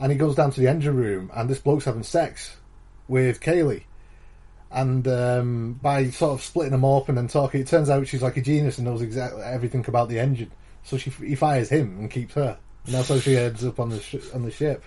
and 0.00 0.10
he 0.12 0.18
goes 0.18 0.34
down 0.34 0.50
to 0.52 0.60
the 0.60 0.68
engine 0.68 0.96
room, 0.96 1.30
and 1.34 1.48
this 1.50 1.58
bloke's 1.58 1.84
having 1.84 2.02
sex 2.02 2.56
with 3.08 3.40
Kaylee. 3.40 3.82
And 4.76 5.08
um, 5.08 5.72
by 5.80 6.10
sort 6.10 6.34
of 6.34 6.42
splitting 6.42 6.72
them 6.72 6.84
open 6.84 7.16
and 7.16 7.30
talking, 7.30 7.62
it 7.62 7.66
turns 7.66 7.88
out 7.88 8.06
she's 8.06 8.20
like 8.20 8.36
a 8.36 8.42
genius 8.42 8.76
and 8.76 8.86
knows 8.86 9.00
exactly 9.00 9.42
everything 9.42 9.82
about 9.88 10.10
the 10.10 10.18
engine. 10.20 10.52
So 10.84 10.98
she 10.98 11.08
he 11.10 11.34
fires 11.34 11.70
him 11.70 11.98
and 11.98 12.10
keeps 12.10 12.34
her, 12.34 12.58
and 12.84 12.94
that's 12.94 13.08
how 13.08 13.18
she 13.18 13.38
ends 13.38 13.64
up 13.64 13.80
on 13.80 13.88
the 13.88 13.98
sh- 14.00 14.16
on 14.34 14.42
the 14.42 14.50
ship. 14.50 14.84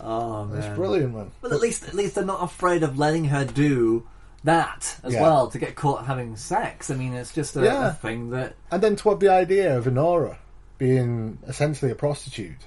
Oh 0.00 0.44
man, 0.44 0.58
It's 0.62 0.76
brilliant, 0.76 1.14
man. 1.14 1.30
But 1.40 1.52
at 1.52 1.60
least 1.60 1.88
at 1.88 1.94
least 1.94 2.14
they're 2.14 2.24
not 2.24 2.42
afraid 2.42 2.82
of 2.82 2.98
letting 2.98 3.24
her 3.26 3.44
do 3.44 4.06
that 4.44 4.96
as 5.02 5.14
Yeah. 5.14 5.22
well 5.22 5.48
to 5.50 5.58
get 5.58 5.74
caught 5.74 6.06
having 6.06 6.36
sex. 6.36 6.90
I 6.90 6.94
mean, 6.94 7.14
it's 7.14 7.32
just 7.32 7.56
a, 7.56 7.64
Yeah. 7.64 7.88
a 7.88 7.92
thing 7.94 8.30
that 8.30 8.54
And 8.70 8.82
then 8.82 8.94
to 8.96 9.08
have 9.10 9.20
the 9.20 9.28
idea 9.30 9.76
of 9.76 9.86
Inara 9.86 10.36
being 10.78 11.38
essentially 11.48 11.90
a 11.90 11.96
prostitute, 11.96 12.66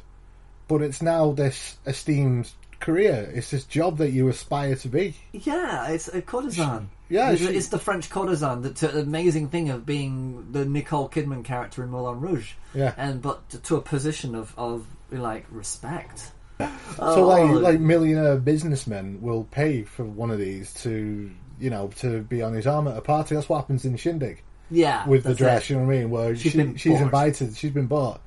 but 0.68 0.82
it's 0.82 1.02
now 1.02 1.32
this 1.32 1.78
esteemed 1.86 2.50
career. 2.82 3.32
It's 3.34 3.52
this 3.52 3.64
job 3.64 3.98
that 4.00 4.12
you 4.12 4.28
aspire 4.28 4.76
to 4.76 4.88
be. 4.90 5.16
Yeah, 5.32 5.88
it's 5.90 6.08
a 6.10 6.22
courtesan. 6.22 6.90
Yeah, 7.10 7.32
it's, 7.32 7.42
she- 7.42 7.48
it's 7.56 7.68
the 7.70 7.80
French 7.80 8.10
courtesan. 8.10 8.62
The 8.62 8.72
t- 8.72 8.88
amazing 8.88 9.50
thing 9.50 9.70
of 9.70 9.86
being 9.86 10.52
the 10.52 10.66
Nicole 10.66 11.08
Kidman 11.10 11.44
character 11.46 11.84
in 11.84 11.90
Moulin 11.90 12.20
Rouge. 12.20 12.54
Yeah. 12.74 12.94
and 12.98 13.22
but 13.22 13.48
to, 13.52 13.60
to 13.60 13.76
a 13.78 13.82
position 13.82 14.36
of 14.36 14.54
of 14.58 14.86
like 15.12 15.46
respect. 15.52 16.32
So 16.60 16.70
Oh, 17.00 17.26
like 17.28 17.50
like 17.62 17.80
millionaire 17.80 18.38
businessmen 18.38 19.22
will 19.22 19.46
pay 19.46 19.84
for 19.84 20.04
one 20.06 20.30
of 20.32 20.38
these 20.40 20.74
to 20.84 21.32
you 21.60 21.70
know 21.70 21.90
to 21.98 22.22
be 22.22 22.42
on 22.42 22.54
his 22.54 22.68
arm 22.68 22.88
at 22.88 22.96
a 22.98 23.02
party. 23.02 23.36
That's 23.36 23.50
what 23.50 23.58
happens 23.58 23.84
in 23.86 23.96
Shindig. 23.98 24.42
Yeah, 24.70 25.06
with 25.06 25.24
the 25.26 25.36
dress, 25.36 25.64
it. 25.64 25.72
you 25.72 25.76
know 25.80 25.86
what 25.86 25.94
I 25.96 25.98
mean? 26.00 26.10
Where 26.12 26.36
She's 26.36 26.54
she, 26.54 26.78
she's 26.78 27.02
invited, 27.02 27.58
she's 27.58 27.72
been 27.72 27.88
bought, 27.88 28.22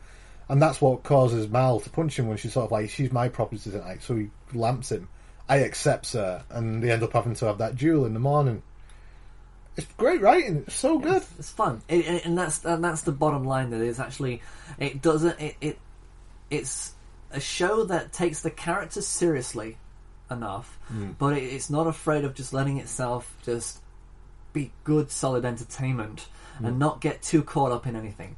and 0.49 0.61
that's 0.61 0.81
what 0.81 1.03
causes 1.03 1.49
Mal 1.49 1.81
to 1.81 1.91
punch 1.91 2.19
him 2.19 2.29
when 2.29 2.37
she's 2.37 2.53
sort 2.53 2.67
of 2.67 2.73
like, 2.73 2.91
"She's 2.91 3.13
my 3.13 3.29
property 3.29 3.71
tonight," 3.71 4.03
so 4.03 4.17
he 4.17 4.31
lamps 4.53 4.91
him. 4.93 5.09
I 5.49 5.63
accepts 5.63 6.13
her, 6.15 6.45
and 6.51 6.83
they 6.83 6.91
end 6.91 7.03
up 7.03 7.13
having 7.13 7.35
to 7.35 7.47
have 7.47 7.59
that 7.59 7.77
duel 7.77 8.07
in 8.07 8.15
the 8.15 8.21
morning. 8.21 8.63
It's 9.77 9.87
great 9.97 10.21
writing. 10.21 10.65
It's 10.67 10.77
so 10.77 10.99
good. 10.99 11.23
It's 11.39 11.51
fun, 11.51 11.83
it, 11.89 12.07
it- 12.07 12.25
and 12.25 12.39
that's 12.39 12.65
and 12.65 12.83
that's 12.85 13.03
the 13.03 13.13
bottom 13.13 13.45
line. 13.45 13.71
That 13.71 13.81
it's 13.81 13.99
actually 13.99 14.41
it 14.79 15.03
doesn't 15.03 15.41
it, 15.41 15.57
it 15.61 15.79
it's 16.51 16.93
a 17.33 17.41
show 17.41 17.85
that 17.85 18.13
takes 18.13 18.43
the 18.43 18.51
characters 18.51 19.07
seriously 19.07 19.77
enough, 20.31 20.79
Mm. 20.93 21.15
but 21.19 21.37
it, 21.37 21.43
it's 21.43 21.69
not 21.71 21.87
afraid 21.87 22.25
of 22.25 22.35
just 22.35 22.53
letting 22.53 22.79
itself 22.79 23.37
just 23.45 23.81
be 24.53 24.71
good, 24.85 25.11
solid 25.11 25.45
entertainment 25.45 26.27
Mm. 26.61 26.69
and 26.69 26.79
not 26.79 27.01
get 27.01 27.21
too 27.23 27.43
caught 27.43 27.73
up 27.73 27.85
in 27.89 27.97
anything. 27.97 28.37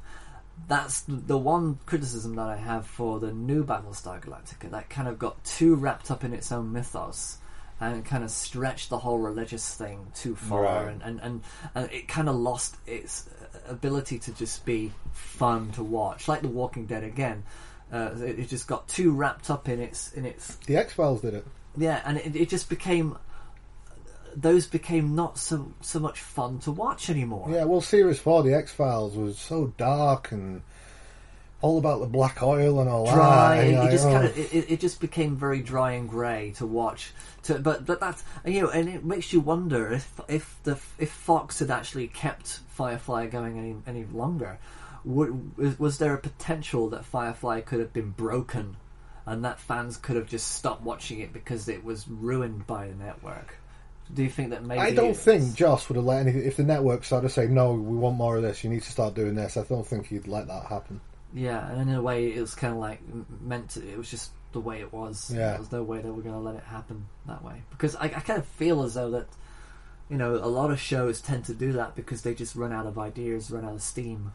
That's 0.67 1.01
the- 1.07 1.37
one 1.37 1.79
criticism 1.85 2.35
that 2.35 2.47
I 2.47 2.57
have 2.57 2.85
for 2.85 3.19
the 3.19 3.31
new 3.31 3.63
Battlestar 3.63 4.21
Galactica. 4.21 4.69
That 4.71 4.89
kind 4.89 5.07
of 5.07 5.17
got 5.17 5.43
too 5.45 5.75
wrapped 5.75 6.11
up 6.11 6.23
in 6.23 6.33
its 6.33 6.51
own 6.51 6.73
mythos 6.73 7.37
and 7.79 8.03
kind 8.03 8.23
of 8.23 8.31
stretched 8.31 8.89
the 8.89 8.97
whole 8.97 9.19
religious 9.19 9.75
thing 9.75 10.07
too 10.15 10.35
far, 10.35 10.63
Right. 10.63 10.87
and, 10.87 11.01
and, 11.03 11.19
and, 11.21 11.41
and 11.75 11.91
it 11.91 12.07
kind 12.07 12.27
of 12.27 12.35
lost 12.35 12.75
its 12.87 13.29
ability 13.69 14.17
to 14.19 14.31
just 14.33 14.65
be 14.65 14.91
fun 15.13 15.71
to 15.73 15.83
watch, 15.83 16.27
like 16.27 16.41
The 16.41 16.47
Walking 16.47 16.85
Dead 16.87 17.03
again. 17.03 17.43
Uh, 17.93 18.09
it, 18.17 18.39
it 18.39 18.49
just 18.49 18.67
got 18.67 18.87
too 18.89 19.11
wrapped 19.11 19.49
up 19.49 19.69
in 19.69 19.79
its 19.79 20.11
in 20.13 20.25
its 20.25 20.55
The 20.65 20.75
X 20.75 20.93
Files 20.93 21.21
did 21.21 21.33
it. 21.35 21.45
yeah, 21.77 22.01
and 22.03 22.17
it, 22.17 22.35
it 22.35 22.49
just 22.49 22.67
became 22.67 23.15
those 24.37 24.67
became 24.67 25.15
not 25.15 25.37
so 25.37 25.73
so 25.81 25.99
much 25.99 26.21
fun 26.21 26.59
to 26.59 26.71
watch 26.71 27.09
anymore. 27.09 27.47
Yeah, 27.49 27.65
well, 27.65 27.81
Series 27.81 28.19
Four, 28.19 28.43
the 28.43 28.53
X 28.53 28.71
Files, 28.71 29.15
was 29.17 29.37
so 29.39 29.73
dark 29.77 30.31
and 30.31 30.61
all 31.59 31.79
about 31.79 31.99
the 31.99 32.05
black 32.05 32.43
oil 32.43 32.79
and 32.79 32.87
all 32.87 33.11
dry. 33.11 33.57
that. 33.57 33.65
It, 33.65 33.87
it 33.87 33.91
just 33.91 34.03
kind 34.03 34.25
of 34.25 34.37
it, 34.37 34.71
it- 34.71 34.79
just 34.79 35.01
became 35.01 35.35
very 35.35 35.61
dry 35.61 35.93
and 35.93 36.07
grey 36.07 36.53
to 36.57 36.67
watch. 36.67 37.13
To, 37.43 37.57
but 37.57 37.85
but 37.85 37.99
that's 37.99 38.23
you 38.45 38.61
know, 38.61 38.69
and 38.69 38.87
it 38.87 39.03
makes 39.03 39.33
you 39.33 39.39
wonder 39.39 39.91
if 39.91 40.21
if 40.27 40.55
the 40.63 40.73
if 40.99 41.11
Fox 41.11 41.59
had 41.59 41.71
actually 41.71 42.07
kept 42.07 42.59
Firefly 42.69 43.27
going 43.27 43.57
any 43.57 43.75
any 43.87 44.05
longer, 44.05 44.59
would 45.03 45.57
was, 45.57 45.79
was 45.79 45.97
there 45.97 46.13
a 46.13 46.19
potential 46.19 46.89
that 46.89 47.05
Firefly 47.05 47.61
could 47.61 47.79
have 47.79 47.91
been 47.91 48.11
broken, 48.11 48.77
and 49.25 49.43
that 49.43 49.59
fans 49.59 49.97
could 49.97 50.15
have 50.15 50.27
just 50.27 50.51
stopped 50.53 50.83
watching 50.83 51.21
it 51.21 51.33
because 51.33 51.67
it 51.67 51.83
was 51.83 52.07
ruined 52.07 52.67
by 52.67 52.87
the 52.87 52.93
network? 52.93 53.55
Do 54.13 54.23
you 54.23 54.29
think 54.29 54.51
that 54.51 54.63
maybe 54.63 54.79
I 54.79 54.93
don't 54.93 55.17
think 55.17 55.55
Joss 55.55 55.89
would 55.89 55.95
have 55.95 56.05
let 56.05 56.21
anything. 56.21 56.43
If 56.43 56.57
the 56.57 56.63
network 56.63 57.03
started 57.03 57.29
saying, 57.29 57.53
"No, 57.53 57.73
we 57.73 57.97
want 57.97 58.15
more 58.15 58.37
of 58.37 58.43
this. 58.43 58.63
You 58.63 58.69
need 58.69 58.83
to 58.83 58.91
start 58.91 59.15
doing 59.15 59.35
this," 59.35 59.57
I 59.57 59.63
don't 59.63 59.85
think 59.85 60.07
he'd 60.07 60.27
let 60.27 60.47
that 60.47 60.65
happen. 60.67 61.01
Yeah, 61.33 61.69
and 61.69 61.89
in 61.89 61.95
a 61.95 62.01
way, 62.01 62.33
it 62.33 62.39
was 62.39 62.55
kind 62.55 62.73
of 62.73 62.79
like 62.79 63.01
meant 63.41 63.71
to. 63.71 63.87
It 63.87 63.97
was 63.97 64.09
just 64.09 64.31
the 64.53 64.59
way 64.59 64.79
it 64.79 64.93
was. 64.93 65.31
Yeah. 65.33 65.51
There 65.51 65.59
was 65.59 65.71
no 65.71 65.83
way 65.83 65.99
they 65.99 66.09
were 66.09 66.21
going 66.21 66.35
to 66.35 66.41
let 66.41 66.55
it 66.55 66.63
happen 66.63 67.05
that 67.25 67.43
way. 67.43 67.61
Because 67.69 67.95
I, 67.95 68.05
I 68.05 68.09
kind 68.09 68.39
of 68.39 68.45
feel 68.45 68.83
as 68.83 68.93
though 68.93 69.11
that, 69.11 69.27
you 70.09 70.17
know, 70.17 70.35
a 70.35 70.47
lot 70.47 70.71
of 70.71 70.79
shows 70.79 71.21
tend 71.21 71.45
to 71.45 71.53
do 71.53 71.73
that 71.73 71.95
because 71.95 72.21
they 72.21 72.33
just 72.33 72.55
run 72.55 72.71
out 72.71 72.87
of 72.87 72.97
ideas, 72.97 73.51
run 73.51 73.65
out 73.65 73.73
of 73.73 73.81
steam. 73.81 74.31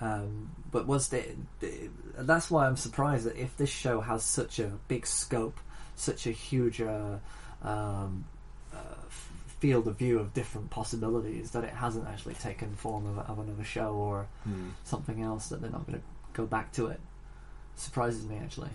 Um, 0.00 0.50
but 0.70 0.86
was 0.86 1.08
the, 1.08 1.24
the 1.60 1.90
that's 2.18 2.50
why 2.50 2.66
I'm 2.66 2.76
surprised 2.76 3.24
that 3.24 3.36
if 3.36 3.56
this 3.56 3.70
show 3.70 4.00
has 4.00 4.24
such 4.24 4.58
a 4.58 4.72
big 4.88 5.06
scope, 5.06 5.58
such 5.94 6.26
a 6.26 6.32
huge 6.32 6.80
uh, 6.80 7.18
um, 7.62 8.24
f- 8.31 8.31
field 9.62 9.86
of 9.86 9.96
view 9.96 10.18
of 10.18 10.34
different 10.34 10.68
possibilities, 10.70 11.52
that 11.52 11.62
it 11.62 11.70
hasn't 11.70 12.04
actually 12.08 12.34
taken 12.34 12.74
form 12.74 13.06
of, 13.06 13.16
of 13.30 13.38
another 13.38 13.62
show 13.62 13.92
or 13.94 14.26
Hmm. 14.42 14.70
something 14.82 15.22
else 15.22 15.46
that 15.50 15.60
they're 15.60 15.70
not 15.70 15.86
going 15.86 16.00
to 16.00 16.04
go 16.32 16.46
back 16.46 16.72
to 16.72 16.88
it. 16.88 16.98
Surprises 17.76 18.26
me 18.26 18.38
actually. 18.42 18.70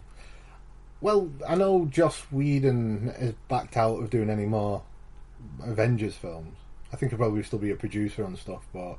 Well, 1.02 1.30
I 1.46 1.56
know 1.56 1.86
Joss 1.86 2.20
Whedon 2.32 3.10
is 3.20 3.34
backed 3.50 3.76
out 3.76 4.02
of 4.02 4.10
doing 4.10 4.30
any 4.30 4.46
more 4.46 4.82
Avengers 5.64 6.16
films. 6.16 6.56
I 6.94 6.96
think 6.96 7.12
he'll 7.12 7.20
probably 7.20 7.44
still 7.44 7.60
be 7.60 7.72
a 7.72 7.76
producer 7.76 8.24
on 8.24 8.38
stuff, 8.38 8.64
but 8.74 8.96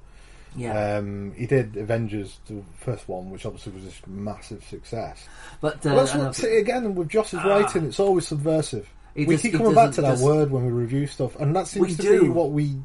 Yeah. 0.55 0.97
um, 0.99 1.33
he 1.37 1.47
did 1.47 1.77
Avengers, 1.77 2.39
the 2.47 2.63
first 2.81 3.09
one, 3.09 3.31
which 3.31 3.47
obviously 3.47 3.73
was 3.73 3.85
this 3.85 4.01
massive 4.07 4.63
success. 4.65 5.27
But, 5.63 5.77
uh, 5.87 5.91
Well, 5.91 5.97
that's 5.97 6.13
and 6.15 6.23
what, 6.25 6.35
see, 6.37 6.59
again 6.59 6.95
with 6.95 7.09
Joss's 7.09 7.41
Ah. 7.43 7.49
writing, 7.49 7.87
it's 7.87 7.99
always 7.99 8.27
subversive. 8.29 8.89
He 9.19 9.27
we 9.27 9.37
keep 9.37 9.53
coming 9.55 9.75
back 9.75 9.93
to 9.93 10.01
that 10.03 10.19
word 10.19 10.51
when 10.51 10.65
we 10.67 10.73
review 10.73 11.07
stuff, 11.07 11.37
and 11.37 11.55
that 11.57 11.67
seems 11.67 11.89
We 11.89 11.95
to 11.95 12.03
do. 12.03 12.23
be 12.23 12.29
what 12.29 12.51
we 12.51 12.77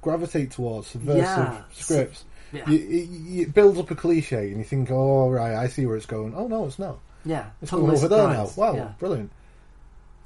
gravitate 0.00 0.50
towards: 0.52 0.88
subversive 0.88 1.18
Yeah. 1.22 1.62
scripts. 1.72 2.24
Yeah. 2.52 2.68
You, 2.68 2.78
you, 2.78 3.42
it 3.42 3.54
builds 3.54 3.78
up 3.78 3.90
a 3.90 3.94
cliche, 3.94 4.48
and 4.48 4.58
you 4.58 4.64
think, 4.64 4.90
"Oh, 4.90 5.30
right, 5.30 5.54
I 5.54 5.68
see 5.68 5.86
where 5.86 5.96
it's 5.96 6.06
going." 6.06 6.34
Oh 6.34 6.46
no, 6.48 6.66
it's 6.66 6.78
not. 6.78 6.98
Yeah, 7.24 7.46
it's 7.60 7.70
totally 7.70 7.86
going 7.92 7.98
over 7.98 8.08
there 8.08 8.28
now. 8.28 8.50
Wow, 8.56 8.74
Yeah. 8.74 8.92
brilliant. 8.98 9.30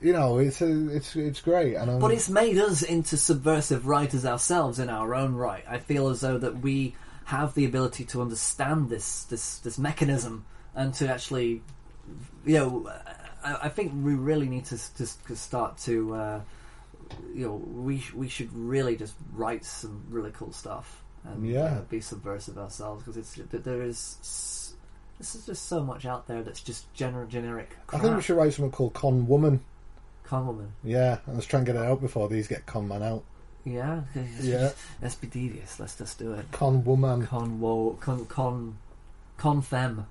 You 0.01 0.12
know, 0.12 0.39
it's 0.39 0.61
a, 0.61 0.89
it's 0.95 1.14
it's 1.17 1.41
great, 1.41 1.75
and 1.75 1.91
I'm, 1.91 1.99
But 2.01 2.11
it's 2.12 2.29
made 2.29 2.59
us 2.59 2.83
into 2.83 3.17
subversive 3.17 3.87
writers 3.87 4.27
ourselves 4.27 4.79
in 4.79 4.89
our 4.91 5.14
own 5.14 5.35
right. 5.35 5.64
I 5.69 5.79
feel 5.79 6.09
as 6.09 6.21
though 6.21 6.39
that 6.39 6.61
we 6.61 6.95
have 7.27 7.55
the 7.55 7.64
ability 7.64 8.05
to 8.07 8.23
understand 8.23 8.89
this 8.91 9.25
this 9.25 9.59
this 9.59 9.79
mechanism 9.79 10.45
and 10.75 10.93
to 10.95 11.09
actually, 11.09 11.62
you 12.45 12.55
know, 12.59 12.91
I, 13.47 13.66
I 13.66 13.68
think 13.68 13.92
we 14.05 14.14
really 14.14 14.49
need 14.49 14.64
to 14.66 14.76
just 14.97 15.20
start 15.36 15.78
to, 15.78 16.14
uh, 16.14 16.40
you 17.34 17.47
know, 17.47 17.55
we 17.57 17.99
sh- 18.01 18.12
we 18.14 18.28
should 18.28 18.53
really 18.53 18.97
just 18.97 19.14
write 19.34 19.64
some 19.64 20.03
really 20.11 20.32
cool 20.32 20.53
stuff 20.53 21.03
and 21.24 21.47
Yeah. 21.47 21.64
uh, 21.64 21.80
be 21.82 22.01
subversive 22.01 22.59
ourselves 22.59 23.03
because 23.05 23.16
it's 23.16 23.34
there 23.64 23.82
is. 23.82 24.16
s- 24.20 24.74
This 25.18 25.34
is 25.34 25.47
just 25.47 25.66
so 25.66 25.82
much 25.82 26.05
out 26.05 26.26
there 26.26 26.42
that's 26.42 26.61
just 26.61 26.92
gener- 26.94 27.26
generic. 27.28 27.70
I 27.92 27.99
think 27.99 28.16
we 28.16 28.22
should 28.22 28.36
write 28.36 28.53
something 28.53 28.70
called 28.72 28.92
Con 28.92 29.26
Woman. 29.26 29.61
Con 30.24 30.47
Woman. 30.47 30.72
Yeah, 30.84 31.18
and 31.26 31.36
let's 31.36 31.47
try 31.47 31.59
and 31.61 31.66
get 31.66 31.76
it 31.76 31.82
out 31.82 32.01
before 32.03 32.28
these 32.28 32.47
get 32.49 32.66
Con 32.66 32.86
Man 32.88 33.03
out. 33.03 33.22
Yeah, 33.64 34.03
Yeah. 34.42 34.72
Let's 35.01 35.14
be 35.14 35.26
devious. 35.26 35.80
Let's 35.80 35.97
just 35.97 36.18
do 36.18 36.34
it. 36.34 36.51
Con 36.53 36.84
Woman. 36.84 37.26
Con 37.26 37.59
wo 37.61 37.97
con 38.01 38.26
con 38.26 38.76
con 39.38 39.62
fem. 39.62 40.05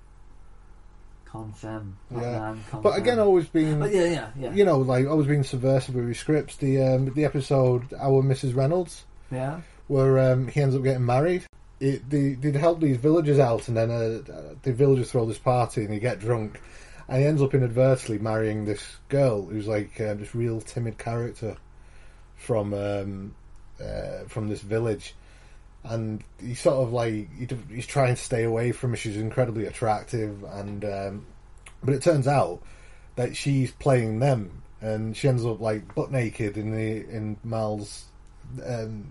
Con 1.36 1.52
fem. 1.54 1.98
Not 2.10 2.22
Yeah, 2.24 2.40
man, 2.40 2.64
con 2.72 2.82
but 2.82 2.98
again, 2.98 3.20
always 3.20 3.48
being 3.48 3.80
But 3.80 3.94
yeah, 3.94 4.06
yeah, 4.06 4.30
yeah. 4.40 4.54
You 4.54 4.66
know, 4.66 4.78
like 4.80 5.06
always 5.08 5.28
being 5.28 5.44
subversive 5.44 5.96
with 5.96 6.06
your 6.06 6.14
scripts. 6.14 6.56
The 6.58 6.82
um, 6.82 7.14
the 7.14 7.26
episode 7.26 7.94
Our 8.00 8.24
Mrs 8.24 8.56
Reynolds, 8.56 9.06
Yeah. 9.32 9.62
where 9.88 10.32
um, 10.32 10.48
he 10.48 10.62
ends 10.62 10.76
up 10.76 10.84
getting 10.84 11.06
married. 11.06 11.44
It, 11.82 12.10
they, 12.10 12.34
they'd 12.36 12.56
help 12.56 12.80
these 12.80 12.96
villagers 12.98 13.38
out, 13.38 13.68
and 13.68 13.76
then 13.76 13.92
uh, 13.92 14.54
the 14.64 14.72
villagers 14.74 15.12
throw 15.12 15.26
this 15.26 15.38
party, 15.38 15.84
and 15.84 15.94
he 15.94 16.00
get 16.00 16.20
drunk, 16.20 16.62
and 17.10 17.20
he 17.22 17.26
ends 17.28 17.42
up 17.42 17.54
inadvertently 17.54 18.18
marrying 18.18 18.64
this 18.64 18.96
girl 19.10 19.46
who's 19.46 19.68
like 19.68 20.00
um, 20.00 20.20
this 20.20 20.34
real 20.34 20.62
timid 20.62 20.98
character 20.98 21.58
from 22.38 22.74
um, 22.74 23.36
uh, 23.84 24.24
from 24.28 24.48
this 24.48 24.62
village, 24.62 25.16
and 25.86 26.24
he's 26.40 26.60
sort 26.60 26.76
of 26.76 26.94
like 26.94 27.30
he, 27.38 27.48
he's 27.70 27.88
trying 27.88 28.16
to 28.16 28.22
stay 28.22 28.44
away 28.44 28.72
from 28.72 28.92
her. 28.92 28.98
She's 28.98 29.18
incredibly 29.18 29.66
attractive, 29.66 30.44
and 30.44 30.84
um, 30.86 31.26
but 31.84 31.94
it 31.94 32.02
turns 32.02 32.28
out 32.28 32.62
that 33.16 33.36
she's 33.36 33.72
playing 33.72 34.20
them 34.20 34.64
and 34.86 35.16
she 35.18 35.28
ends 35.28 35.46
up 35.46 35.60
like 35.60 35.96
butt 35.96 36.12
naked 36.12 36.58
in 36.58 36.72
the 36.72 37.10
in 37.10 37.38
Mal's 37.44 38.06
um, 38.66 39.08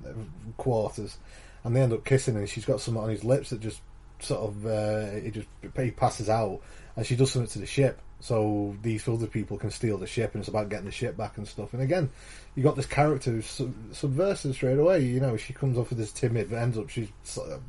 quarters, 0.56 1.18
and 1.64 1.74
they 1.74 1.80
end 1.80 1.92
up 1.92 2.04
kissing, 2.04 2.36
and 2.36 2.48
she's 2.48 2.64
got 2.64 2.80
something 2.80 3.02
on 3.02 3.10
his 3.10 3.24
lips 3.24 3.50
that 3.50 3.60
just 3.60 3.80
sort 4.20 4.40
of 4.40 4.66
uh, 4.66 5.10
it 5.16 5.32
just 5.32 5.48
he 5.76 5.90
passes 5.90 6.28
out, 6.28 6.60
and 6.96 7.04
she 7.04 7.16
does 7.16 7.32
something 7.32 7.50
to 7.50 7.58
the 7.58 7.66
ship. 7.66 8.00
So 8.20 8.76
these 8.82 9.06
other 9.08 9.26
people 9.26 9.58
can 9.58 9.70
steal 9.70 9.98
the 9.98 10.06
ship, 10.06 10.34
and 10.34 10.40
it's 10.40 10.48
about 10.48 10.68
getting 10.68 10.86
the 10.86 10.92
ship 10.92 11.16
back 11.16 11.36
and 11.38 11.46
stuff. 11.46 11.72
And 11.72 11.82
again, 11.82 12.10
you 12.54 12.62
got 12.62 12.76
this 12.76 12.86
character 12.86 13.30
who's 13.32 13.46
sub- 13.46 13.74
subversive 13.92 14.54
straight 14.54 14.78
away. 14.78 15.00
You 15.04 15.20
know, 15.20 15.36
she 15.36 15.52
comes 15.52 15.76
off 15.78 15.88
with 15.90 15.98
this 15.98 16.12
timid, 16.12 16.50
but 16.50 16.56
ends 16.56 16.78
up 16.78 16.88
she's 16.88 17.08
sort 17.24 17.50
of 17.50 17.60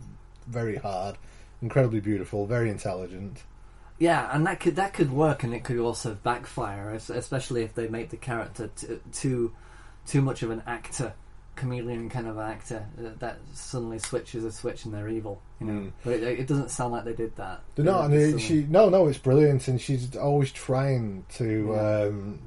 very 0.48 0.76
hard, 0.76 1.18
incredibly 1.62 2.00
beautiful, 2.00 2.46
very 2.46 2.70
intelligent. 2.70 3.44
Yeah, 3.98 4.30
and 4.34 4.46
that 4.46 4.60
could 4.60 4.76
that 4.76 4.94
could 4.94 5.12
work, 5.12 5.44
and 5.44 5.54
it 5.54 5.64
could 5.64 5.80
also 5.80 6.16
backfire, 6.16 6.92
especially 6.92 7.64
if 7.64 7.74
they 7.76 7.88
make 7.88 8.10
the 8.10 8.18
character 8.18 8.70
t- 8.76 9.00
too 9.14 9.54
too 10.06 10.22
much 10.22 10.44
of 10.44 10.52
an 10.52 10.62
actor, 10.68 11.14
chameleon 11.56 12.10
kind 12.10 12.28
of 12.28 12.38
actor 12.38 12.86
uh, 13.00 13.10
that 13.20 13.38
suddenly 13.54 13.98
switches 13.98 14.44
a 14.44 14.52
switch 14.52 14.86
and 14.86 14.94
they're 14.94 15.08
evil. 15.10 15.42
You 15.62 15.66
know, 15.68 15.74
Mm. 15.84 15.92
but 16.04 16.14
it, 16.14 16.24
it 16.42 16.48
doesn't 16.48 16.70
sound 16.72 16.92
like 16.92 17.06
they 17.06 17.14
did 17.14 17.36
that. 17.38 17.62
They're 17.76 17.90
and 17.90 18.14
it- 18.14 18.40
she 18.40 18.66
no, 18.70 18.90
no, 18.90 19.08
it's 19.08 19.18
brilliant, 19.18 19.68
and 19.70 19.80
she's 19.82 20.16
always 20.18 20.52
trying 20.52 21.24
to. 21.36 21.70
Yeah. 21.72 22.02
Um, 22.08 22.40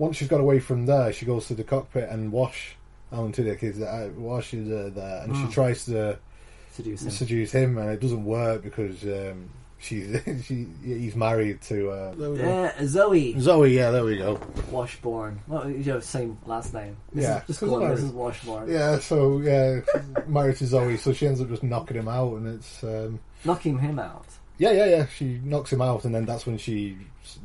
once 0.00 0.16
she's 0.16 0.28
got 0.28 0.40
away 0.40 0.58
from 0.58 0.86
there, 0.86 1.12
she 1.12 1.24
goes 1.26 1.46
to 1.48 1.54
the 1.54 1.62
cockpit 1.64 2.08
and 2.08 2.32
wash 2.32 2.74
Alan 3.12 3.32
Tudyk's 3.32 3.80
uh, 3.80 4.10
washes 4.16 4.68
her 4.68 4.88
there, 4.90 5.22
and 5.22 5.32
Mm. 5.32 5.46
she 5.46 5.52
tries 5.52 5.84
to 5.86 6.18
Seduce 6.72 7.02
him. 7.02 7.10
seduce 7.10 7.52
him, 7.52 7.78
and 7.78 7.90
it 7.90 8.00
doesn't 8.00 8.24
work 8.24 8.62
because 8.62 9.02
um, 9.04 9.50
she's 9.78 10.06
she 10.46 10.66
he's 10.84 11.16
married 11.16 11.60
to. 11.62 11.90
Uh, 11.90 12.14
there 12.14 12.30
we 12.30 12.38
go. 12.38 12.44
Yeah, 12.44 12.86
Zoe. 12.86 13.34
Zoe, 13.40 13.74
yeah, 13.76 13.90
there 13.90 14.04
we 14.04 14.16
go. 14.16 14.40
Washburne. 14.70 15.40
Well, 15.48 15.68
you 15.68 15.84
know, 15.84 16.00
same 16.00 16.38
last 16.46 16.72
name. 16.72 16.96
Mrs. 17.14 17.22
Yeah, 17.22 17.42
just 17.48 17.60
because 17.60 17.68
call 17.68 17.80
her. 17.80 17.94
Mrs. 17.96 18.12
Washburne. 18.12 18.70
Yeah, 18.70 18.98
so 19.00 19.40
yeah, 19.40 19.80
married 20.28 20.56
to 20.58 20.66
Zoe, 20.66 20.96
so 20.96 21.12
she 21.12 21.26
ends 21.26 21.40
up 21.40 21.48
just 21.48 21.62
knocking 21.64 21.96
him 21.98 22.08
out, 22.08 22.34
and 22.36 22.46
it's 22.46 22.82
um, 22.84 23.18
knocking 23.44 23.78
him 23.78 23.98
out. 23.98 24.24
Yeah, 24.60 24.72
yeah, 24.72 24.84
yeah. 24.84 25.06
She 25.06 25.40
knocks 25.42 25.72
him 25.72 25.80
out, 25.80 26.04
and 26.04 26.14
then 26.14 26.26
that's 26.26 26.44
when 26.46 26.58
she 26.58 26.98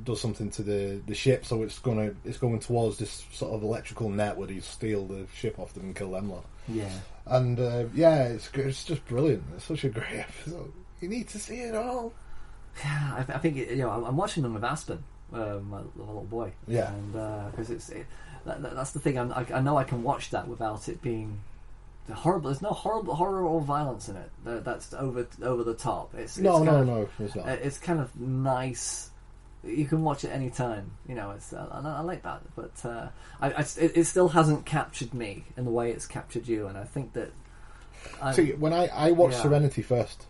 does 0.03 0.19
something 0.19 0.49
to 0.51 0.63
the, 0.63 1.01
the 1.07 1.15
ship. 1.15 1.45
So 1.45 1.63
it's 1.63 1.79
gonna 1.79 2.13
it's 2.25 2.37
going 2.37 2.59
towards 2.59 2.97
this 2.97 3.23
sort 3.31 3.53
of 3.53 3.63
electrical 3.63 4.09
net 4.09 4.35
where 4.37 4.49
he 4.49 4.59
steal 4.59 5.05
the 5.05 5.25
ship 5.33 5.57
off 5.57 5.73
them 5.73 5.83
and 5.85 5.95
kill 5.95 6.11
them 6.11 6.29
lot. 6.29 6.45
Yeah. 6.67 6.89
And 7.25 7.57
uh, 7.59 7.85
yeah, 7.93 8.23
it's. 8.25 8.49
It's 8.53 8.83
just 8.83 9.05
brilliant. 9.05 9.43
It's 9.55 9.63
such 9.65 9.85
a 9.85 9.89
great 9.89 10.11
episode. 10.19 10.73
You 10.99 11.07
need 11.07 11.29
to 11.29 11.39
see 11.39 11.61
it 11.61 11.73
all. 11.75 12.11
Yeah, 12.83 13.23
I, 13.29 13.33
I 13.33 13.37
think 13.37 13.55
you 13.55 13.75
know 13.77 13.89
I'm, 13.91 14.17
watching 14.17 14.43
them 14.43 14.53
with 14.53 14.65
Aspen, 14.65 15.01
uh, 15.33 15.59
my, 15.69 15.79
my 15.79 15.81
little 15.95 16.27
boy. 16.29 16.51
Yeah. 16.67 16.91
and 16.93 17.13
because 17.51 17.69
it's 17.69 17.87
it, 17.89 18.05
that, 18.45 18.61
that- 18.61 18.75
that's 18.75 18.91
the 18.91 18.99
thing. 18.99 19.17
I'm, 19.17 19.31
I, 19.31 19.45
I 19.53 19.61
know 19.61 19.77
I 19.77 19.85
can 19.85 20.03
watch 20.03 20.31
that 20.31 20.49
without 20.49 20.89
it 20.89 21.01
being 21.01 21.39
horrible. 22.13 22.49
There's 22.49 22.61
no 22.61 22.69
horrible 22.69 23.15
horror 23.15 23.43
or 23.45 23.61
violence 23.61 24.09
in 24.09 24.15
it. 24.15 24.29
That, 24.43 24.63
that's 24.65 24.93
over 24.93 25.27
over 25.41 25.63
the 25.63 25.73
top. 25.73 26.13
It's, 26.15 26.37
No, 26.37 26.57
it's 26.57 26.65
no, 26.65 26.71
kind 26.71 26.89
of- 26.89 27.19
no, 27.19 27.25
it's 27.25 27.35
not. 27.35 27.47
It's 27.47 27.77
kind 27.77 27.99
of 27.99 28.15
nice. 28.19 29.09
You 29.63 29.85
can 29.85 30.03
watch 30.03 30.23
it 30.23 30.29
any 30.29 30.51
time. 30.51 30.91
You 31.09 31.15
know, 31.15 31.31
it's 31.31 31.51
uh, 31.51 31.67
and 31.71 31.87
I, 31.87 31.97
I 31.97 32.01
like 32.01 32.21
that. 32.23 32.41
But 32.55 32.73
uh, 32.85 33.07
I, 33.41 33.51
I, 33.51 33.59
it, 33.61 33.97
it 33.97 34.03
still 34.05 34.27
hasn't 34.29 34.65
captured 34.65 35.13
me 35.13 35.43
in 35.57 35.65
the 35.65 35.71
way 35.71 35.91
it's 35.91 36.05
captured 36.05 36.47
you, 36.47 36.67
and 36.67 36.77
I 36.77 36.83
think 36.83 37.13
that. 37.13 37.31
I, 38.21 38.33
See, 38.33 38.51
when 38.51 38.71
I 38.73 38.87
I 38.87 39.11
watched 39.11 39.37
yeah. 39.37 39.41
Serenity 39.43 39.81
first, 39.81 40.27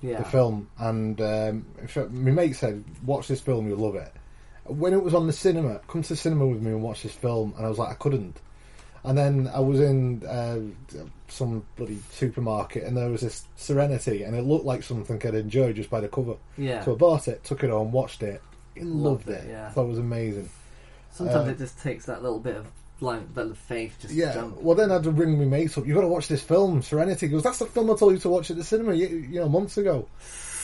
Yeah. 0.00 0.18
the 0.18 0.24
film, 0.24 0.70
and 0.78 1.20
um, 1.20 1.66
fact, 1.86 2.10
my 2.12 2.30
mate 2.30 2.56
said, 2.56 2.82
"Watch 3.04 3.28
this 3.28 3.40
film, 3.42 3.68
you'll 3.68 3.76
love 3.78 3.96
it." 3.96 4.12
When 4.64 4.94
it 4.94 5.02
was 5.02 5.12
on 5.14 5.26
the 5.26 5.32
cinema, 5.34 5.80
come 5.88 6.00
to 6.02 6.08
the 6.10 6.16
cinema 6.16 6.46
with 6.46 6.62
me 6.62 6.70
and 6.70 6.82
watch 6.82 7.02
this 7.02 7.12
film, 7.12 7.52
and 7.58 7.66
I 7.66 7.68
was 7.68 7.76
like, 7.78 7.90
I 7.90 7.94
couldn't. 7.94 8.40
And 9.02 9.16
then 9.16 9.50
I 9.54 9.60
was 9.60 9.80
in 9.80 10.22
uh, 10.26 10.58
some 11.28 11.64
bloody 11.76 11.98
supermarket, 12.10 12.84
and 12.84 12.96
there 12.96 13.08
was 13.08 13.22
this 13.22 13.44
Serenity, 13.56 14.24
and 14.24 14.36
it 14.36 14.42
looked 14.42 14.66
like 14.66 14.82
something 14.82 15.20
I'd 15.24 15.34
enjoy 15.34 15.72
just 15.72 15.88
by 15.88 16.00
the 16.00 16.08
cover. 16.08 16.34
Yeah. 16.58 16.84
So 16.84 16.92
I 16.92 16.96
bought 16.96 17.26
it, 17.28 17.42
took 17.44 17.64
it 17.64 17.70
home, 17.70 17.92
watched 17.92 18.22
it, 18.22 18.42
loved, 18.76 19.26
Loved 19.26 19.28
it. 19.28 19.44
it, 19.44 19.50
yeah. 19.50 19.70
Thought 19.70 19.84
it 19.84 19.88
was 19.88 19.98
amazing. 19.98 20.50
Sometimes 21.12 21.48
Uh, 21.48 21.52
it 21.52 21.58
just 21.58 21.80
takes 21.80 22.04
that 22.06 22.22
little 22.22 22.38
bit 22.38 22.56
of 22.56 22.66
blind, 23.00 23.34
that 23.34 23.56
faith 23.56 23.96
just 24.00 24.12
yeah. 24.12 24.34
jump. 24.34 24.60
Well, 24.60 24.76
then 24.76 24.90
I 24.90 24.94
had 24.94 25.04
to 25.04 25.10
ring 25.10 25.38
my 25.38 25.46
mate 25.46 25.76
up. 25.78 25.86
You've 25.86 25.94
got 25.94 26.02
to 26.02 26.08
watch 26.08 26.28
this 26.28 26.42
film, 26.42 26.82
Serenity. 26.82 27.26
He 27.26 27.32
goes, 27.32 27.42
that's 27.42 27.58
the 27.58 27.66
film 27.66 27.90
I 27.90 27.96
told 27.96 28.12
you 28.12 28.18
to 28.18 28.28
watch 28.28 28.50
at 28.50 28.58
the 28.58 28.64
cinema, 28.64 28.92
you, 28.94 29.08
you 29.08 29.40
know, 29.40 29.48
months 29.48 29.78
ago. 29.78 30.06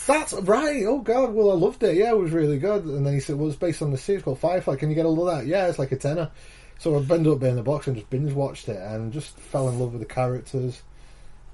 That's 0.06 0.34
right. 0.34 0.84
Oh 0.86 1.00
God. 1.00 1.32
Well, 1.32 1.50
I 1.50 1.54
loved 1.54 1.82
it. 1.82 1.96
Yeah, 1.96 2.10
it 2.10 2.18
was 2.18 2.30
really 2.30 2.58
good. 2.58 2.84
And 2.84 3.04
then 3.04 3.12
he 3.14 3.18
said, 3.18 3.34
"Well, 3.36 3.48
it's 3.48 3.56
based 3.56 3.82
on 3.82 3.90
the 3.90 3.98
series 3.98 4.22
called 4.22 4.38
Firefly. 4.38 4.76
Can 4.76 4.88
you 4.88 4.94
get 4.94 5.04
hold 5.04 5.18
of 5.18 5.26
that?" 5.26 5.46
Yeah, 5.46 5.66
it's 5.66 5.80
like 5.80 5.90
a 5.90 5.96
tenner. 5.96 6.30
So 6.78 6.94
I 6.94 6.98
ended 6.98 7.32
up 7.32 7.42
in 7.42 7.56
the 7.56 7.62
box 7.62 7.86
and 7.86 7.96
just 7.96 8.10
binge 8.10 8.32
watched 8.32 8.68
it 8.68 8.76
and 8.76 9.12
just 9.12 9.38
fell 9.38 9.68
in 9.68 9.78
love 9.78 9.92
with 9.92 10.02
the 10.02 10.14
characters. 10.14 10.82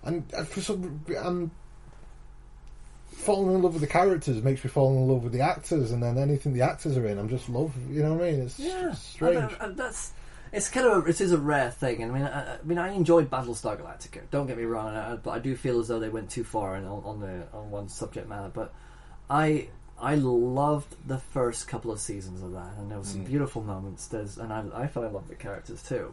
And 0.03 0.29
for 0.49 0.61
some, 0.61 1.05
and 1.17 1.51
falling 3.07 3.55
in 3.55 3.63
love 3.63 3.75
with 3.75 3.83
the 3.83 3.89
characters 3.89 4.43
makes 4.43 4.65
me 4.65 4.71
fall 4.71 4.91
in 4.91 5.07
love 5.07 5.23
with 5.23 5.33
the 5.33 5.41
actors. 5.41 5.93
And 5.93 6.03
then 6.03 6.19
anything 6.19 6.53
the 6.53 6.63
actors 6.63 6.97
are 6.97 7.07
in, 7.07 7.19
I'm 7.19 7.29
just 7.29 7.49
love. 7.49 7.73
You 7.91 8.03
know 8.03 8.15
what 8.15 8.25
I 8.27 8.33
mean? 8.33 8.41
It's 8.43 8.59
Yeah, 8.59 8.93
strange. 8.95 9.37
I 9.37 9.41
know, 9.41 9.57
and 9.61 9.77
that's 9.77 10.13
it's 10.53 10.69
kind 10.69 10.87
of 10.87 11.07
a, 11.07 11.09
it 11.09 11.21
is 11.21 11.33
a 11.33 11.39
rare 11.39 11.71
thing. 11.71 12.05
I 12.05 12.09
mean, 12.09 12.25
I, 12.25 12.57
I 12.57 12.59
mean, 12.63 12.79
I 12.79 12.93
enjoyed 12.93 13.31
Battlestar 13.31 13.81
Galactica. 13.81 14.21
Don't 14.31 14.47
get 14.47 14.59
me 14.59 14.65
wrong, 14.65 14.95
I, 14.95 15.17
but 15.17 15.31
I 15.31 15.39
do 15.39 15.57
feel 15.57 15.81
as 15.81 15.89
though 15.89 15.99
they 15.99 16.11
went 16.11 16.31
too 16.31 16.45
far 16.45 16.77
on, 16.77 16.85
on 16.85 17.21
the 17.21 17.47
on 17.53 17.71
one 17.71 17.89
subject 17.89 18.29
matter. 18.29 18.51
But 18.53 18.75
I 19.31 19.69
I 20.03 20.17
loved 20.17 20.97
the 21.07 21.19
first 21.19 21.69
couple 21.69 21.91
of 21.93 22.01
seasons 22.01 22.43
of 22.43 22.53
that, 22.53 22.73
and 22.79 22.91
there 22.91 22.99
were 22.99 23.05
some 23.05 23.21
Mm. 23.23 23.27
beautiful 23.29 23.63
moments. 23.63 24.09
There's 24.09 24.37
and 24.37 24.53
I 24.53 24.65
I 24.75 24.87
fell 24.89 25.05
in 25.05 25.13
love 25.13 25.29
with 25.29 25.39
the 25.39 25.43
characters 25.43 25.83
too. 25.83 26.13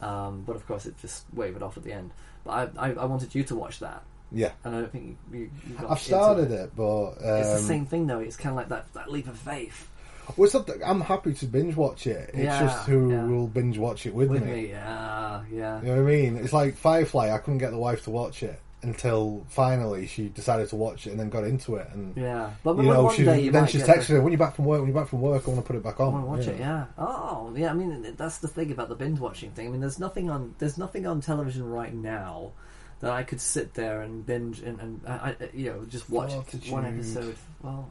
Um, 0.00 0.42
but 0.46 0.56
of 0.56 0.66
course, 0.66 0.86
it 0.86 0.94
just 1.00 1.24
wavered 1.34 1.62
off 1.62 1.76
at 1.76 1.82
the 1.84 1.92
end. 1.92 2.10
But 2.44 2.74
I, 2.78 2.88
I, 2.88 2.92
I 2.94 3.04
wanted 3.06 3.34
you 3.34 3.42
to 3.44 3.54
watch 3.54 3.80
that. 3.80 4.02
Yeah. 4.32 4.50
and 4.64 4.74
I 4.74 4.80
don't 4.80 4.90
think 4.92 5.16
you, 5.32 5.38
you, 5.38 5.50
I've 5.88 6.00
started 6.00 6.50
it, 6.50 6.74
but 6.74 7.08
um, 7.10 7.14
it's 7.40 7.52
the 7.52 7.58
same 7.58 7.86
thing 7.86 8.06
though. 8.08 8.18
It's 8.20 8.36
kind 8.36 8.50
of 8.52 8.56
like 8.56 8.68
that, 8.70 8.92
that 8.94 9.10
leap 9.12 9.28
of 9.28 9.38
faith. 9.38 9.88
Well, 10.36 10.46
it's 10.46 10.54
not 10.54 10.66
that 10.68 10.78
I'm 10.84 11.02
happy 11.02 11.34
to 11.34 11.46
binge 11.46 11.76
watch 11.76 12.06
it. 12.06 12.30
It's 12.34 12.38
Yeah, 12.38 12.60
just 12.60 12.86
who 12.88 13.10
yeah. 13.12 13.24
will 13.26 13.46
binge 13.46 13.78
watch 13.78 14.06
it 14.06 14.14
with, 14.14 14.30
With 14.30 14.42
me. 14.44 14.52
me, 14.52 14.68
yeah, 14.70 15.42
yeah. 15.52 15.80
You 15.82 15.86
know 15.88 16.02
what 16.02 16.10
I 16.10 16.14
mean? 16.16 16.36
It's 16.38 16.52
like 16.52 16.76
Firefly. 16.76 17.30
I 17.30 17.38
couldn't 17.38 17.58
get 17.58 17.70
the 17.70 17.78
wife 17.78 18.04
to 18.04 18.10
watch 18.10 18.42
it 18.42 18.58
until 18.84 19.44
finally 19.48 20.06
she 20.06 20.28
decided 20.28 20.68
to 20.68 20.76
watch 20.76 21.06
it 21.06 21.10
and 21.10 21.20
then 21.20 21.30
got 21.30 21.44
into 21.44 21.76
it. 21.76 21.88
And 21.92 22.16
Yeah. 22.16 22.50
But 22.62 22.72
you 22.76 22.84
one- 22.84 22.86
know, 22.86 23.02
one 23.04 23.14
she, 23.16 23.24
day 23.24 23.40
you 23.40 23.50
then 23.50 23.66
she's 23.66 23.82
texting 23.82 24.08
her 24.14 24.20
when 24.20 24.32
you're 24.32 24.38
back 24.38 24.54
from 24.56 24.64
work. 24.66 24.80
When 24.80 24.88
you're 24.90 25.00
back 25.00 25.08
from 25.08 25.20
work, 25.20 25.42
I 25.46 25.50
want 25.50 25.64
to 25.64 25.66
put 25.66 25.76
it 25.76 25.82
back 25.82 26.00
I 26.00 26.04
on. 26.04 26.12
want 26.12 26.24
to 26.24 26.30
watch 26.30 26.46
you 26.46 26.52
it. 26.52 26.60
Yeah. 26.60 26.84
Oh, 26.98 27.52
yeah. 27.56 27.70
I 27.70 27.74
mean, 27.74 28.14
that's 28.16 28.38
the 28.38 28.48
thing 28.48 28.70
about 28.70 28.88
the 28.88 28.94
binge 28.94 29.18
watching 29.18 29.50
thing. 29.50 29.66
I 29.66 29.70
mean, 29.70 29.80
there's 29.80 29.98
nothing 29.98 30.30
on 30.30 30.54
there's 30.58 30.78
nothing 30.78 31.06
on 31.06 31.20
television 31.20 31.68
right 31.68 31.92
now 31.94 32.52
that 33.00 33.10
I 33.10 33.22
could 33.24 33.40
sit 33.40 33.74
there 33.74 34.02
and 34.02 34.24
binge 34.24 34.60
and, 34.60 34.80
and 34.80 35.00
I, 35.06 35.12
I, 35.12 35.36
you 35.52 35.70
know 35.70 35.84
just 35.84 36.08
watch 36.08 36.32
one 36.70 36.86
episode. 36.86 37.36
Well, 37.62 37.90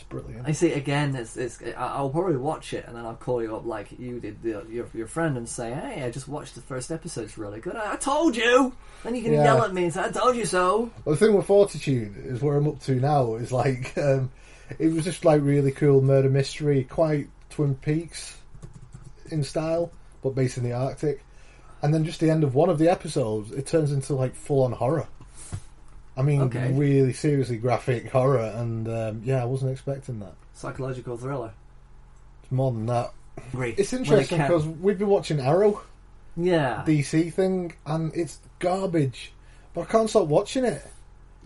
It's 0.00 0.08
brilliant. 0.08 0.48
I 0.48 0.52
see 0.52 0.72
again. 0.72 1.14
It's, 1.14 1.36
it's 1.36 1.62
I'll 1.76 2.08
probably 2.08 2.36
watch 2.38 2.72
it 2.72 2.86
and 2.86 2.96
then 2.96 3.04
I'll 3.04 3.16
call 3.16 3.42
you 3.42 3.54
up 3.54 3.66
like 3.66 3.98
you 3.98 4.18
did 4.18 4.42
the, 4.42 4.64
your 4.70 4.86
your 4.94 5.06
friend 5.06 5.36
and 5.36 5.46
say, 5.46 5.72
"Hey, 5.74 6.02
I 6.02 6.10
just 6.10 6.26
watched 6.26 6.54
the 6.54 6.62
first 6.62 6.90
episode. 6.90 7.24
It's 7.24 7.36
really 7.36 7.60
good. 7.60 7.76
I, 7.76 7.92
I 7.92 7.96
told 7.96 8.34
you." 8.34 8.72
Then 9.04 9.14
you 9.14 9.22
can 9.22 9.34
Yeah. 9.34 9.44
yell 9.44 9.62
at 9.62 9.74
me 9.74 9.84
and 9.84 9.92
say, 9.92 10.02
"I 10.04 10.08
told 10.10 10.36
you 10.36 10.46
so." 10.46 10.90
Well, 11.04 11.14
the 11.14 11.26
thing 11.26 11.36
with 11.36 11.44
Fortitude 11.44 12.14
is 12.16 12.40
where 12.40 12.56
I'm 12.56 12.66
up 12.66 12.80
to 12.84 12.94
now 12.94 13.34
is 13.34 13.52
like 13.52 13.92
um, 13.98 14.30
it 14.78 14.90
was 14.90 15.04
just 15.04 15.26
like 15.26 15.42
really 15.42 15.70
cool 15.70 16.00
murder 16.00 16.30
mystery, 16.30 16.84
quite 16.84 17.28
Twin 17.50 17.74
Peaks 17.74 18.38
in 19.30 19.44
style, 19.44 19.92
but 20.22 20.34
based 20.34 20.56
in 20.56 20.64
the 20.64 20.72
Arctic. 20.72 21.22
And 21.82 21.92
then 21.92 22.04
just 22.06 22.20
the 22.20 22.30
end 22.30 22.42
of 22.42 22.54
one 22.54 22.70
of 22.70 22.78
the 22.78 22.88
episodes, 22.88 23.52
it 23.52 23.66
turns 23.66 23.92
into 23.92 24.14
like 24.14 24.34
full 24.34 24.62
on 24.64 24.72
horror. 24.72 25.08
I 26.16 26.22
mean, 26.22 26.42
Okay. 26.42 26.72
really 26.72 27.12
seriously 27.12 27.56
graphic 27.56 28.10
horror, 28.10 28.52
and 28.56 28.88
um, 28.88 29.22
yeah, 29.24 29.40
I 29.42 29.44
wasn't 29.46 29.72
expecting 29.72 30.18
that. 30.20 30.34
Psychological 30.54 31.16
thriller. 31.16 31.52
It's 32.42 32.52
more 32.52 32.72
than 32.72 32.86
that. 32.86 33.12
Great. 33.52 33.78
It's 33.78 33.92
interesting 33.92 34.38
because 34.38 34.66
we've 34.66 34.98
been 34.98 35.08
watching 35.08 35.40
Arrow, 35.40 35.80
Yeah. 36.36 36.82
DC 36.86 37.32
thing, 37.32 37.72
and 37.86 38.12
it's 38.14 38.38
garbage. 38.58 39.32
But 39.72 39.82
I 39.82 39.84
can't 39.84 40.10
stop 40.10 40.26
watching 40.26 40.64
it. 40.64 40.82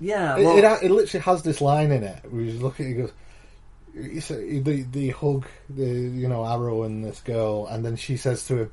Yeah. 0.00 0.36
It, 0.38 0.44
well- 0.44 0.58
it, 0.58 0.64
ha- 0.64 0.78
it 0.82 0.90
literally 0.90 1.22
has 1.22 1.42
this 1.42 1.60
line 1.60 1.92
in 1.92 2.02
it. 2.02 2.18
You 2.32 2.52
look 2.58 2.80
at 2.80 2.86
it, 2.86 2.88
he 2.88 2.94
goes, 2.94 4.24
say- 4.24 4.58
the 4.60 4.82
the 4.82 5.10
hug, 5.10 5.46
the 5.68 5.84
you 5.84 6.26
know 6.26 6.44
Arrow 6.44 6.82
and 6.84 7.04
this 7.04 7.20
girl, 7.20 7.66
and 7.66 7.84
then 7.84 7.94
she 7.96 8.16
says 8.16 8.44
to 8.46 8.56
him, 8.62 8.72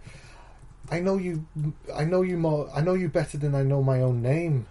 "I 0.89 0.99
know 1.01 1.17
you, 1.17 1.45
I 1.93 2.05
know 2.05 2.21
you 2.23 2.37
more, 2.37 2.69
I 2.73 2.81
know 2.81 2.93
you 2.95 3.09
better 3.09 3.37
than 3.37 3.53
I 3.53 3.61
know 3.63 3.83
my 3.83 4.01
own 4.01 4.21
name." 4.23 4.65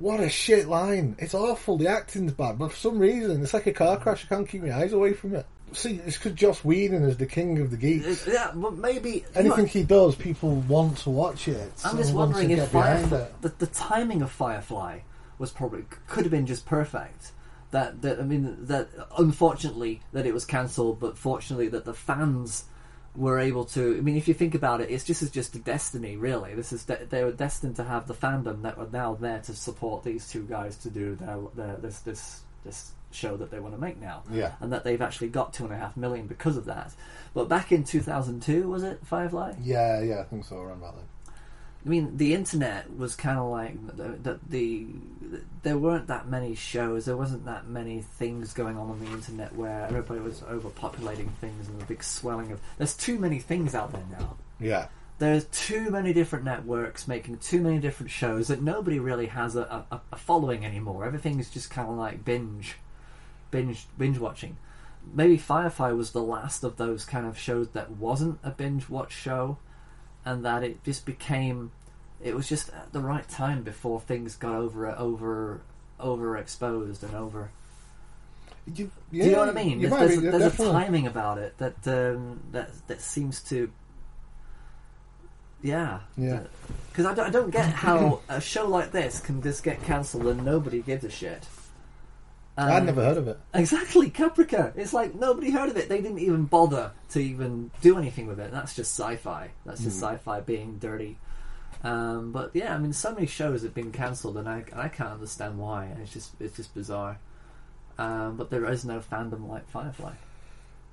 What 0.00 0.20
a 0.20 0.30
shit 0.30 0.66
line! 0.66 1.14
It's 1.18 1.34
awful. 1.34 1.76
The 1.76 1.88
acting's 1.88 2.32
bad, 2.32 2.58
but 2.58 2.70
for 2.72 2.76
some 2.76 2.98
reason, 2.98 3.42
it's 3.42 3.52
like 3.52 3.66
a 3.66 3.72
car 3.72 3.98
crash. 3.98 4.24
I 4.24 4.34
can't 4.34 4.48
keep 4.48 4.62
my 4.62 4.74
eyes 4.74 4.94
away 4.94 5.12
from 5.12 5.34
it. 5.34 5.44
See, 5.72 6.00
it's 6.06 6.16
because 6.16 6.32
Joss 6.32 6.64
Whedon 6.64 7.04
is 7.04 7.18
the 7.18 7.26
king 7.26 7.58
of 7.60 7.70
the 7.70 7.76
geeks. 7.76 8.26
yeah, 8.26 8.50
but 8.54 8.78
maybe 8.78 9.26
Anything 9.34 9.66
he 9.66 9.84
does, 9.84 10.14
people 10.16 10.56
want 10.62 10.96
to 10.98 11.10
watch 11.10 11.48
it. 11.48 11.70
I'm 11.84 11.98
just 11.98 12.14
wondering 12.14 12.50
if 12.50 12.70
Firefly, 12.70 13.26
the, 13.42 13.50
the 13.50 13.66
timing 13.66 14.22
of 14.22 14.30
Firefly 14.30 15.00
was 15.38 15.50
probably 15.50 15.84
could 16.06 16.24
have 16.24 16.32
been 16.32 16.46
just 16.46 16.64
perfect. 16.64 17.32
That 17.70 18.00
that 18.00 18.18
I 18.18 18.22
mean 18.22 18.56
that 18.66 18.88
unfortunately 19.18 20.00
that 20.12 20.24
it 20.24 20.32
was 20.32 20.46
cancelled, 20.46 20.98
but 20.98 21.18
fortunately 21.18 21.68
that 21.68 21.84
the 21.84 21.94
fans 21.94 22.64
were 23.16 23.38
able 23.38 23.64
to. 23.66 23.96
I 23.96 24.00
mean, 24.00 24.16
if 24.16 24.28
you 24.28 24.34
think 24.34 24.54
about 24.54 24.80
it, 24.80 24.90
it's 24.90 25.04
just 25.04 25.22
it's 25.22 25.30
just 25.32 25.54
a 25.54 25.58
destiny, 25.58 26.16
really. 26.16 26.54
This 26.54 26.72
is 26.72 26.84
de- 26.84 27.06
they 27.06 27.24
were 27.24 27.32
destined 27.32 27.76
to 27.76 27.84
have 27.84 28.06
the 28.06 28.14
fandom 28.14 28.62
that 28.62 28.78
were 28.78 28.88
now 28.92 29.14
there 29.14 29.40
to 29.40 29.54
support 29.54 30.04
these 30.04 30.28
two 30.30 30.44
guys 30.44 30.76
to 30.78 30.90
do 30.90 31.16
their, 31.16 31.38
their 31.54 31.76
this 31.76 32.00
this 32.00 32.40
this 32.64 32.92
show 33.12 33.36
that 33.36 33.50
they 33.50 33.58
want 33.58 33.74
to 33.74 33.80
make 33.80 34.00
now. 34.00 34.22
Yeah. 34.30 34.52
and 34.60 34.72
that 34.72 34.84
they've 34.84 35.02
actually 35.02 35.28
got 35.28 35.52
two 35.52 35.64
and 35.64 35.72
a 35.72 35.76
half 35.76 35.96
million 35.96 36.26
because 36.28 36.56
of 36.56 36.66
that. 36.66 36.92
But 37.34 37.48
back 37.48 37.72
in 37.72 37.84
two 37.84 38.00
thousand 38.00 38.42
two, 38.42 38.68
was 38.68 38.84
it 38.84 39.04
Firefly? 39.04 39.54
Yeah, 39.60 40.00
yeah, 40.00 40.20
I 40.20 40.24
think 40.24 40.44
so. 40.44 40.58
Around 40.58 40.78
about 40.78 40.96
then. 40.96 41.04
I 41.84 41.88
mean, 41.88 42.16
the 42.16 42.34
internet 42.34 42.94
was 42.96 43.16
kind 43.16 43.38
of 43.38 43.50
like 43.50 43.96
that. 43.96 44.50
The, 44.50 44.86
there 45.62 45.78
weren't 45.78 46.08
that 46.08 46.28
many 46.28 46.54
shows. 46.54 47.04
There 47.06 47.16
wasn't 47.16 47.46
that 47.46 47.68
many 47.68 48.02
things 48.02 48.52
going 48.52 48.76
on 48.76 48.90
on 48.90 49.00
the 49.00 49.10
internet 49.10 49.54
where 49.54 49.86
everybody 49.86 50.20
was 50.20 50.40
overpopulating 50.40 51.30
things 51.40 51.68
and 51.68 51.80
a 51.80 51.84
big 51.86 52.02
swelling 52.02 52.52
of. 52.52 52.60
There's 52.78 52.94
too 52.94 53.18
many 53.18 53.38
things 53.38 53.74
out 53.74 53.92
there 53.92 54.04
now. 54.10 54.36
Yeah. 54.58 54.88
There's 55.18 55.44
too 55.46 55.90
many 55.90 56.12
different 56.12 56.44
networks 56.46 57.06
making 57.06 57.38
too 57.38 57.60
many 57.60 57.78
different 57.78 58.10
shows 58.10 58.48
that 58.48 58.62
nobody 58.62 58.98
really 58.98 59.26
has 59.26 59.54
a, 59.54 59.84
a, 59.90 60.00
a 60.12 60.16
following 60.16 60.64
anymore. 60.64 61.04
Everything 61.04 61.38
is 61.38 61.50
just 61.50 61.70
kind 61.70 61.88
of 61.88 61.96
like 61.96 62.24
binge, 62.24 62.76
binge, 63.50 63.86
binge 63.98 64.18
watching. 64.18 64.56
Maybe 65.14 65.36
Firefly 65.36 65.92
was 65.92 66.12
the 66.12 66.22
last 66.22 66.64
of 66.64 66.76
those 66.76 67.04
kind 67.04 67.26
of 67.26 67.38
shows 67.38 67.68
that 67.70 67.90
wasn't 67.90 68.38
a 68.42 68.50
binge 68.50 68.88
watch 68.88 69.12
show, 69.12 69.58
and 70.24 70.44
that 70.44 70.62
it 70.62 70.82
just 70.84 71.04
became. 71.06 71.72
It 72.22 72.34
was 72.36 72.48
just 72.48 72.68
at 72.70 72.92
the 72.92 73.00
right 73.00 73.26
time 73.28 73.62
before 73.62 74.00
things 74.00 74.36
got 74.36 74.54
over 74.54 74.90
over 74.90 75.62
overexposed 75.98 77.02
and 77.02 77.14
over. 77.14 77.50
You, 78.66 78.90
Do 79.10 79.16
you 79.18 79.32
know 79.32 79.38
what 79.38 79.48
I 79.48 79.52
mean? 79.52 79.80
There's, 79.80 79.92
there's, 79.92 80.20
be, 80.20 80.26
a, 80.26 80.30
there's 80.30 80.54
a 80.60 80.70
timing 80.72 81.06
about 81.06 81.38
it 81.38 81.56
that 81.58 81.86
um, 81.88 82.40
that 82.52 82.70
that 82.88 83.00
seems 83.00 83.42
to. 83.44 83.70
Yeah. 85.62 86.00
Yeah. 86.16 86.40
Because 86.90 87.06
I, 87.06 87.14
don't- 87.14 87.26
I 87.26 87.30
don't 87.30 87.50
get 87.50 87.66
how 87.66 88.20
a 88.28 88.40
show 88.40 88.66
like 88.66 88.92
this 88.92 89.20
can 89.20 89.42
just 89.42 89.62
get 89.62 89.82
cancelled 89.84 90.26
and 90.26 90.44
nobody 90.44 90.80
gives 90.80 91.04
a 91.04 91.10
shit. 91.10 91.46
I'd 92.68 92.80
Um, 92.80 92.86
never 92.86 93.02
heard 93.04 93.16
of 93.16 93.28
it. 93.28 93.38
Exactly, 93.54 94.10
Caprica. 94.10 94.72
It's 94.76 94.92
like 94.92 95.14
nobody 95.14 95.50
heard 95.50 95.68
of 95.68 95.76
it. 95.76 95.88
They 95.88 96.00
didn't 96.00 96.18
even 96.18 96.44
bother 96.44 96.92
to 97.10 97.20
even 97.20 97.70
do 97.80 97.96
anything 97.98 98.26
with 98.26 98.38
it. 98.40 98.50
That's 98.52 98.74
just 98.74 98.98
sci-fi. 98.98 99.50
That's 99.64 99.82
just 99.82 99.98
Hmm. 99.98 100.04
sci-fi 100.04 100.40
being 100.40 100.78
dirty. 100.78 101.16
Um, 101.82 102.32
but 102.32 102.50
yeah, 102.52 102.74
I 102.74 102.78
mean, 102.78 102.92
so 102.92 103.14
many 103.14 103.26
shows 103.26 103.62
have 103.62 103.74
been 103.74 103.90
cancelled, 103.92 104.36
and 104.36 104.48
I, 104.48 104.64
I 104.74 104.88
can't 104.88 105.10
understand 105.12 105.58
why. 105.58 105.86
It's 106.02 106.12
just 106.12 106.32
it's 106.40 106.56
just 106.56 106.74
bizarre. 106.74 107.18
Um, 107.98 108.36
but 108.36 108.50
there 108.50 108.64
is 108.70 108.84
no 108.84 109.00
fandom 109.00 109.48
like 109.48 109.68
Firefly. 109.70 110.12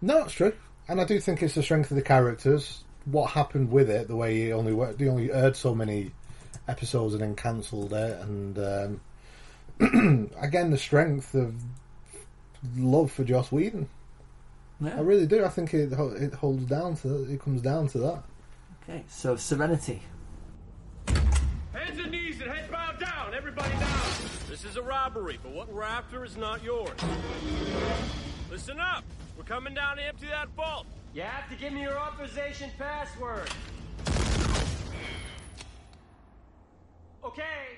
No, 0.02 0.24
it's 0.24 0.34
true, 0.34 0.54
and 0.88 1.02
I 1.02 1.06
do 1.06 1.20
think 1.20 1.42
it's 1.44 1.56
the 1.56 1.64
strength 1.64 1.92
of 1.92 1.96
the 1.96 2.04
characters. 2.04 2.84
What 3.06 3.32
happened 3.32 3.72
with 3.72 3.90
it, 3.90 4.08
the 4.08 4.16
way 4.16 4.36
he 4.36 4.54
only 4.54 4.74
worked, 4.74 5.00
they 5.00 5.08
only 5.08 5.32
aired 5.32 5.56
so 5.56 5.74
many 5.74 6.12
episodes 6.68 7.14
and 7.14 7.22
then 7.22 7.36
cancelled 7.36 7.94
it, 7.94 8.20
and 8.22 8.58
um, 8.60 9.02
again 10.40 10.72
the 10.72 10.78
strength 10.78 11.34
of 11.36 11.56
love 12.76 13.12
for 13.12 13.24
Joss 13.24 13.52
Whedon. 13.52 13.88
Yeah. 14.80 14.98
I 14.98 15.02
really 15.02 15.28
do. 15.28 15.44
I 15.44 15.50
think 15.50 15.74
it 15.74 15.92
it 15.92 16.34
holds 16.34 16.66
down 16.66 16.96
to 16.98 17.32
it 17.32 17.42
comes 17.42 17.62
down 17.62 17.88
to 17.90 17.98
that. 18.00 18.24
Okay, 18.84 19.04
so 19.08 19.36
Serenity. 19.36 20.02
Hands 21.08 22.00
and 22.00 22.12
knees 22.12 22.42
and 22.42 22.52
heads 22.52 22.72
bowed 22.72 23.00
down. 23.00 23.34
Everybody 23.34 23.72
down. 23.72 24.02
This 24.50 24.64
is 24.66 24.78
a 24.78 24.82
robbery, 24.82 25.40
but 25.44 25.52
what 25.52 25.72
we're 25.72 25.84
after 25.84 26.24
is 26.24 26.38
not 26.38 26.64
yours. 26.64 26.98
Listen 28.50 28.80
up. 28.80 29.04
We're 29.38 29.44
coming 29.44 29.74
down 29.74 29.98
to 29.98 30.04
empty 30.04 30.28
that 30.28 30.50
vault. 30.50 30.88
You 31.14 31.22
have 31.24 31.50
to 31.50 31.56
give 31.56 31.74
me 31.74 31.82
your 31.82 32.00
authorization 32.00 32.72
password. 32.78 33.50
Okay. 37.24 37.78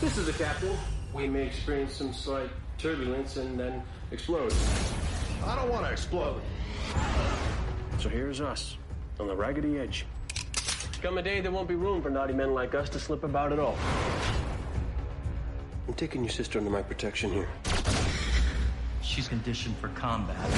This 0.00 0.16
is 0.16 0.24
the 0.24 0.32
captain. 0.32 0.74
We 1.12 1.28
may 1.28 1.42
experience 1.42 1.92
some 1.92 2.14
slight 2.14 2.48
turbulence 2.78 3.36
and 3.36 3.60
then 3.60 3.82
explode. 4.12 4.50
I 5.44 5.54
don't 5.56 5.68
want 5.68 5.84
to 5.84 5.92
explode. 5.92 6.40
So 7.98 8.08
here's 8.08 8.40
us, 8.40 8.78
on 9.18 9.26
the 9.26 9.36
raggedy 9.36 9.78
edge. 9.78 10.06
Come 11.02 11.18
a 11.18 11.22
day, 11.22 11.42
there 11.42 11.50
won't 11.50 11.68
be 11.68 11.74
room 11.74 12.00
for 12.00 12.08
naughty 12.08 12.32
men 12.32 12.54
like 12.54 12.74
us 12.74 12.88
to 12.90 12.98
slip 12.98 13.24
about 13.24 13.52
at 13.52 13.58
all. 13.58 13.76
I'm 15.86 15.92
taking 15.94 16.22
your 16.24 16.32
sister 16.32 16.58
under 16.58 16.70
my 16.70 16.82
protection 16.82 17.30
here. 17.30 17.48
She's 19.02 19.28
conditioned 19.28 19.76
for 19.76 19.88
combat. 19.88 20.50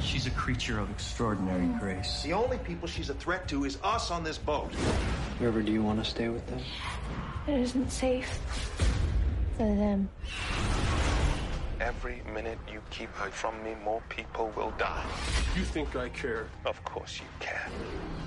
She's 0.00 0.26
a 0.26 0.30
creature 0.30 0.78
of 0.78 0.90
extraordinary 0.90 1.66
grace. 1.78 2.22
The 2.22 2.32
only 2.32 2.56
people 2.58 2.88
she's 2.88 3.10
a 3.10 3.14
threat 3.14 3.46
to 3.48 3.66
is 3.66 3.76
us 3.82 4.10
on 4.10 4.24
this 4.24 4.38
boat. 4.38 4.72
River, 5.38 5.60
do 5.60 5.70
you 5.70 5.82
want 5.82 6.02
to 6.02 6.10
stay 6.10 6.30
with 6.30 6.46
them? 6.46 6.60
It 7.48 7.60
isn't 7.60 7.92
safe 7.92 8.28
for 9.56 9.62
them. 9.76 10.08
Every 11.80 12.20
minute 12.34 12.58
you 12.70 12.82
keep 12.90 13.14
her 13.14 13.30
from 13.30 13.62
me, 13.62 13.76
more 13.84 14.02
people 14.08 14.52
will 14.56 14.72
die. 14.78 15.04
You 15.54 15.62
think 15.62 15.94
I 15.94 16.08
care? 16.08 16.48
Of 16.64 16.82
course 16.84 17.20
you 17.20 17.26
can. 17.38 17.70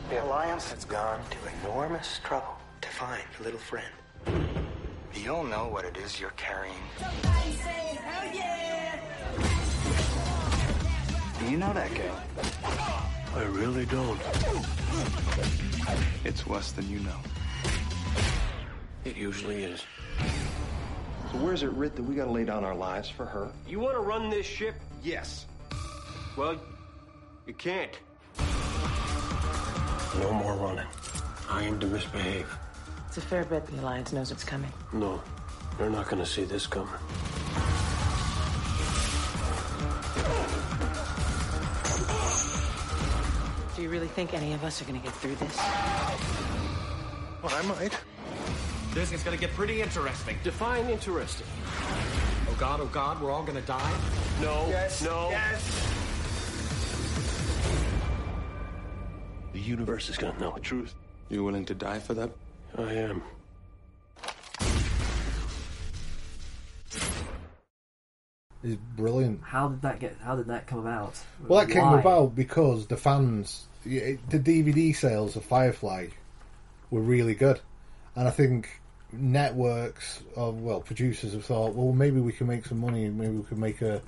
The 0.10 0.24
Alliance 0.24 0.72
has 0.72 0.86
gone 0.86 1.20
to 1.32 1.38
enormous 1.68 2.22
trouble 2.24 2.56
to 2.80 2.88
find 2.90 3.22
a 3.40 3.44
little 3.44 3.60
friend. 3.60 3.92
You'll 5.14 5.44
know 5.44 5.68
what 5.68 5.84
it 5.84 5.98
is 5.98 6.18
you're 6.18 6.30
carrying. 6.38 6.74
Do 11.40 11.52
you 11.52 11.58
know 11.58 11.74
that 11.74 11.94
girl? 11.94 12.22
I 13.36 13.44
really 13.44 13.86
don't. 13.86 14.20
It's 16.24 16.48
worse 16.48 16.72
than 16.72 16.90
you 16.90 17.00
know. 17.00 17.20
It 19.06 19.16
usually 19.16 19.64
is. 19.64 19.84
So 21.32 21.38
where's 21.38 21.64
it 21.64 21.72
writ 21.72 21.96
that 21.96 22.04
we 22.04 22.16
gotta 22.16 22.32
lay 22.32 22.44
down 22.44 22.64
our 22.64 22.76
lives 22.76 23.10
for 23.10 23.26
her? 23.26 23.50
You 23.68 23.80
want 23.80 23.96
to 23.96 24.02
run 24.02 24.30
this 24.30 24.46
ship? 24.46 24.76
Yes. 25.04 25.46
Well, 26.36 26.60
you 27.46 27.54
can't. 27.54 27.98
No 30.20 30.34
more 30.34 30.56
running. 30.56 30.88
I 31.50 31.64
aim 31.64 31.80
to 31.80 31.88
misbehave. 31.88 32.52
It's 33.08 33.18
a 33.18 33.22
fair 33.22 33.46
bet 33.46 33.66
the 33.68 33.80
Alliance 33.80 34.12
knows 34.12 34.32
it's 34.32 34.44
coming. 34.44 34.72
No, 34.92 35.22
they're 35.78 35.90
not 35.90 36.10
going 36.10 36.22
to 36.22 36.30
see 36.30 36.44
this 36.44 36.68
coming. 36.68 36.94
Do 43.76 43.82
you 43.82 43.90
really 43.90 44.08
think 44.08 44.34
any 44.34 44.54
of 44.54 44.64
us 44.64 44.82
are 44.82 44.86
going 44.86 45.00
to 45.00 45.06
get 45.06 45.16
through 45.16 45.36
this? 45.36 45.58
Well, 47.42 47.56
I 47.56 47.62
might. 47.66 47.98
This 49.00 49.14
is 49.14 49.24
gonna 49.24 49.38
get 49.38 49.52
pretty 49.52 49.82
interesting. 49.82 50.36
Define 50.44 50.90
interesting. 50.90 51.48
Oh 52.50 52.56
god, 52.60 52.82
oh 52.82 52.86
god, 52.88 53.22
we're 53.22 53.32
all 53.32 53.44
gonna 53.44 53.62
die? 53.62 53.98
No. 54.42 54.68
Yes. 54.68 55.02
No. 55.02 55.30
Yes. 55.30 55.90
The 59.54 59.60
universe 59.62 60.10
is 60.10 60.18
going 60.18 60.34
to 60.34 60.42
know 60.42 60.52
the 60.54 60.60
truth. 60.60 60.94
You 61.30 61.46
willing 61.46 61.64
to 61.68 61.74
die 61.74 62.00
for 62.00 62.14
that? 62.14 62.30
I 62.78 62.92
am. 62.92 63.24
It's 68.62 68.82
brilliant. 68.98 69.40
How 69.44 69.70
did 69.70 69.82
that 69.84 70.02
get? 70.02 70.18
How 70.22 70.36
did 70.36 70.48
that 70.48 70.68
come 70.68 70.80
about? 70.80 71.18
Well, 71.48 71.66
that 71.66 71.72
came 71.72 71.84
Why? 71.84 72.02
about 72.02 72.36
because 72.36 72.88
the 72.88 72.98
fans, 72.98 73.66
the 73.86 74.20
DVD 74.30 74.94
sales 74.94 75.38
of 75.38 75.46
Firefly 75.46 76.08
were 76.92 77.00
really 77.00 77.34
good, 77.34 77.62
and 78.14 78.28
I 78.28 78.32
think 78.32 78.82
networks, 79.12 80.22
or 80.36 80.52
well, 80.52 80.82
producers 80.82 81.34
have 81.34 81.46
thought, 81.46 81.74
well, 81.74 81.94
maybe 81.94 82.20
we 82.20 82.32
can 82.32 82.48
make 82.48 82.66
some 82.66 82.80
money, 82.80 83.10
maybe 83.10 83.38
we 83.38 83.44
can 83.44 83.60
make 83.60 83.82
a 83.82 84.02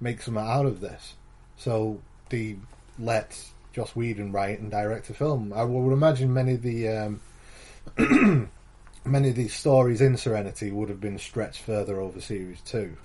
make 0.00 0.22
something 0.22 0.42
out 0.44 0.66
of 0.66 0.80
this. 0.80 1.14
So 1.56 2.00
they 2.28 2.56
let 2.98 3.38
Joss 3.72 3.94
Whedon 3.94 4.32
write 4.32 4.60
and 4.60 4.70
direct 4.70 5.10
a 5.10 5.14
film. 5.14 5.52
I 5.52 5.64
would 5.64 5.92
imagine 5.92 6.32
many 6.32 6.54
of 6.54 6.62
the 6.62 6.88
um, 6.88 7.20
many 9.04 9.28
of 9.28 9.36
these 9.36 9.54
stories 9.54 10.00
in 10.00 10.16
Serenity 10.16 10.70
would 10.70 10.88
have 10.88 11.00
been 11.00 11.18
stretched 11.18 11.62
further 11.62 12.00
over 12.00 12.20
series 12.20 12.60
two. 12.62 12.96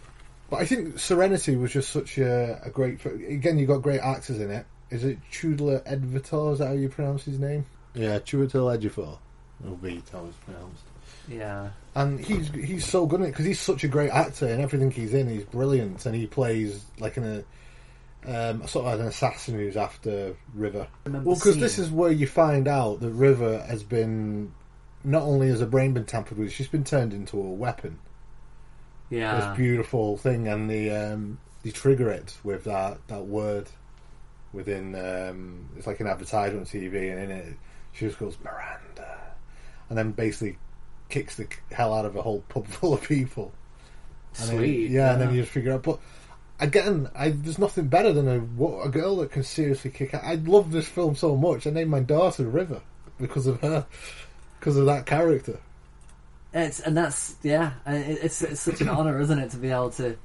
But 0.49 0.61
I 0.61 0.65
think 0.65 0.97
Serenity 0.97 1.55
was 1.55 1.71
just 1.71 1.91
such 1.91 2.17
a, 2.17 2.59
a 2.63 2.69
great. 2.69 3.03
Again, 3.05 3.59
you 3.59 3.67
got 3.67 3.81
great 3.81 4.01
actors 4.01 4.39
in 4.39 4.49
it. 4.49 4.65
Is 4.89 5.03
it 5.03 5.19
Chudla 5.31 5.83
Edvitor? 5.85 6.53
Is 6.53 6.59
that 6.59 6.67
how 6.67 6.73
you 6.73 6.89
pronounce 6.89 7.23
his 7.23 7.39
name? 7.39 7.65
Yeah, 7.93 8.17
Chudla 8.19 8.73
Edvitor. 8.73 9.17
It'll 9.63 9.75
be 9.75 10.01
how 10.11 10.25
it's 10.25 10.37
pronounced. 10.37 10.83
Yeah. 11.29 11.69
And 11.95 12.19
he's 12.19 12.49
he's 12.49 12.85
so 12.85 13.05
good 13.05 13.21
at 13.21 13.27
it 13.27 13.31
because 13.31 13.45
he's 13.45 13.59
such 13.59 13.83
a 13.83 13.87
great 13.87 14.11
actor 14.11 14.47
and 14.47 14.61
everything 14.61 14.91
he's 14.91 15.13
in, 15.13 15.29
he's 15.29 15.43
brilliant. 15.43 16.05
And 16.05 16.15
he 16.15 16.27
plays 16.27 16.85
like 16.99 17.17
an 17.17 17.45
a 18.25 18.49
um, 18.51 18.67
sort 18.67 18.85
of 18.85 18.99
an 18.99 19.07
assassin 19.07 19.55
who's 19.55 19.77
after 19.77 20.35
River. 20.53 20.87
Well, 21.05 21.35
because 21.35 21.57
this 21.57 21.79
is 21.79 21.89
where 21.89 22.11
you 22.11 22.27
find 22.27 22.67
out 22.67 22.99
that 22.99 23.11
River 23.11 23.59
has 23.67 23.83
been 23.83 24.51
not 25.03 25.23
only 25.23 25.47
has 25.49 25.61
her 25.61 25.65
brain 25.65 25.93
been 25.93 26.05
tampered 26.05 26.37
with, 26.37 26.51
she's 26.51 26.67
been 26.67 26.83
turned 26.83 27.13
into 27.13 27.37
a 27.37 27.41
weapon 27.41 27.97
Yeah. 29.09 29.39
this 29.39 29.57
beautiful 29.57 30.17
thing, 30.17 30.47
and 30.47 30.69
the 30.69 30.91
um, 30.91 31.39
they 31.63 31.71
trigger 31.71 32.09
it 32.09 32.37
with 32.43 32.65
that 32.65 32.99
that 33.07 33.25
word 33.25 33.67
within. 34.53 34.95
Um, 34.95 35.69
it's 35.77 35.87
like 35.87 35.99
an 35.99 36.07
advertisement 36.07 36.67
on 36.73 36.79
TV, 36.81 37.11
and 37.11 37.19
in 37.19 37.31
it, 37.31 37.57
she 37.93 38.05
just 38.05 38.19
goes 38.19 38.37
Miranda, 38.43 39.35
and 39.89 39.97
then 39.97 40.11
basically 40.11 40.57
kicks 41.09 41.35
the 41.35 41.47
hell 41.71 41.93
out 41.93 42.05
of 42.05 42.15
a 42.15 42.21
whole 42.21 42.41
pub 42.49 42.67
full 42.67 42.93
of 42.93 43.01
people. 43.01 43.51
And 44.39 44.49
then- 44.49 44.57
Sweet, 44.57 44.91
yeah, 44.91 45.13
and 45.13 45.21
then 45.21 45.33
you 45.33 45.41
just 45.41 45.51
figure 45.51 45.73
out. 45.73 45.83
But 45.83 45.99
again, 46.59 47.09
I, 47.15 47.29
there's 47.31 47.57
nothing 47.59 47.87
better 47.87 48.13
than 48.13 48.27
a 48.27 48.37
a 48.83 48.89
girl 48.89 49.17
that 49.17 49.31
can 49.31 49.43
seriously 49.43 49.91
kick. 49.91 50.13
out. 50.13 50.23
I 50.23 50.35
love 50.35 50.71
this 50.71 50.87
film 50.87 51.15
so 51.15 51.35
much. 51.35 51.65
I 51.67 51.71
named 51.71 51.89
my 51.91 51.99
daughter 52.01 52.45
River 52.47 52.81
because 53.19 53.47
of 53.47 53.59
her, 53.61 53.85
because 54.59 54.77
of 54.77 54.85
that 54.85 55.05
character. 55.05 55.59
It's 56.53 56.79
and 56.79 56.95
that's 56.97 57.35
yeah, 57.43 57.73
it's 57.85 58.41
it's 58.41 58.61
such 58.61 58.81
an 58.81 58.89
honor, 58.89 59.19
isn't 59.19 59.37
it, 59.37 59.51
to 59.51 59.57
be 59.57 59.69
able 59.69 59.91
to 59.91 60.17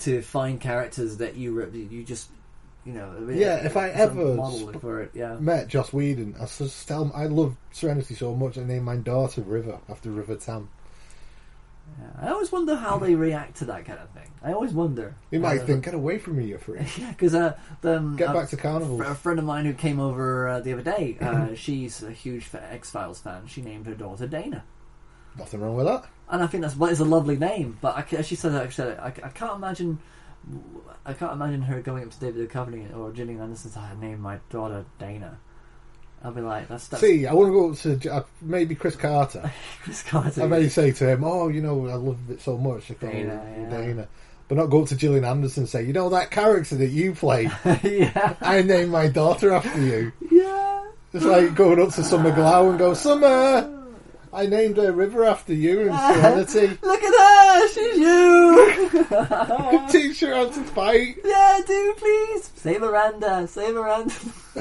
to 0.00 0.22
find 0.22 0.60
characters 0.60 1.18
that 1.18 1.36
you 1.36 1.62
you 1.90 2.04
just 2.04 2.28
you 2.84 2.92
know. 2.92 3.12
I 3.16 3.20
mean, 3.20 3.38
Yeah, 3.38 3.56
if 3.64 3.76
I 3.76 3.88
ever 3.90 4.34
model 4.34 4.68
sp- 4.72 4.80
for 4.80 5.00
it, 5.02 5.10
yeah. 5.14 5.36
met 5.40 5.68
Joss 5.68 5.92
Whedon, 5.92 6.34
I 6.40 6.46
just 6.46 6.86
tell 6.88 7.02
him 7.04 7.12
I 7.14 7.26
love 7.26 7.56
Serenity 7.72 8.14
so 8.14 8.34
much. 8.34 8.58
I 8.58 8.64
named 8.64 8.84
my 8.84 8.96
daughter 8.96 9.42
River 9.42 9.78
after 9.88 10.10
River 10.10 10.36
Tam. 10.36 10.68
yeah. 12.00 12.26
I 12.28 12.30
always 12.32 12.50
wonder 12.52 12.74
how 12.76 12.98
they 12.98 13.14
react 13.14 13.56
to 13.58 13.64
that 13.66 13.84
kind 13.84 13.98
of 13.98 14.08
thing. 14.10 14.28
I 14.42 14.52
always 14.52 14.72
wonder. 14.72 15.14
You 15.30 15.40
might 15.40 15.60
Uh, 15.60 15.66
think, 15.66 15.84
"Get 15.84 15.94
away 15.94 16.18
from 16.18 16.36
me, 16.36 16.46
you 16.46 16.58
freak." 16.58 16.82
Yeah, 16.98 17.10
because 17.10 17.34
uh, 17.34 17.56
the, 17.80 17.98
um, 17.98 18.16
Get 18.16 18.28
uh, 18.30 18.32
back 18.34 18.48
to 18.50 18.56
carnivals. 18.56 19.00
A 19.02 19.14
friend 19.14 19.38
of 19.38 19.44
mine 19.44 19.64
who 19.66 19.74
came 19.74 20.00
over 20.00 20.48
uh, 20.48 20.60
the 20.60 20.72
other 20.72 20.82
day, 20.82 21.16
uh, 21.20 21.54
she's 21.54 22.02
a 22.02 22.10
huge 22.12 22.48
X 22.54 22.90
Files 22.90 23.20
fan. 23.20 23.46
She 23.46 23.62
named 23.62 23.86
her 23.86 23.94
daughter 23.94 24.26
Dana, 24.26 24.64
Nothing 25.38 25.60
wrong 25.60 25.76
with 25.76 25.86
that. 25.86 26.04
and 26.28 26.42
I 26.42 26.46
think 26.46 26.62
that's 26.62 26.76
well, 26.76 26.90
it's 26.90 27.00
a 27.00 27.04
lovely 27.04 27.36
name. 27.36 27.78
But 27.80 27.96
I, 28.12 28.22
she 28.22 28.34
said 28.36 28.54
I, 28.54 29.06
I 29.06 29.10
can't 29.30 29.54
imagine, 29.56 29.98
I 31.04 31.12
can't 31.14 31.32
imagine 31.32 31.62
her 31.62 31.80
going 31.80 32.04
up 32.04 32.10
to 32.10 32.20
David 32.20 32.48
Duchovny 32.48 32.96
or 32.96 33.10
Gillian 33.12 33.40
Anderson 33.40 33.68
and 33.68 33.74
saying, 33.74 33.86
"I 33.86 34.00
named 34.00 34.20
my 34.20 34.38
daughter 34.50 34.84
Dana." 34.98 35.38
I'll 36.24 36.32
be 36.32 36.40
like, 36.40 36.68
"That's, 36.68 36.86
that's 36.88 37.00
See, 37.00 37.26
I 37.26 37.32
want 37.32 37.48
to 37.48 37.52
go 37.52 37.70
up 37.70 38.00
to 38.00 38.14
uh, 38.14 38.22
maybe 38.40 38.74
Chris 38.74 38.94
Carter. 38.94 39.50
Chris 39.82 40.02
Carter." 40.02 40.42
I 40.42 40.46
may 40.46 40.68
say 40.68 40.92
to 40.92 41.08
him, 41.08 41.24
"Oh, 41.24 41.48
you 41.48 41.60
know, 41.60 41.88
I 41.88 41.94
love 41.94 42.18
it 42.30 42.40
so 42.40 42.56
much." 42.56 42.90
I 42.90 42.94
call 42.94 43.10
Dana, 43.10 43.42
yeah. 43.58 43.70
Dana. 43.70 44.08
But 44.48 44.58
not 44.58 44.66
go 44.66 44.82
up 44.82 44.88
to 44.88 44.96
Gillian 44.96 45.24
Anderson 45.24 45.64
and 45.64 45.70
say, 45.70 45.84
"You 45.84 45.92
know 45.92 46.10
that 46.10 46.30
character 46.30 46.76
that 46.76 46.88
you 46.88 47.14
played? 47.14 47.50
yeah, 47.82 48.36
I 48.40 48.62
named 48.62 48.90
my 48.90 49.08
daughter 49.08 49.52
after 49.52 49.80
you." 49.80 50.12
Yeah, 50.30 50.90
it's 51.12 51.24
like 51.24 51.54
going 51.54 51.80
up 51.80 51.92
to 51.94 52.04
Summer 52.04 52.30
Glau 52.30 52.70
and 52.70 52.78
go, 52.78 52.94
"Summer, 52.94 53.81
I 54.32 54.46
named 54.46 54.76
her 54.78 54.92
River 54.92 55.24
after 55.24 55.52
you 55.52 55.80
in 55.80 55.88
Serenity." 55.92 56.78
Look 56.82 57.02
at 57.02 57.14
her, 57.14 57.68
she's 57.68 57.98
you. 57.98 59.88
Teach 59.90 60.20
her 60.20 60.34
how 60.34 60.46
to 60.46 60.64
fight. 60.64 61.16
Yeah, 61.24 61.60
do 61.66 61.94
please. 61.98 62.50
Say 62.56 62.78
Miranda. 62.78 63.46
Say 63.46 63.72
Miranda. 63.72 64.14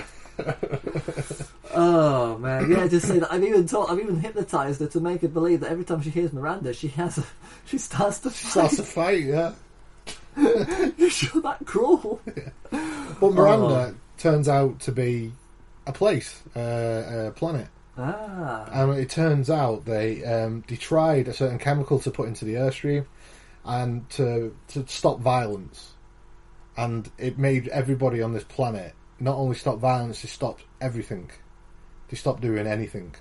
oh 1.74 2.38
man, 2.38 2.72
yeah. 2.72 2.88
Just 2.88 3.08
say 3.08 3.20
that. 3.20 3.32
I've 3.32 3.44
even 3.44 3.68
taught. 3.68 3.90
I've 3.90 4.00
even 4.00 4.20
hypnotized 4.20 4.82
her 4.82 4.88
to 4.88 5.00
make 5.00 5.22
her 5.22 5.28
believe 5.28 5.62
that 5.62 5.72
every 5.72 5.86
time 5.86 6.02
she 6.02 6.10
hears 6.10 6.34
Miranda, 6.34 6.74
she 6.74 6.90
has. 6.90 7.18
A, 7.18 7.24
she 7.66 7.78
starts 7.78 8.20
to. 8.20 8.30
Fight. 8.30 8.52
Starts 8.52 8.76
to 8.78 8.84
fight, 8.84 9.24
yeah. 9.24 9.54
You're 10.98 11.10
sure 11.10 11.42
that 11.42 11.66
cruel? 11.66 12.22
But 12.72 13.34
Miranda 13.34 13.96
turns 14.18 14.48
out 14.48 14.80
to 14.82 14.92
be 14.92 15.32
a 15.86 15.92
place, 15.92 16.42
uh, 16.56 17.28
a 17.28 17.32
planet. 17.32 17.68
Ah. 17.98 18.70
And 18.72 18.98
it 18.98 19.10
turns 19.10 19.50
out 19.50 19.86
they 19.86 20.24
um, 20.24 20.64
they 20.68 20.76
tried 20.76 21.28
a 21.28 21.34
certain 21.34 21.60
chemical 21.60 22.00
to 22.00 22.12
put 22.12 22.28
into 22.28 22.46
the 22.46 22.56
airstream 22.56 23.06
and 23.66 24.10
to 24.12 24.56
to 24.70 24.88
stop 24.88 25.20
violence, 25.20 25.94
and 26.78 27.10
it 27.18 27.38
made 27.38 27.68
everybody 27.68 28.22
on 28.22 28.34
this 28.34 28.44
planet 28.46 28.96
not 29.22 29.38
only 29.38 29.56
stop 29.56 29.78
violence, 29.78 30.24
they 30.24 30.28
stopped 30.28 30.64
everything. 30.82 31.30
They 32.10 32.18
stopped 32.18 32.42
doing 32.42 32.68
anything. 32.68 33.16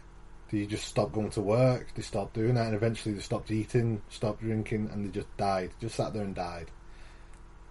They 0.51 0.67
just 0.67 0.87
stopped 0.87 1.13
going 1.13 1.31
to 1.31 1.43
work. 1.43 1.89
They 1.95 2.03
stopped 2.03 2.35
doing 2.35 2.55
that, 2.55 2.67
and 2.67 2.75
eventually 2.75 3.15
they 3.15 3.21
stopped 3.21 3.51
eating, 3.51 4.03
stopped 4.09 4.41
drinking, 4.41 4.91
and 4.93 5.05
they 5.05 5.11
just 5.11 5.37
died. 5.37 5.71
Just 5.79 5.95
sat 5.97 6.13
there 6.13 6.25
and 6.25 6.35
died. 6.35 6.71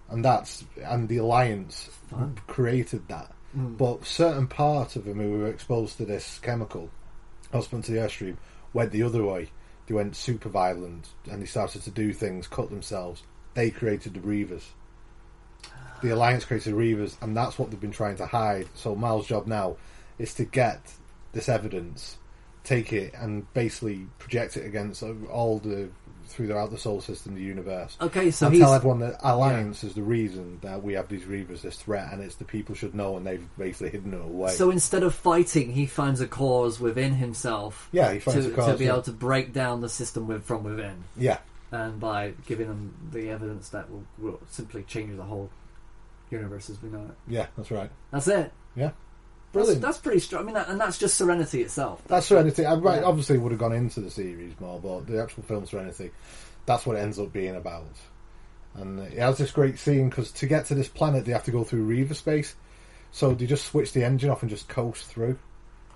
And 0.10 0.24
that's 0.24 0.64
and 0.86 1.10
the 1.10 1.18
alliance 1.18 1.90
Fun. 2.10 2.40
created 2.48 3.08
that. 3.10 3.34
Mm. 3.58 3.78
But 3.78 4.06
certain 4.06 4.48
parts 4.48 4.96
of 4.96 5.06
them 5.06 5.20
who 5.20 5.32
were 5.32 5.48
exposed 5.48 5.98
to 5.98 6.06
this 6.06 6.40
chemical, 6.40 6.90
husband 7.52 7.84
to 7.86 7.92
the 7.92 8.00
airstream, 8.00 8.38
went 8.74 8.92
the 8.92 9.04
other 9.04 9.24
way. 9.24 9.50
They 9.88 9.96
went 9.96 10.16
super 10.16 10.50
violent 10.50 11.08
and 11.30 11.42
they 11.42 11.48
started 11.48 11.82
to 11.84 11.92
do 11.92 12.14
things, 12.14 12.48
cut 12.48 12.70
themselves. 12.70 13.24
They 13.56 13.72
created 13.72 14.14
the 14.14 14.20
Reavers. 14.20 14.64
The 16.02 16.12
Alliance 16.12 16.46
created 16.46 16.76
Reavers, 16.76 17.22
and 17.22 17.36
that's 17.36 17.60
what 17.60 17.72
they've 17.72 17.80
been 17.80 17.92
trying 17.92 18.16
to 18.18 18.26
hide. 18.26 18.68
So 18.76 18.96
Mal's 18.96 19.28
job 19.28 19.48
now 19.48 19.78
is 20.18 20.34
to 20.36 20.46
get 20.46 20.80
this 21.34 21.50
evidence, 21.50 22.18
take 22.64 22.94
it, 22.94 23.14
and 23.16 23.52
basically 23.54 24.08
project 24.18 24.56
it 24.56 24.66
against 24.66 25.04
all 25.04 25.60
the 25.60 25.90
throughout 26.30 26.72
the 26.72 26.78
solar 26.78 27.02
system, 27.02 27.36
the 27.36 27.42
universe. 27.42 27.98
Okay, 28.00 28.32
so 28.32 28.50
he's- 28.50 28.62
tell 28.62 28.74
everyone 28.74 29.00
that 29.00 29.20
Alliance 29.22 29.84
is 29.84 29.94
the 29.96 30.04
reason 30.04 30.60
that 30.62 30.84
we 30.84 30.94
have 30.94 31.08
these 31.10 31.24
Reavers, 31.24 31.62
this 31.62 31.76
threat, 31.78 32.14
and 32.14 32.22
it's 32.22 32.36
the 32.36 32.46
people 32.46 32.76
should 32.76 32.96
know, 32.96 33.18
and 33.18 33.26
they've 33.26 33.46
basically 33.58 33.90
hidden 33.90 34.14
it 34.14 34.22
away. 34.22 34.52
So 34.52 34.72
instead 34.72 35.04
of 35.04 35.14
fighting, 35.14 35.72
he 35.74 35.86
finds 35.86 36.22
a 36.22 36.28
cause 36.28 36.80
within 36.80 37.14
himself. 37.16 37.90
Yeah, 37.92 38.14
he 38.14 38.20
finds 38.20 38.46
to, 38.46 38.54
a 38.54 38.56
cause, 38.56 38.72
to 38.74 38.78
be 38.78 38.86
yeah. 38.86 38.92
able 38.92 39.02
to 39.04 39.12
break 39.12 39.52
down 39.54 39.82
the 39.82 39.90
system 39.90 40.28
with, 40.28 40.44
from 40.46 40.64
within. 40.64 41.04
Yeah. 41.18 41.40
and 41.72 42.00
by 42.00 42.34
giving 42.48 42.68
them 42.68 42.94
the 43.12 43.30
evidence 43.30 43.70
that 43.70 43.90
will, 43.92 44.04
will 44.18 44.40
simply 44.50 44.84
change 44.84 45.16
the 45.18 45.24
whole 45.24 45.50
universe 46.32 46.70
as 46.70 46.82
we 46.82 46.90
know 46.90 47.04
it. 47.06 47.16
Yeah, 47.28 47.48
that's 47.58 47.72
right. 47.72 47.90
That's 48.12 48.28
it. 48.28 48.52
Yeah, 48.76 48.92
brilliant. 49.54 49.82
that's 49.82 49.98
pretty 49.98 50.20
strong. 50.20 50.44
I 50.44 50.46
mean, 50.46 50.56
that, 50.56 50.70
and 50.70 50.80
that's 50.80 50.98
just 50.98 51.16
Serenity 51.18 51.62
itself. 51.62 52.02
That's 52.08 52.26
Serenity. 52.28 52.66
I 52.66 52.76
right, 52.76 53.02
Yeah. 53.02 53.08
obviously 53.08 53.38
would 53.38 53.52
have 53.52 53.60
gone 53.60 53.74
into 53.74 54.00
the 54.02 54.10
series 54.12 54.54
more, 54.60 54.80
but 54.80 55.08
the 55.08 55.22
actual 55.22 55.44
film 55.44 55.66
Serenity, 55.66 56.12
that's 56.66 56.86
what 56.86 56.96
it 56.96 57.00
ends 57.00 57.20
up 57.20 57.32
being 57.34 57.56
about. 57.56 57.86
And 58.76 59.00
it 59.00 59.18
has 59.18 59.38
this 59.38 59.52
great 59.52 59.80
scene 59.80 60.10
because 60.10 60.32
to 60.34 60.46
get 60.48 60.66
to 60.68 60.76
this 60.76 60.88
planet, 60.88 61.26
they 61.26 61.32
have 61.32 61.44
to 61.46 61.52
go 61.52 61.64
through 61.64 61.84
Reaver 61.84 62.14
space. 62.14 62.56
So 63.12 63.34
they 63.34 63.48
just 63.48 63.66
switch 63.66 63.92
the 63.94 64.04
engine 64.06 64.30
off 64.30 64.42
and 64.44 64.50
just 64.52 64.68
coast 64.70 65.06
through, 65.06 65.40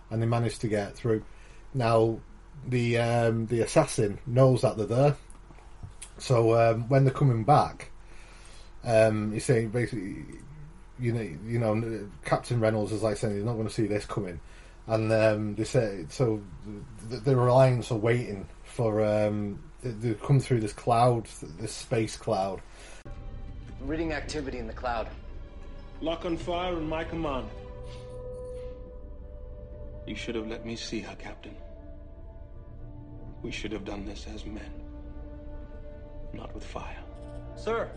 and 0.10 0.20
they 0.22 0.26
manage 0.26 0.58
to 0.60 0.68
get 0.68 0.96
through. 0.96 1.24
Now, 1.76 2.20
the 2.68 2.98
um, 2.98 3.46
the 3.46 3.62
assassin 3.62 4.18
knows 4.26 4.62
that 4.62 4.78
they're 4.78 4.88
there, 4.88 5.16
so 6.18 6.56
um, 6.60 6.90
when 6.90 7.04
they're 7.04 7.14
coming 7.14 7.44
back, 7.44 7.92
um, 8.84 9.32
he's 9.32 9.46
saying 9.46 9.70
basically, 9.70 10.26
you 11.00 11.12
know, 11.12 11.22
you 11.22 11.60
know, 11.60 12.10
Captain 12.26 12.60
Reynolds 12.60 12.92
is 12.92 13.04
like 13.04 13.18
saying 13.18 13.36
he's 13.36 13.44
not 13.44 13.54
going 13.54 13.68
to 13.68 13.74
see 13.74 13.88
this 13.88 14.06
coming, 14.06 14.40
and 14.88 15.12
um, 15.12 15.56
they 15.56 15.64
say 15.64 16.06
so. 16.10 16.42
The, 17.10 17.18
the 17.18 17.40
Alliance 17.40 17.92
are 17.92 17.98
waiting 17.98 18.48
for 18.64 19.04
um, 19.04 19.62
they, 19.82 19.92
they 19.92 20.14
come 20.16 20.40
through 20.40 20.62
this 20.62 20.74
cloud, 20.74 21.28
this 21.60 21.74
space 21.74 22.16
cloud. 22.16 22.62
Reading 23.82 24.14
activity 24.14 24.60
in 24.60 24.68
the 24.68 24.74
cloud. 24.74 25.08
Lock 26.02 26.26
on 26.26 26.38
fire 26.38 26.78
in 26.78 26.88
my 26.88 27.04
command. 27.04 27.50
You 30.06 30.16
should 30.16 30.36
have 30.36 30.48
let 30.48 30.66
me 30.66 30.76
see 30.76 31.00
her, 31.00 31.16
Captain. 31.16 31.56
We 33.42 33.52
should 33.52 33.72
have 33.72 33.86
done 33.86 34.06
this 34.06 34.26
as 34.34 34.46
men, 34.46 34.72
not 36.34 36.54
with 36.54 36.64
fire. 36.64 37.04
Sir. 37.56 37.90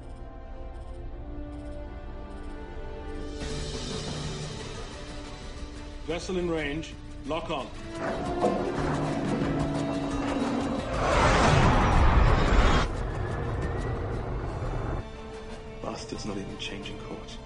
Vessel 6.07 6.39
in 6.39 6.49
range. 6.49 6.95
Lock 7.27 7.51
on. 7.51 7.67
Bastard's 15.83 16.25
not 16.27 16.37
even 16.37 16.59
changing 16.59 16.97
course. 16.99 17.39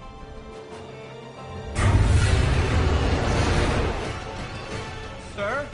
Sir? 5.35 5.67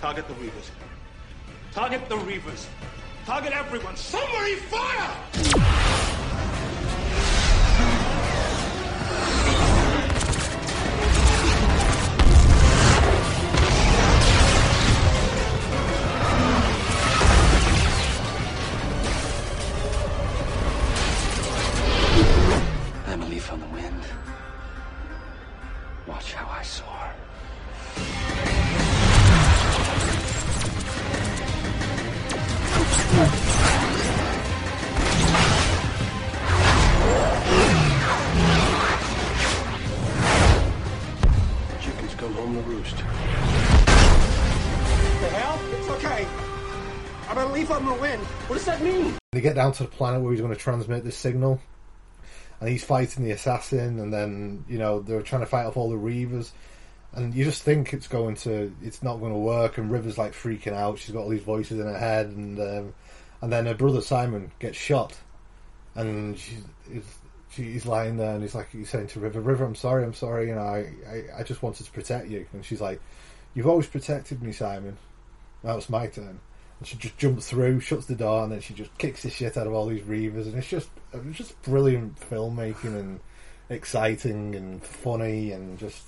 Target 0.00 0.26
the 0.26 0.34
Reavers. 0.34 0.70
Target 1.72 2.08
the 2.08 2.16
Reavers. 2.16 2.66
Target 3.26 3.52
everyone. 3.52 3.96
Somebody 3.96 4.56
fire! 4.56 5.35
They 49.36 49.42
get 49.42 49.54
down 49.54 49.72
to 49.72 49.82
the 49.82 49.90
planet 49.90 50.22
where 50.22 50.32
he's 50.32 50.40
going 50.40 50.54
to 50.54 50.58
transmit 50.58 51.04
this 51.04 51.14
signal, 51.14 51.60
and 52.58 52.70
he's 52.70 52.82
fighting 52.82 53.22
the 53.22 53.32
assassin, 53.32 54.00
and 54.00 54.10
then 54.10 54.64
you 54.66 54.78
know 54.78 55.00
they're 55.00 55.20
trying 55.20 55.42
to 55.42 55.46
fight 55.46 55.66
off 55.66 55.76
all 55.76 55.90
the 55.90 55.96
Reavers, 55.96 56.52
and 57.12 57.34
you 57.34 57.44
just 57.44 57.62
think 57.62 57.92
it's 57.92 58.08
going 58.08 58.36
to, 58.36 58.74
it's 58.82 59.02
not 59.02 59.16
going 59.16 59.34
to 59.34 59.38
work, 59.38 59.76
and 59.76 59.90
River's 59.90 60.16
like 60.16 60.32
freaking 60.32 60.72
out. 60.72 60.98
She's 60.98 61.10
got 61.10 61.20
all 61.20 61.28
these 61.28 61.42
voices 61.42 61.78
in 61.78 61.86
her 61.86 61.98
head, 61.98 62.28
and 62.28 62.58
um, 62.58 62.94
and 63.42 63.52
then 63.52 63.66
her 63.66 63.74
brother 63.74 64.00
Simon 64.00 64.52
gets 64.58 64.78
shot, 64.78 65.14
and 65.94 66.38
she's 66.38 66.64
she's 67.50 67.84
lying 67.84 68.16
there, 68.16 68.32
and 68.32 68.42
he's 68.42 68.54
like 68.54 68.70
he's 68.70 68.88
saying 68.88 69.08
to 69.08 69.20
River, 69.20 69.42
River, 69.42 69.66
I'm 69.66 69.74
sorry, 69.74 70.02
I'm 70.02 70.14
sorry, 70.14 70.48
you 70.48 70.54
know, 70.54 70.62
I, 70.62 70.94
I, 71.06 71.40
I 71.40 71.42
just 71.42 71.62
wanted 71.62 71.84
to 71.84 71.92
protect 71.92 72.28
you, 72.28 72.46
and 72.54 72.64
she's 72.64 72.80
like, 72.80 73.02
you've 73.52 73.68
always 73.68 73.86
protected 73.86 74.42
me, 74.42 74.52
Simon. 74.52 74.96
Now 75.62 75.76
it's 75.76 75.90
my 75.90 76.06
turn. 76.06 76.40
And 76.78 76.86
she 76.86 76.96
just 76.96 77.16
jumps 77.16 77.48
through, 77.48 77.80
shuts 77.80 78.06
the 78.06 78.14
door, 78.14 78.42
and 78.42 78.52
then 78.52 78.60
she 78.60 78.74
just 78.74 78.96
kicks 78.98 79.22
the 79.22 79.30
shit 79.30 79.56
out 79.56 79.66
of 79.66 79.72
all 79.72 79.86
these 79.86 80.02
Reavers, 80.02 80.46
and 80.46 80.54
it's 80.56 80.68
just 80.68 80.90
it's 81.12 81.38
just 81.38 81.60
brilliant 81.62 82.20
filmmaking 82.20 82.98
and 82.98 83.20
exciting 83.70 84.54
and 84.54 84.82
funny 84.84 85.52
and 85.52 85.78
just 85.78 86.02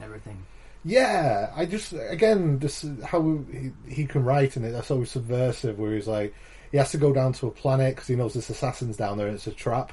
Everything. 0.00 0.44
yeah. 0.84 1.52
I 1.54 1.66
just 1.66 1.92
again 1.92 2.60
just 2.60 2.84
how 3.04 3.40
he, 3.50 3.72
he 3.88 4.06
can 4.06 4.24
write 4.24 4.56
in 4.56 4.64
it. 4.64 4.70
That's 4.72 4.90
always 4.90 5.10
subversive. 5.10 5.78
Where 5.78 5.94
he's 5.94 6.06
like 6.06 6.34
he 6.70 6.78
has 6.78 6.90
to 6.92 6.98
go 6.98 7.12
down 7.12 7.32
to 7.34 7.46
a 7.46 7.50
planet 7.50 7.94
because 7.94 8.08
he 8.08 8.16
knows 8.16 8.34
this 8.34 8.50
assassin's 8.50 8.96
down 8.96 9.18
there 9.18 9.26
and 9.26 9.36
it's 9.36 9.46
a 9.46 9.52
trap. 9.52 9.92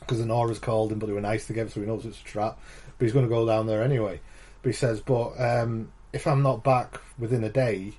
Because 0.00 0.20
Inara's 0.20 0.58
called 0.58 0.92
him, 0.92 0.98
but 0.98 1.06
they 1.06 1.12
were 1.12 1.20
nice 1.20 1.46
together, 1.46 1.70
so 1.70 1.80
he 1.80 1.86
knows 1.86 2.04
it's 2.04 2.20
a 2.20 2.24
trap. 2.24 2.58
But 2.98 3.04
he's 3.04 3.12
going 3.12 3.24
to 3.24 3.34
go 3.34 3.46
down 3.46 3.66
there 3.66 3.82
anyway. 3.82 4.20
But 4.62 4.68
he 4.70 4.72
says, 4.74 5.00
"But 5.00 5.32
um, 5.40 5.92
if 6.12 6.26
I'm 6.26 6.42
not 6.42 6.62
back 6.64 7.00
within 7.18 7.44
a 7.44 7.48
day, 7.50 7.92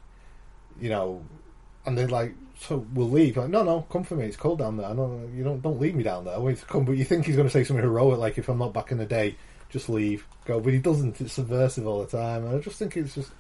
you 0.80 0.90
know," 0.90 1.24
and 1.88 1.98
they're 1.98 2.08
like, 2.08 2.36
"So 2.60 2.86
we'll 2.94 3.10
leave." 3.10 3.38
Like, 3.38 3.50
no, 3.50 3.64
no, 3.64 3.82
come 3.90 4.04
for 4.04 4.16
me. 4.16 4.26
It's 4.26 4.38
cold 4.38 4.60
down 4.60 4.78
there. 4.78 4.94
No, 4.94 5.28
you 5.34 5.44
don't 5.44 5.62
don't 5.62 5.80
leave 5.80 5.96
me 5.96 6.04
down 6.04 6.26
there. 6.26 6.36
I 6.36 6.38
want 6.38 6.60
to 6.60 6.66
come. 6.66 6.86
But 6.86 6.98
you 6.98 7.06
think 7.06 7.26
he's 7.26 7.36
going 7.36 7.48
to 7.48 7.54
say 7.54 7.64
something 7.64 7.84
heroic, 7.84 8.20
like, 8.20 8.38
"If 8.38 8.50
I'm 8.50 8.60
not 8.60 8.74
back 8.74 8.92
in 8.92 9.00
a 9.00 9.06
day, 9.06 9.36
just 9.70 9.90
leave, 9.90 10.28
go." 10.46 10.60
But 10.60 10.74
he 10.74 10.80
doesn't. 10.80 11.20
It's 11.20 11.34
subversive 11.34 11.88
all 11.88 12.06
the 12.06 12.18
time. 12.18 12.46
And 12.46 12.56
I 12.56 12.60
just 12.60 12.78
think 12.78 12.96
it's 12.96 13.16
just 13.16 13.32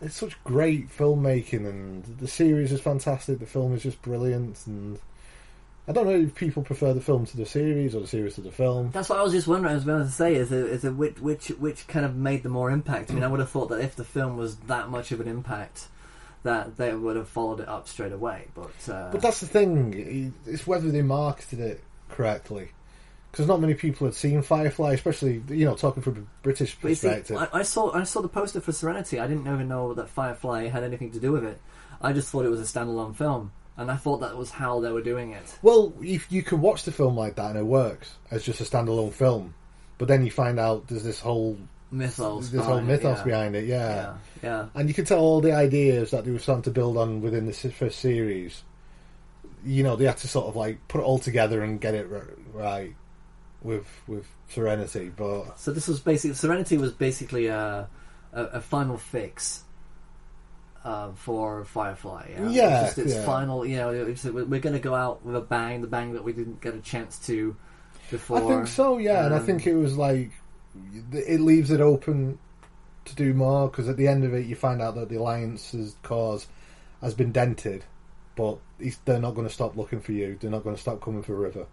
it's 0.00 0.14
such 0.14 0.42
great 0.44 0.88
filmmaking, 0.90 1.66
and 1.66 2.04
the 2.18 2.28
series 2.28 2.70
is 2.70 2.80
fantastic. 2.80 3.40
The 3.40 3.46
film 3.46 3.74
is 3.74 3.82
just 3.82 4.00
brilliant, 4.02 4.66
and 4.66 4.98
I 5.88 5.92
don't 5.92 6.06
know 6.06 6.20
if 6.20 6.34
people 6.34 6.62
prefer 6.62 6.92
the 6.92 7.00
film 7.00 7.26
to 7.26 7.36
the 7.36 7.46
series 7.46 7.94
or 7.94 8.00
the 8.00 8.06
series 8.06 8.34
to 8.34 8.42
the 8.42 8.52
film. 8.52 8.90
That's 8.92 9.08
what 9.08 9.18
I 9.18 9.22
was 9.22 9.32
just 9.32 9.48
wondering. 9.48 9.72
I 9.72 9.74
was 9.74 9.84
going 9.84 10.04
to 10.04 10.10
say 10.10 10.34
is 10.34 10.52
it, 10.52 10.66
is 10.66 10.84
it 10.84 10.94
which 10.94 11.18
which 11.18 11.48
which 11.48 11.86
kind 11.88 12.04
of 12.04 12.14
made 12.14 12.42
the 12.42 12.48
more 12.48 12.70
impact? 12.70 13.10
I 13.10 13.14
mean, 13.14 13.24
I 13.24 13.28
would 13.28 13.40
have 13.40 13.50
thought 13.50 13.70
that 13.70 13.80
if 13.80 13.96
the 13.96 14.04
film 14.04 14.36
was 14.36 14.56
that 14.56 14.88
much 14.88 15.10
of 15.12 15.20
an 15.20 15.28
impact, 15.28 15.88
that 16.42 16.76
they 16.76 16.94
would 16.94 17.16
have 17.16 17.28
followed 17.28 17.60
it 17.60 17.68
up 17.68 17.88
straight 17.88 18.12
away. 18.12 18.46
But 18.54 18.92
uh, 18.92 19.10
But 19.10 19.20
that's 19.22 19.40
the 19.40 19.46
thing; 19.46 20.34
it's 20.46 20.66
whether 20.66 20.90
they 20.90 21.02
marketed 21.02 21.60
it 21.60 21.84
correctly. 22.08 22.70
Because 23.30 23.46
not 23.46 23.60
many 23.60 23.74
people 23.74 24.06
had 24.06 24.14
seen 24.14 24.40
Firefly, 24.40 24.94
especially 24.94 25.42
you 25.48 25.64
know 25.64 25.74
talking 25.74 26.02
from 26.02 26.16
a 26.16 26.42
British 26.42 26.76
you 26.82 26.94
see, 26.94 27.08
perspective. 27.08 27.36
I, 27.36 27.58
I 27.58 27.62
saw 27.62 27.92
I 27.92 28.04
saw 28.04 28.22
the 28.22 28.28
poster 28.28 28.60
for 28.60 28.72
Serenity. 28.72 29.20
I 29.20 29.26
didn't 29.26 29.46
even 29.46 29.68
know 29.68 29.94
that 29.94 30.08
Firefly 30.08 30.68
had 30.68 30.82
anything 30.82 31.12
to 31.12 31.20
do 31.20 31.32
with 31.32 31.44
it. 31.44 31.60
I 32.00 32.12
just 32.12 32.30
thought 32.30 32.44
it 32.44 32.50
was 32.50 32.60
a 32.60 32.78
standalone 32.78 33.14
film, 33.16 33.52
and 33.76 33.90
I 33.90 33.96
thought 33.96 34.20
that 34.20 34.36
was 34.36 34.50
how 34.50 34.80
they 34.80 34.92
were 34.92 35.02
doing 35.02 35.32
it. 35.32 35.58
Well, 35.62 35.92
if 36.00 36.30
you 36.32 36.42
can 36.42 36.60
watch 36.60 36.84
the 36.84 36.92
film 36.92 37.16
like 37.16 37.34
that 37.36 37.50
and 37.50 37.58
it 37.58 37.64
works 37.64 38.14
as 38.30 38.44
just 38.44 38.60
a 38.60 38.64
standalone 38.64 39.12
film, 39.12 39.54
but 39.98 40.08
then 40.08 40.24
you 40.24 40.30
find 40.30 40.58
out 40.58 40.88
there's 40.88 41.04
this 41.04 41.20
whole 41.20 41.58
Mythos 41.90 42.50
this 42.50 42.64
whole 42.64 42.78
it, 42.78 42.82
mythos 42.82 43.18
yeah. 43.18 43.24
behind 43.24 43.56
it, 43.56 43.64
yeah. 43.64 43.88
Yeah, 43.88 44.14
yeah. 44.42 44.66
And 44.74 44.88
you 44.88 44.94
can 44.94 45.04
tell 45.04 45.20
all 45.20 45.40
the 45.40 45.52
ideas 45.52 46.10
that 46.10 46.24
they 46.24 46.30
were 46.30 46.38
starting 46.38 46.62
to 46.64 46.70
build 46.70 46.96
on 46.96 47.20
within 47.22 47.46
the 47.46 47.52
first 47.52 48.00
series. 48.00 48.62
You 49.64 49.82
know, 49.82 49.96
they 49.96 50.04
had 50.04 50.18
to 50.18 50.28
sort 50.28 50.46
of 50.46 50.56
like 50.56 50.86
put 50.88 51.00
it 51.00 51.04
all 51.04 51.18
together 51.18 51.62
and 51.62 51.80
get 51.80 51.94
it 51.94 52.06
right 52.52 52.94
with 53.62 53.86
with 54.06 54.26
Serenity, 54.48 55.10
but 55.14 55.58
So 55.58 55.72
this 55.72 55.88
was 55.88 56.00
basically 56.00 56.34
Serenity 56.34 56.76
was 56.78 56.92
basically 56.92 57.46
a 57.46 57.88
a, 58.32 58.42
a 58.44 58.60
final 58.60 58.98
fix 58.98 59.64
uh, 60.84 61.10
for 61.12 61.64
Firefly. 61.64 62.28
Yeah, 62.30 62.48
Yeah, 62.50 62.86
It's 62.86 62.96
just 62.96 63.16
its 63.16 63.24
final. 63.24 63.66
You 63.66 63.76
know, 63.78 63.90
it's, 63.90 64.24
we're 64.24 64.60
going 64.60 64.74
to 64.74 64.78
go 64.78 64.94
out 64.94 65.24
with 65.24 65.34
a 65.36 65.40
bang, 65.40 65.80
the 65.80 65.86
bang 65.86 66.12
that 66.12 66.24
we 66.24 66.32
didn't 66.32 66.60
get 66.60 66.74
a 66.74 66.80
chance 66.80 67.18
to 67.26 67.56
before. 68.10 68.38
I 68.38 68.40
think 68.42 68.66
so, 68.68 68.98
yeah. 68.98 69.24
and 69.26 69.34
I 69.34 69.38
Um, 69.38 69.46
think 69.46 69.66
it 69.66 69.74
was 69.74 69.96
like 69.96 70.30
it 71.12 71.40
leaves 71.40 71.70
it 71.70 71.80
open 71.80 72.38
to 73.04 73.14
do 73.14 73.34
more 73.34 73.68
because 73.68 73.88
at 73.88 73.96
the 73.96 74.08
end 74.08 74.24
of 74.24 74.34
it, 74.34 74.46
you 74.46 74.54
find 74.54 74.80
out 74.82 74.94
that 74.94 75.08
the 75.08 75.16
alliance's 75.16 75.96
cause 76.02 76.46
has 77.00 77.14
been 77.14 77.32
dented, 77.32 77.84
but 78.36 78.58
he's, 78.78 78.98
they're 79.04 79.20
not 79.20 79.34
going 79.34 79.46
to 79.46 79.52
stop 79.52 79.76
looking 79.76 80.00
for 80.00 80.12
you. 80.12 80.36
They're 80.40 80.50
not 80.50 80.64
going 80.64 80.76
to 80.76 80.80
stop 80.80 81.00
coming 81.00 81.22
for 81.22 81.34
River. 81.34 81.66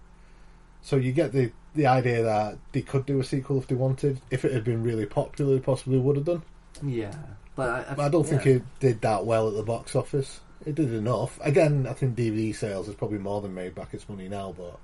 So 0.81 0.97
you 0.97 1.11
get 1.11 1.31
the 1.31 1.51
the 1.73 1.87
idea 1.87 2.23
that 2.23 2.57
they 2.71 2.81
could 2.81 3.05
do 3.05 3.19
a 3.19 3.23
sequel 3.23 3.57
if 3.57 3.67
they 3.67 3.75
wanted. 3.75 4.21
If 4.29 4.45
it 4.45 4.53
had 4.53 4.63
been 4.63 4.83
really 4.83 5.05
popular, 5.05 5.55
they 5.55 5.59
possibly 5.59 5.97
would 5.97 6.15
have 6.15 6.25
done. 6.25 6.43
Yeah, 6.83 7.15
but 7.55 7.69
I, 7.69 7.93
But 7.95 8.05
I 8.05 8.09
don't 8.09 8.25
think 8.25 8.45
it 8.45 8.63
did 8.79 9.01
that 9.01 9.25
well 9.25 9.47
at 9.47 9.55
the 9.55 9.63
box 9.63 9.95
office. 9.95 10.41
It 10.65 10.75
did 10.75 10.93
enough. 10.93 11.39
Again, 11.41 11.87
I 11.87 11.93
think 11.93 12.15
DVD 12.15 12.55
sales 12.55 12.87
is 12.87 12.95
probably 12.95 13.17
more 13.17 13.41
than 13.41 13.53
made 13.53 13.75
back 13.75 13.93
its 13.93 14.07
money 14.07 14.27
now, 14.27 14.53
but 14.57 14.79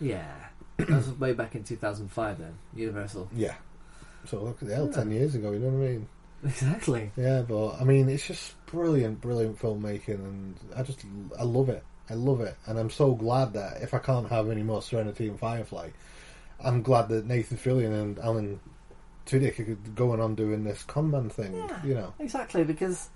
Yeah, 0.00 0.32
that 0.88 0.96
was 0.96 1.10
way 1.18 1.32
back 1.32 1.54
in 1.54 1.64
2005. 1.64 2.38
Then 2.38 2.54
Universal. 2.74 3.28
yeah. 3.34 3.54
So 4.26 4.42
look 4.42 4.60
at 4.62 4.68
the 4.68 4.74
hell, 4.74 4.86
Yeah. 4.86 4.92
ten 4.92 5.10
years 5.10 5.34
ago. 5.34 5.52
You 5.52 5.58
know 5.60 5.68
what 5.68 5.86
I 5.86 5.88
mean? 5.90 6.08
Exactly. 6.44 7.10
Yeah, 7.16 7.42
but 7.42 7.74
I 7.80 7.84
mean, 7.84 8.08
it's 8.08 8.26
just 8.26 8.54
brilliant, 8.66 9.20
brilliant 9.20 9.58
filmmaking, 9.58 10.14
and 10.20 10.54
I 10.76 10.82
just 10.82 11.04
I 11.38 11.42
love 11.44 11.68
it. 11.68 11.82
I 12.08 12.14
love 12.14 12.40
it, 12.40 12.56
and 12.66 12.78
I'm 12.78 12.90
so 12.90 13.14
glad 13.14 13.52
that 13.54 13.82
if 13.82 13.94
I 13.94 13.98
can't 13.98 14.28
have 14.30 14.50
any 14.50 14.62
more 14.62 14.82
Serenity 14.82 15.28
and 15.28 15.38
Firefly, 15.38 15.90
I'm 16.62 16.82
glad 16.82 17.08
that 17.10 17.24
Nathan 17.26 17.56
Fillion 17.56 17.92
and 17.92 18.18
Alan 18.18 18.58
Tudyk 19.26 19.60
are 19.60 19.74
going 19.94 20.20
on 20.20 20.34
doing 20.34 20.64
this 20.64 20.82
conman 20.82 21.30
thing. 21.30 21.54
You 21.84 21.94
know, 21.94 22.12
Exactly, 22.18 22.64
because 22.64 23.08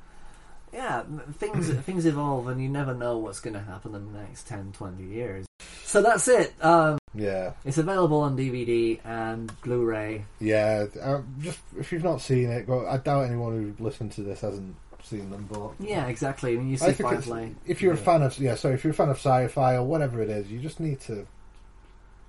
yeah, 0.73 1.01
m- 1.01 1.35
things 1.39 1.71
things 1.85 2.07
evolve, 2.07 2.47
and 2.49 2.63
you 2.63 2.69
never 2.69 2.95
know 2.95 3.19
what's 3.19 3.41
going 3.41 3.55
to 3.55 3.61
happen 3.61 3.95
in 3.95 4.13
the 4.13 4.19
next 4.21 4.47
10, 4.47 4.73
20 4.73 5.03
years. 5.05 5.45
So 5.85 6.01
that's 6.03 6.29
it. 6.29 6.55
Um, 6.65 6.99
yeah, 7.15 7.53
it's 7.65 7.79
available 7.79 8.21
on 8.21 8.37
DVD 8.37 8.99
and 9.05 9.53
Blu-ray. 9.63 10.25
yeah. 10.41 10.87
Uh, 11.01 11.23
just 11.41 11.61
if 11.79 11.93
you've 11.93 12.05
not 12.05 12.21
seen 12.21 12.51
it, 12.51 12.67
go, 12.67 12.87
I 12.87 12.97
doubt 12.99 13.27
anyone 13.27 13.75
who 13.77 13.85
listened 13.85 14.13
to 14.13 14.23
this 14.23 14.41
hasn't 14.41 14.75
seen 15.03 15.31
them. 15.31 15.47
But 15.51 15.73
Yeah, 15.79 16.07
exactly. 16.07 16.57
When 16.57 16.69
you 16.69 16.77
see 16.77 16.87
I 16.87 16.93
Firefly, 16.93 17.51
if 17.67 17.83
you're 17.83 17.95
yeah. 17.95 18.01
a 18.01 18.03
fan 18.05 18.23
of 18.23 18.39
yeah, 18.39 18.55
sorry, 18.57 18.75
if 18.75 18.85
you're 18.85 18.93
a 18.93 18.95
fan 18.97 19.09
of 19.11 19.17
sci-fi 19.17 19.75
or 19.77 19.85
whatever 19.85 20.21
it 20.23 20.31
is, 20.31 20.51
you 20.51 20.59
just 20.61 20.81
need 20.81 21.01
to. 21.03 21.27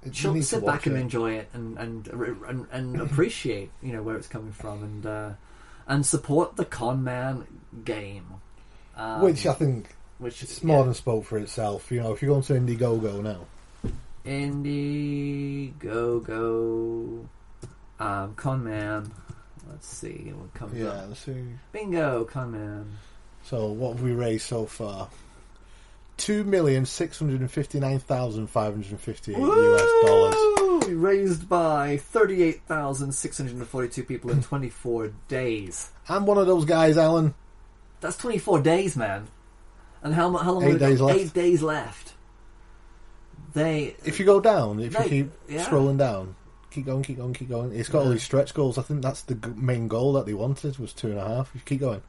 you 0.06 0.12
Chill- 0.12 0.34
need 0.34 0.42
to 0.42 0.46
sit 0.46 0.62
watch 0.62 0.76
back 0.80 0.86
and 0.88 0.98
it. 0.98 1.00
enjoy 1.02 1.32
it, 1.34 1.50
and 1.54 1.78
and 1.78 2.08
and, 2.08 2.68
and 2.72 3.02
appreciate 3.10 3.72
you 3.82 3.92
know 3.94 4.04
where 4.04 4.16
it's 4.18 4.28
coming 4.28 4.52
from, 4.52 4.84
and 4.84 5.06
uh, 5.06 5.30
and 5.88 6.06
support 6.06 6.56
the 6.58 6.66
Con 6.66 7.04
Man 7.04 7.46
game. 7.84 8.26
Um, 8.98 9.22
which 9.22 9.46
I 9.46 9.54
think 9.54 9.96
which 10.20 10.42
it's 10.44 10.64
more 10.64 10.84
than 10.86 10.94
spoke 10.94 11.26
for 11.26 11.38
itself. 11.38 11.92
You 11.92 12.02
know, 12.02 12.14
if 12.14 12.22
you 12.22 12.30
go 12.30 12.36
into 12.38 12.54
Indiegogo 12.54 13.22
now, 13.24 13.46
Indiegogo, 14.26 17.26
um, 18.00 18.34
Con 18.36 18.64
Man. 18.64 19.12
Let's 19.70 19.88
see 19.88 20.32
what 20.36 20.54
comes 20.54 20.78
yeah, 20.78 20.88
up. 20.88 21.08
let's 21.10 21.22
see. 21.22 21.44
Bingo, 21.72 22.26
Con 22.26 22.52
Man. 22.52 22.98
So 23.44 23.68
what 23.68 23.94
have 23.94 24.02
we 24.04 24.12
raised 24.14 24.46
so 24.48 24.66
far? 24.66 25.10
Two 26.18 26.44
million 26.44 26.86
six 26.86 27.20
hundred 27.20 27.42
and 27.42 27.52
fifty 27.52 27.80
nine 27.80 28.00
thousand 28.00 28.48
five 28.48 28.74
hundred 28.74 28.92
and 28.92 29.00
fifty 29.02 29.34
eight 29.34 29.40
US 29.40 30.06
dollars. 30.06 30.36
Raised 30.88 31.50
by 31.50 31.98
thirty-eight 31.98 32.62
thousand 32.68 33.12
six 33.12 33.38
hundred 33.38 33.56
and 33.56 33.68
forty-two 33.68 34.04
people 34.04 34.32
in 34.32 34.42
twenty-four 34.42 35.12
days. 35.28 35.90
I'm 36.08 36.26
one 36.26 36.38
of 36.38 36.48
those 36.48 36.64
guys, 36.66 36.98
Alan. 36.98 37.34
That's 38.02 38.18
twenty-four 38.18 38.62
days, 38.62 38.96
man. 38.96 39.28
And 40.04 40.14
how 40.14 40.30
mu- 40.30 40.38
how 40.38 40.54
long? 40.54 40.64
Eight 40.64 40.68
have 40.68 40.74
we 40.76 40.80
got? 40.80 40.88
days 40.88 41.02
left. 41.02 41.20
Eight 41.20 41.34
days 41.34 41.62
left. 41.62 42.14
They 43.56 43.96
If 44.06 44.20
you 44.20 44.26
go 44.26 44.40
down, 44.40 44.80
if 44.80 44.94
Right, 44.96 45.10
you 45.12 45.24
keep 45.26 45.32
yeah. 45.50 45.66
scrolling 45.66 45.98
down, 45.98 46.36
keep 46.70 46.86
going, 46.86 47.02
keep 47.04 47.18
going, 47.18 47.34
keep 47.34 47.50
going. 47.50 47.72
It's 47.74 47.90
got 47.90 48.04
all 48.04 48.10
these 48.12 48.22
stretch 48.22 48.54
goals. 48.54 48.78
I 48.78 48.82
think 48.84 49.02
that's 49.02 49.24
the 49.24 49.36
g- 49.36 49.50
main 49.56 49.88
goal 49.88 50.14
that 50.14 50.26
they 50.28 50.34
wanted 50.36 50.78
was 50.78 50.94
two 50.94 51.10
and 51.10 51.18
a 51.20 51.28
half. 51.28 51.52
Keep 51.66 51.80
going, 51.80 52.02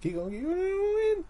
keep 0.00 0.14
going, 0.14 0.30
keep 0.30 0.44
going. 0.44 1.24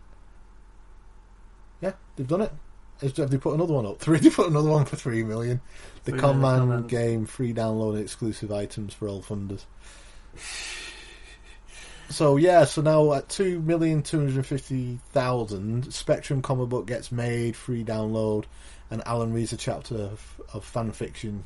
Yeah, 1.81 1.93
they've 2.17 2.29
done 2.29 2.43
it. 2.43 2.53
Have 3.01 3.31
they 3.31 3.39
put 3.39 3.55
another 3.55 3.73
one 3.75 3.87
up? 3.87 3.99
Three. 4.01 4.19
They 4.19 4.29
put 4.31 4.49
another 4.49 4.71
one 4.71 4.85
for 4.85 4.97
three 4.97 5.23
million. 5.23 5.61
The 6.05 6.11
Three 6.13 6.21
million 6.21 6.41
Conman 6.43 6.59
Conman. 6.59 6.87
game, 6.89 7.27
free 7.27 7.55
download, 7.55 7.93
and 7.95 8.03
exclusive 8.03 8.51
items 8.53 8.93
for 8.93 9.09
all 9.09 9.23
funders. 9.23 9.65
So 12.11 12.37
yeah, 12.37 12.65
so 12.65 12.83
now 12.83 13.13
at 13.13 13.29
two 13.29 13.61
million 13.61 14.03
two 14.03 14.19
hundred 14.19 14.45
fifty 14.47 14.99
thousand, 15.11 15.93
Spectrum 15.95 16.43
comic 16.43 16.69
book 16.71 16.87
gets 16.87 17.13
made, 17.13 17.55
free 17.55 17.85
download, 17.85 18.45
and 18.91 19.03
Alan 19.07 19.33
reads 19.33 19.53
a 19.53 19.57
chapter 19.57 19.97
of, 19.97 20.41
of 20.53 20.65
fan 20.65 20.93
fiction. 20.93 21.45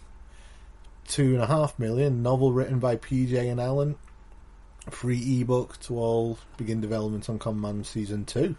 Two 1.08 1.34
and 1.34 1.42
a 1.42 1.46
half 1.46 1.78
million 1.78 2.22
novel 2.22 2.52
written 2.52 2.78
by 2.78 2.94
PJ 2.96 3.34
and 3.50 3.60
Alan, 3.60 3.96
free 4.90 5.40
ebook 5.40 5.80
to 5.80 5.98
all. 5.98 6.38
Begin 6.56 6.80
development 6.80 7.28
on 7.28 7.38
Con 7.40 7.60
Man 7.60 7.82
Season 7.82 8.24
Two. 8.24 8.54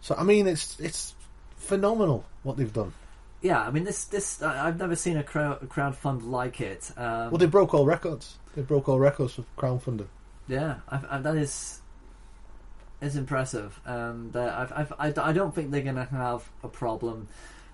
So 0.00 0.14
I 0.16 0.22
mean, 0.24 0.46
it's 0.46 0.80
it's 0.80 1.14
phenomenal 1.56 2.24
what 2.42 2.56
they've 2.56 2.72
done. 2.72 2.94
Yeah, 3.42 3.60
I 3.60 3.70
mean 3.70 3.84
this 3.84 4.04
this 4.06 4.40
I- 4.42 4.66
I've 4.68 4.78
never 4.78 4.96
seen 4.96 5.18
a 5.18 5.22
crowd 5.22 5.60
crowdfund 5.68 6.26
like 6.26 6.60
it. 6.62 6.90
Um, 6.96 7.30
Well, 7.30 7.38
they 7.38 7.46
broke 7.46 7.74
all 7.74 7.84
records. 7.84 8.38
They 8.56 8.62
broke 8.62 8.88
all 8.88 8.98
records 8.98 9.34
for 9.34 9.44
crowdfunding. 9.58 10.06
Yeah, 10.48 10.76
I, 10.88 11.00
I, 11.10 11.18
that 11.18 11.36
is 11.36 11.81
is 13.02 13.16
impressive, 13.16 13.78
and 13.84 14.34
uh, 14.36 14.54
I've, 14.56 14.72
I've, 14.72 14.92
I, 15.20 15.30
I 15.30 15.32
don't 15.32 15.54
think 15.54 15.70
they're 15.70 15.82
going 15.82 15.96
to 15.96 16.04
have 16.04 16.48
a 16.62 16.68
problem 16.68 17.28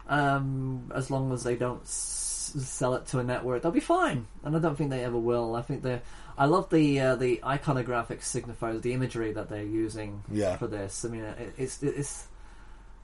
um, 0.09 0.91
as 0.95 1.11
long 1.11 1.33
as 1.33 1.45
they 1.45 1.55
don't 1.57 1.83
s- 1.83 2.55
sell 2.59 2.95
it 2.95 3.07
to 3.09 3.19
a 3.19 3.23
network. 3.23 3.63
They'll 3.63 3.71
be 3.73 3.81
fine, 3.81 4.27
and 4.43 4.57
I 4.57 4.59
don't 4.59 4.77
think 4.77 4.91
they 4.91 5.05
ever 5.05 5.19
will. 5.19 5.55
I 5.55 5.63
think 5.63 5.83
they. 5.83 6.01
I 6.37 6.47
love 6.47 6.71
the 6.71 7.01
uh, 7.01 7.17
the 7.17 7.41
iconographic 7.43 8.21
signifiers, 8.21 8.83
the 8.83 8.93
imagery 8.93 9.33
that 9.33 9.49
they're 9.49 9.65
using 9.65 10.23
Yeah. 10.31 10.57
for 10.57 10.67
this. 10.69 11.05
I 11.05 11.09
mean, 11.09 11.23
it, 11.25 11.53
it's 11.59 11.83
it's 11.83 12.27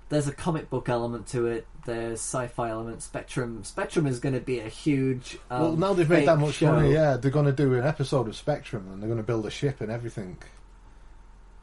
there's 0.09 0.29
a 0.29 0.33
comic 0.33 0.71
book 0.71 0.89
element 0.89 1.27
to 1.29 1.47
it. 1.47 1.67
There's 1.85 2.21
sci-fi 2.21 2.71
element. 2.71 3.03
Spectrum 3.03 3.65
Spectrum 3.65 4.07
is 4.07 4.21
going 4.21 4.35
to 4.35 4.41
be 4.41 4.61
a 4.61 4.69
huge. 4.69 5.37
Um, 5.51 5.61
well, 5.61 5.73
now 5.77 5.93
they've 5.95 6.09
made 6.09 6.29
that 6.29 6.39
much 6.39 6.63
money. 6.63 6.93
Yeah, 6.93 7.17
they're 7.17 7.31
going 7.33 7.47
to 7.47 7.53
do 7.53 7.75
an 7.75 7.85
episode 7.85 8.29
of 8.29 8.37
Spectrum, 8.37 8.87
and 8.93 9.03
they're 9.03 9.09
going 9.09 9.21
to 9.21 9.27
build 9.27 9.45
a 9.47 9.51
ship 9.51 9.81
and 9.81 9.91
everything. 9.91 10.39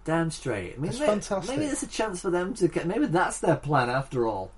Damn 0.03 0.31
straight. 0.31 0.75
I 0.77 0.79
mean, 0.79 0.89
It's 0.89 0.99
fantastic. 0.99 1.55
Maybe 1.55 1.67
there's 1.67 1.83
a 1.83 1.87
chance 1.87 2.21
for 2.21 2.31
them 2.31 2.53
to 2.55 2.67
get. 2.67 2.87
Maybe 2.87 3.05
that's 3.05 3.39
their 3.39 3.55
plan 3.55 3.89
after 3.89 4.25
all, 4.27 4.51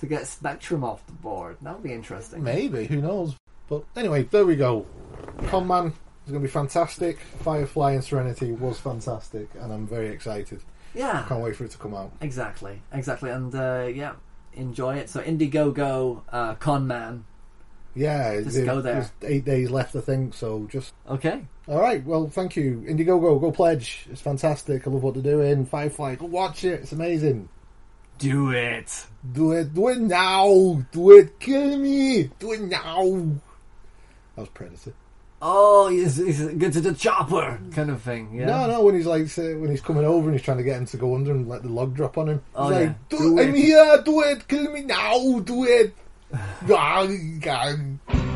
to 0.00 0.06
get 0.06 0.26
Spectrum 0.26 0.82
off 0.82 1.06
the 1.06 1.12
board. 1.12 1.56
That 1.62 1.74
would 1.74 1.82
be 1.84 1.92
interesting. 1.92 2.42
Maybe, 2.42 2.86
who 2.86 3.00
knows? 3.00 3.36
But 3.68 3.84
anyway, 3.96 4.24
there 4.24 4.44
we 4.44 4.56
go. 4.56 4.86
Conman 5.46 5.86
is 6.26 6.30
going 6.32 6.42
to 6.42 6.48
be 6.48 6.52
fantastic. 6.52 7.18
Firefly 7.20 7.92
and 7.92 8.04
Serenity 8.04 8.52
was 8.52 8.78
fantastic, 8.78 9.48
and 9.60 9.72
I'm 9.72 9.86
very 9.86 10.08
excited. 10.08 10.60
Yeah. 10.94 11.22
I 11.24 11.28
can't 11.28 11.42
wait 11.42 11.56
for 11.56 11.64
it 11.64 11.70
to 11.70 11.78
come 11.78 11.94
out. 11.94 12.12
Exactly, 12.20 12.82
exactly, 12.92 13.30
and 13.30 13.54
uh, 13.54 13.88
yeah, 13.92 14.12
enjoy 14.54 14.96
it. 14.96 15.08
So 15.08 15.22
Indiegogo, 15.22 16.22
uh, 16.30 16.54
Con 16.56 16.86
Man. 16.86 17.24
Yeah, 17.94 18.40
Just 18.40 18.56
there- 18.56 18.64
go 18.64 18.80
there. 18.80 18.94
There's 18.94 19.10
eight 19.32 19.44
days 19.44 19.70
left, 19.70 19.94
I 19.96 20.00
think. 20.00 20.34
So 20.34 20.66
just 20.70 20.94
okay. 21.08 21.42
All 21.68 21.80
right. 21.80 22.04
Well, 22.04 22.28
thank 22.28 22.56
you, 22.56 22.84
Indiegogo. 22.88 23.40
Go 23.40 23.52
pledge. 23.52 24.06
It's 24.10 24.20
fantastic. 24.20 24.86
I 24.86 24.90
love 24.90 25.02
what 25.02 25.14
they're 25.14 25.22
doing. 25.22 25.66
Firefly, 25.66 26.16
go 26.16 26.26
watch 26.26 26.64
it. 26.64 26.80
It's 26.80 26.92
amazing. 26.92 27.48
Do 28.18 28.50
it. 28.50 29.06
Do 29.32 29.52
it. 29.52 29.74
Do 29.74 29.88
it 29.88 29.98
now. 29.98 30.82
Do 30.92 31.18
it. 31.18 31.38
Kill 31.40 31.76
me. 31.78 32.30
Do 32.38 32.52
it 32.52 32.60
now. 32.62 33.04
That 34.36 34.40
was 34.42 34.48
Predator. 34.54 34.94
Oh, 35.44 35.88
he's, 35.88 36.16
he's 36.18 36.40
good 36.40 36.72
to 36.74 36.80
the 36.80 36.94
chopper, 36.94 37.58
kind 37.74 37.90
of 37.90 38.00
thing. 38.00 38.32
Yeah. 38.32 38.46
No, 38.46 38.66
no. 38.68 38.82
When 38.84 38.94
he's 38.94 39.06
like 39.06 39.28
when 39.36 39.70
he's 39.70 39.80
coming 39.80 40.04
over 40.04 40.28
and 40.28 40.38
he's 40.38 40.44
trying 40.44 40.58
to 40.58 40.62
get 40.62 40.78
him 40.78 40.86
to 40.86 40.96
go 40.96 41.16
under 41.16 41.32
and 41.32 41.48
let 41.48 41.62
the 41.64 41.68
log 41.68 41.96
drop 41.96 42.16
on 42.16 42.28
him. 42.28 42.36
He's 42.52 42.54
Oh, 42.54 42.68
like, 42.68 42.80
yeah. 42.80 42.94
do, 43.08 43.18
Do 43.18 43.40
I'm 43.40 43.54
here. 43.54 44.02
Do 44.04 44.20
it. 44.22 44.46
Kill 44.46 44.70
me 44.72 44.82
now. 44.82 45.40
Do 45.40 45.64
it. 45.64 45.94
Ah, 46.34 47.06
God. 47.40 48.31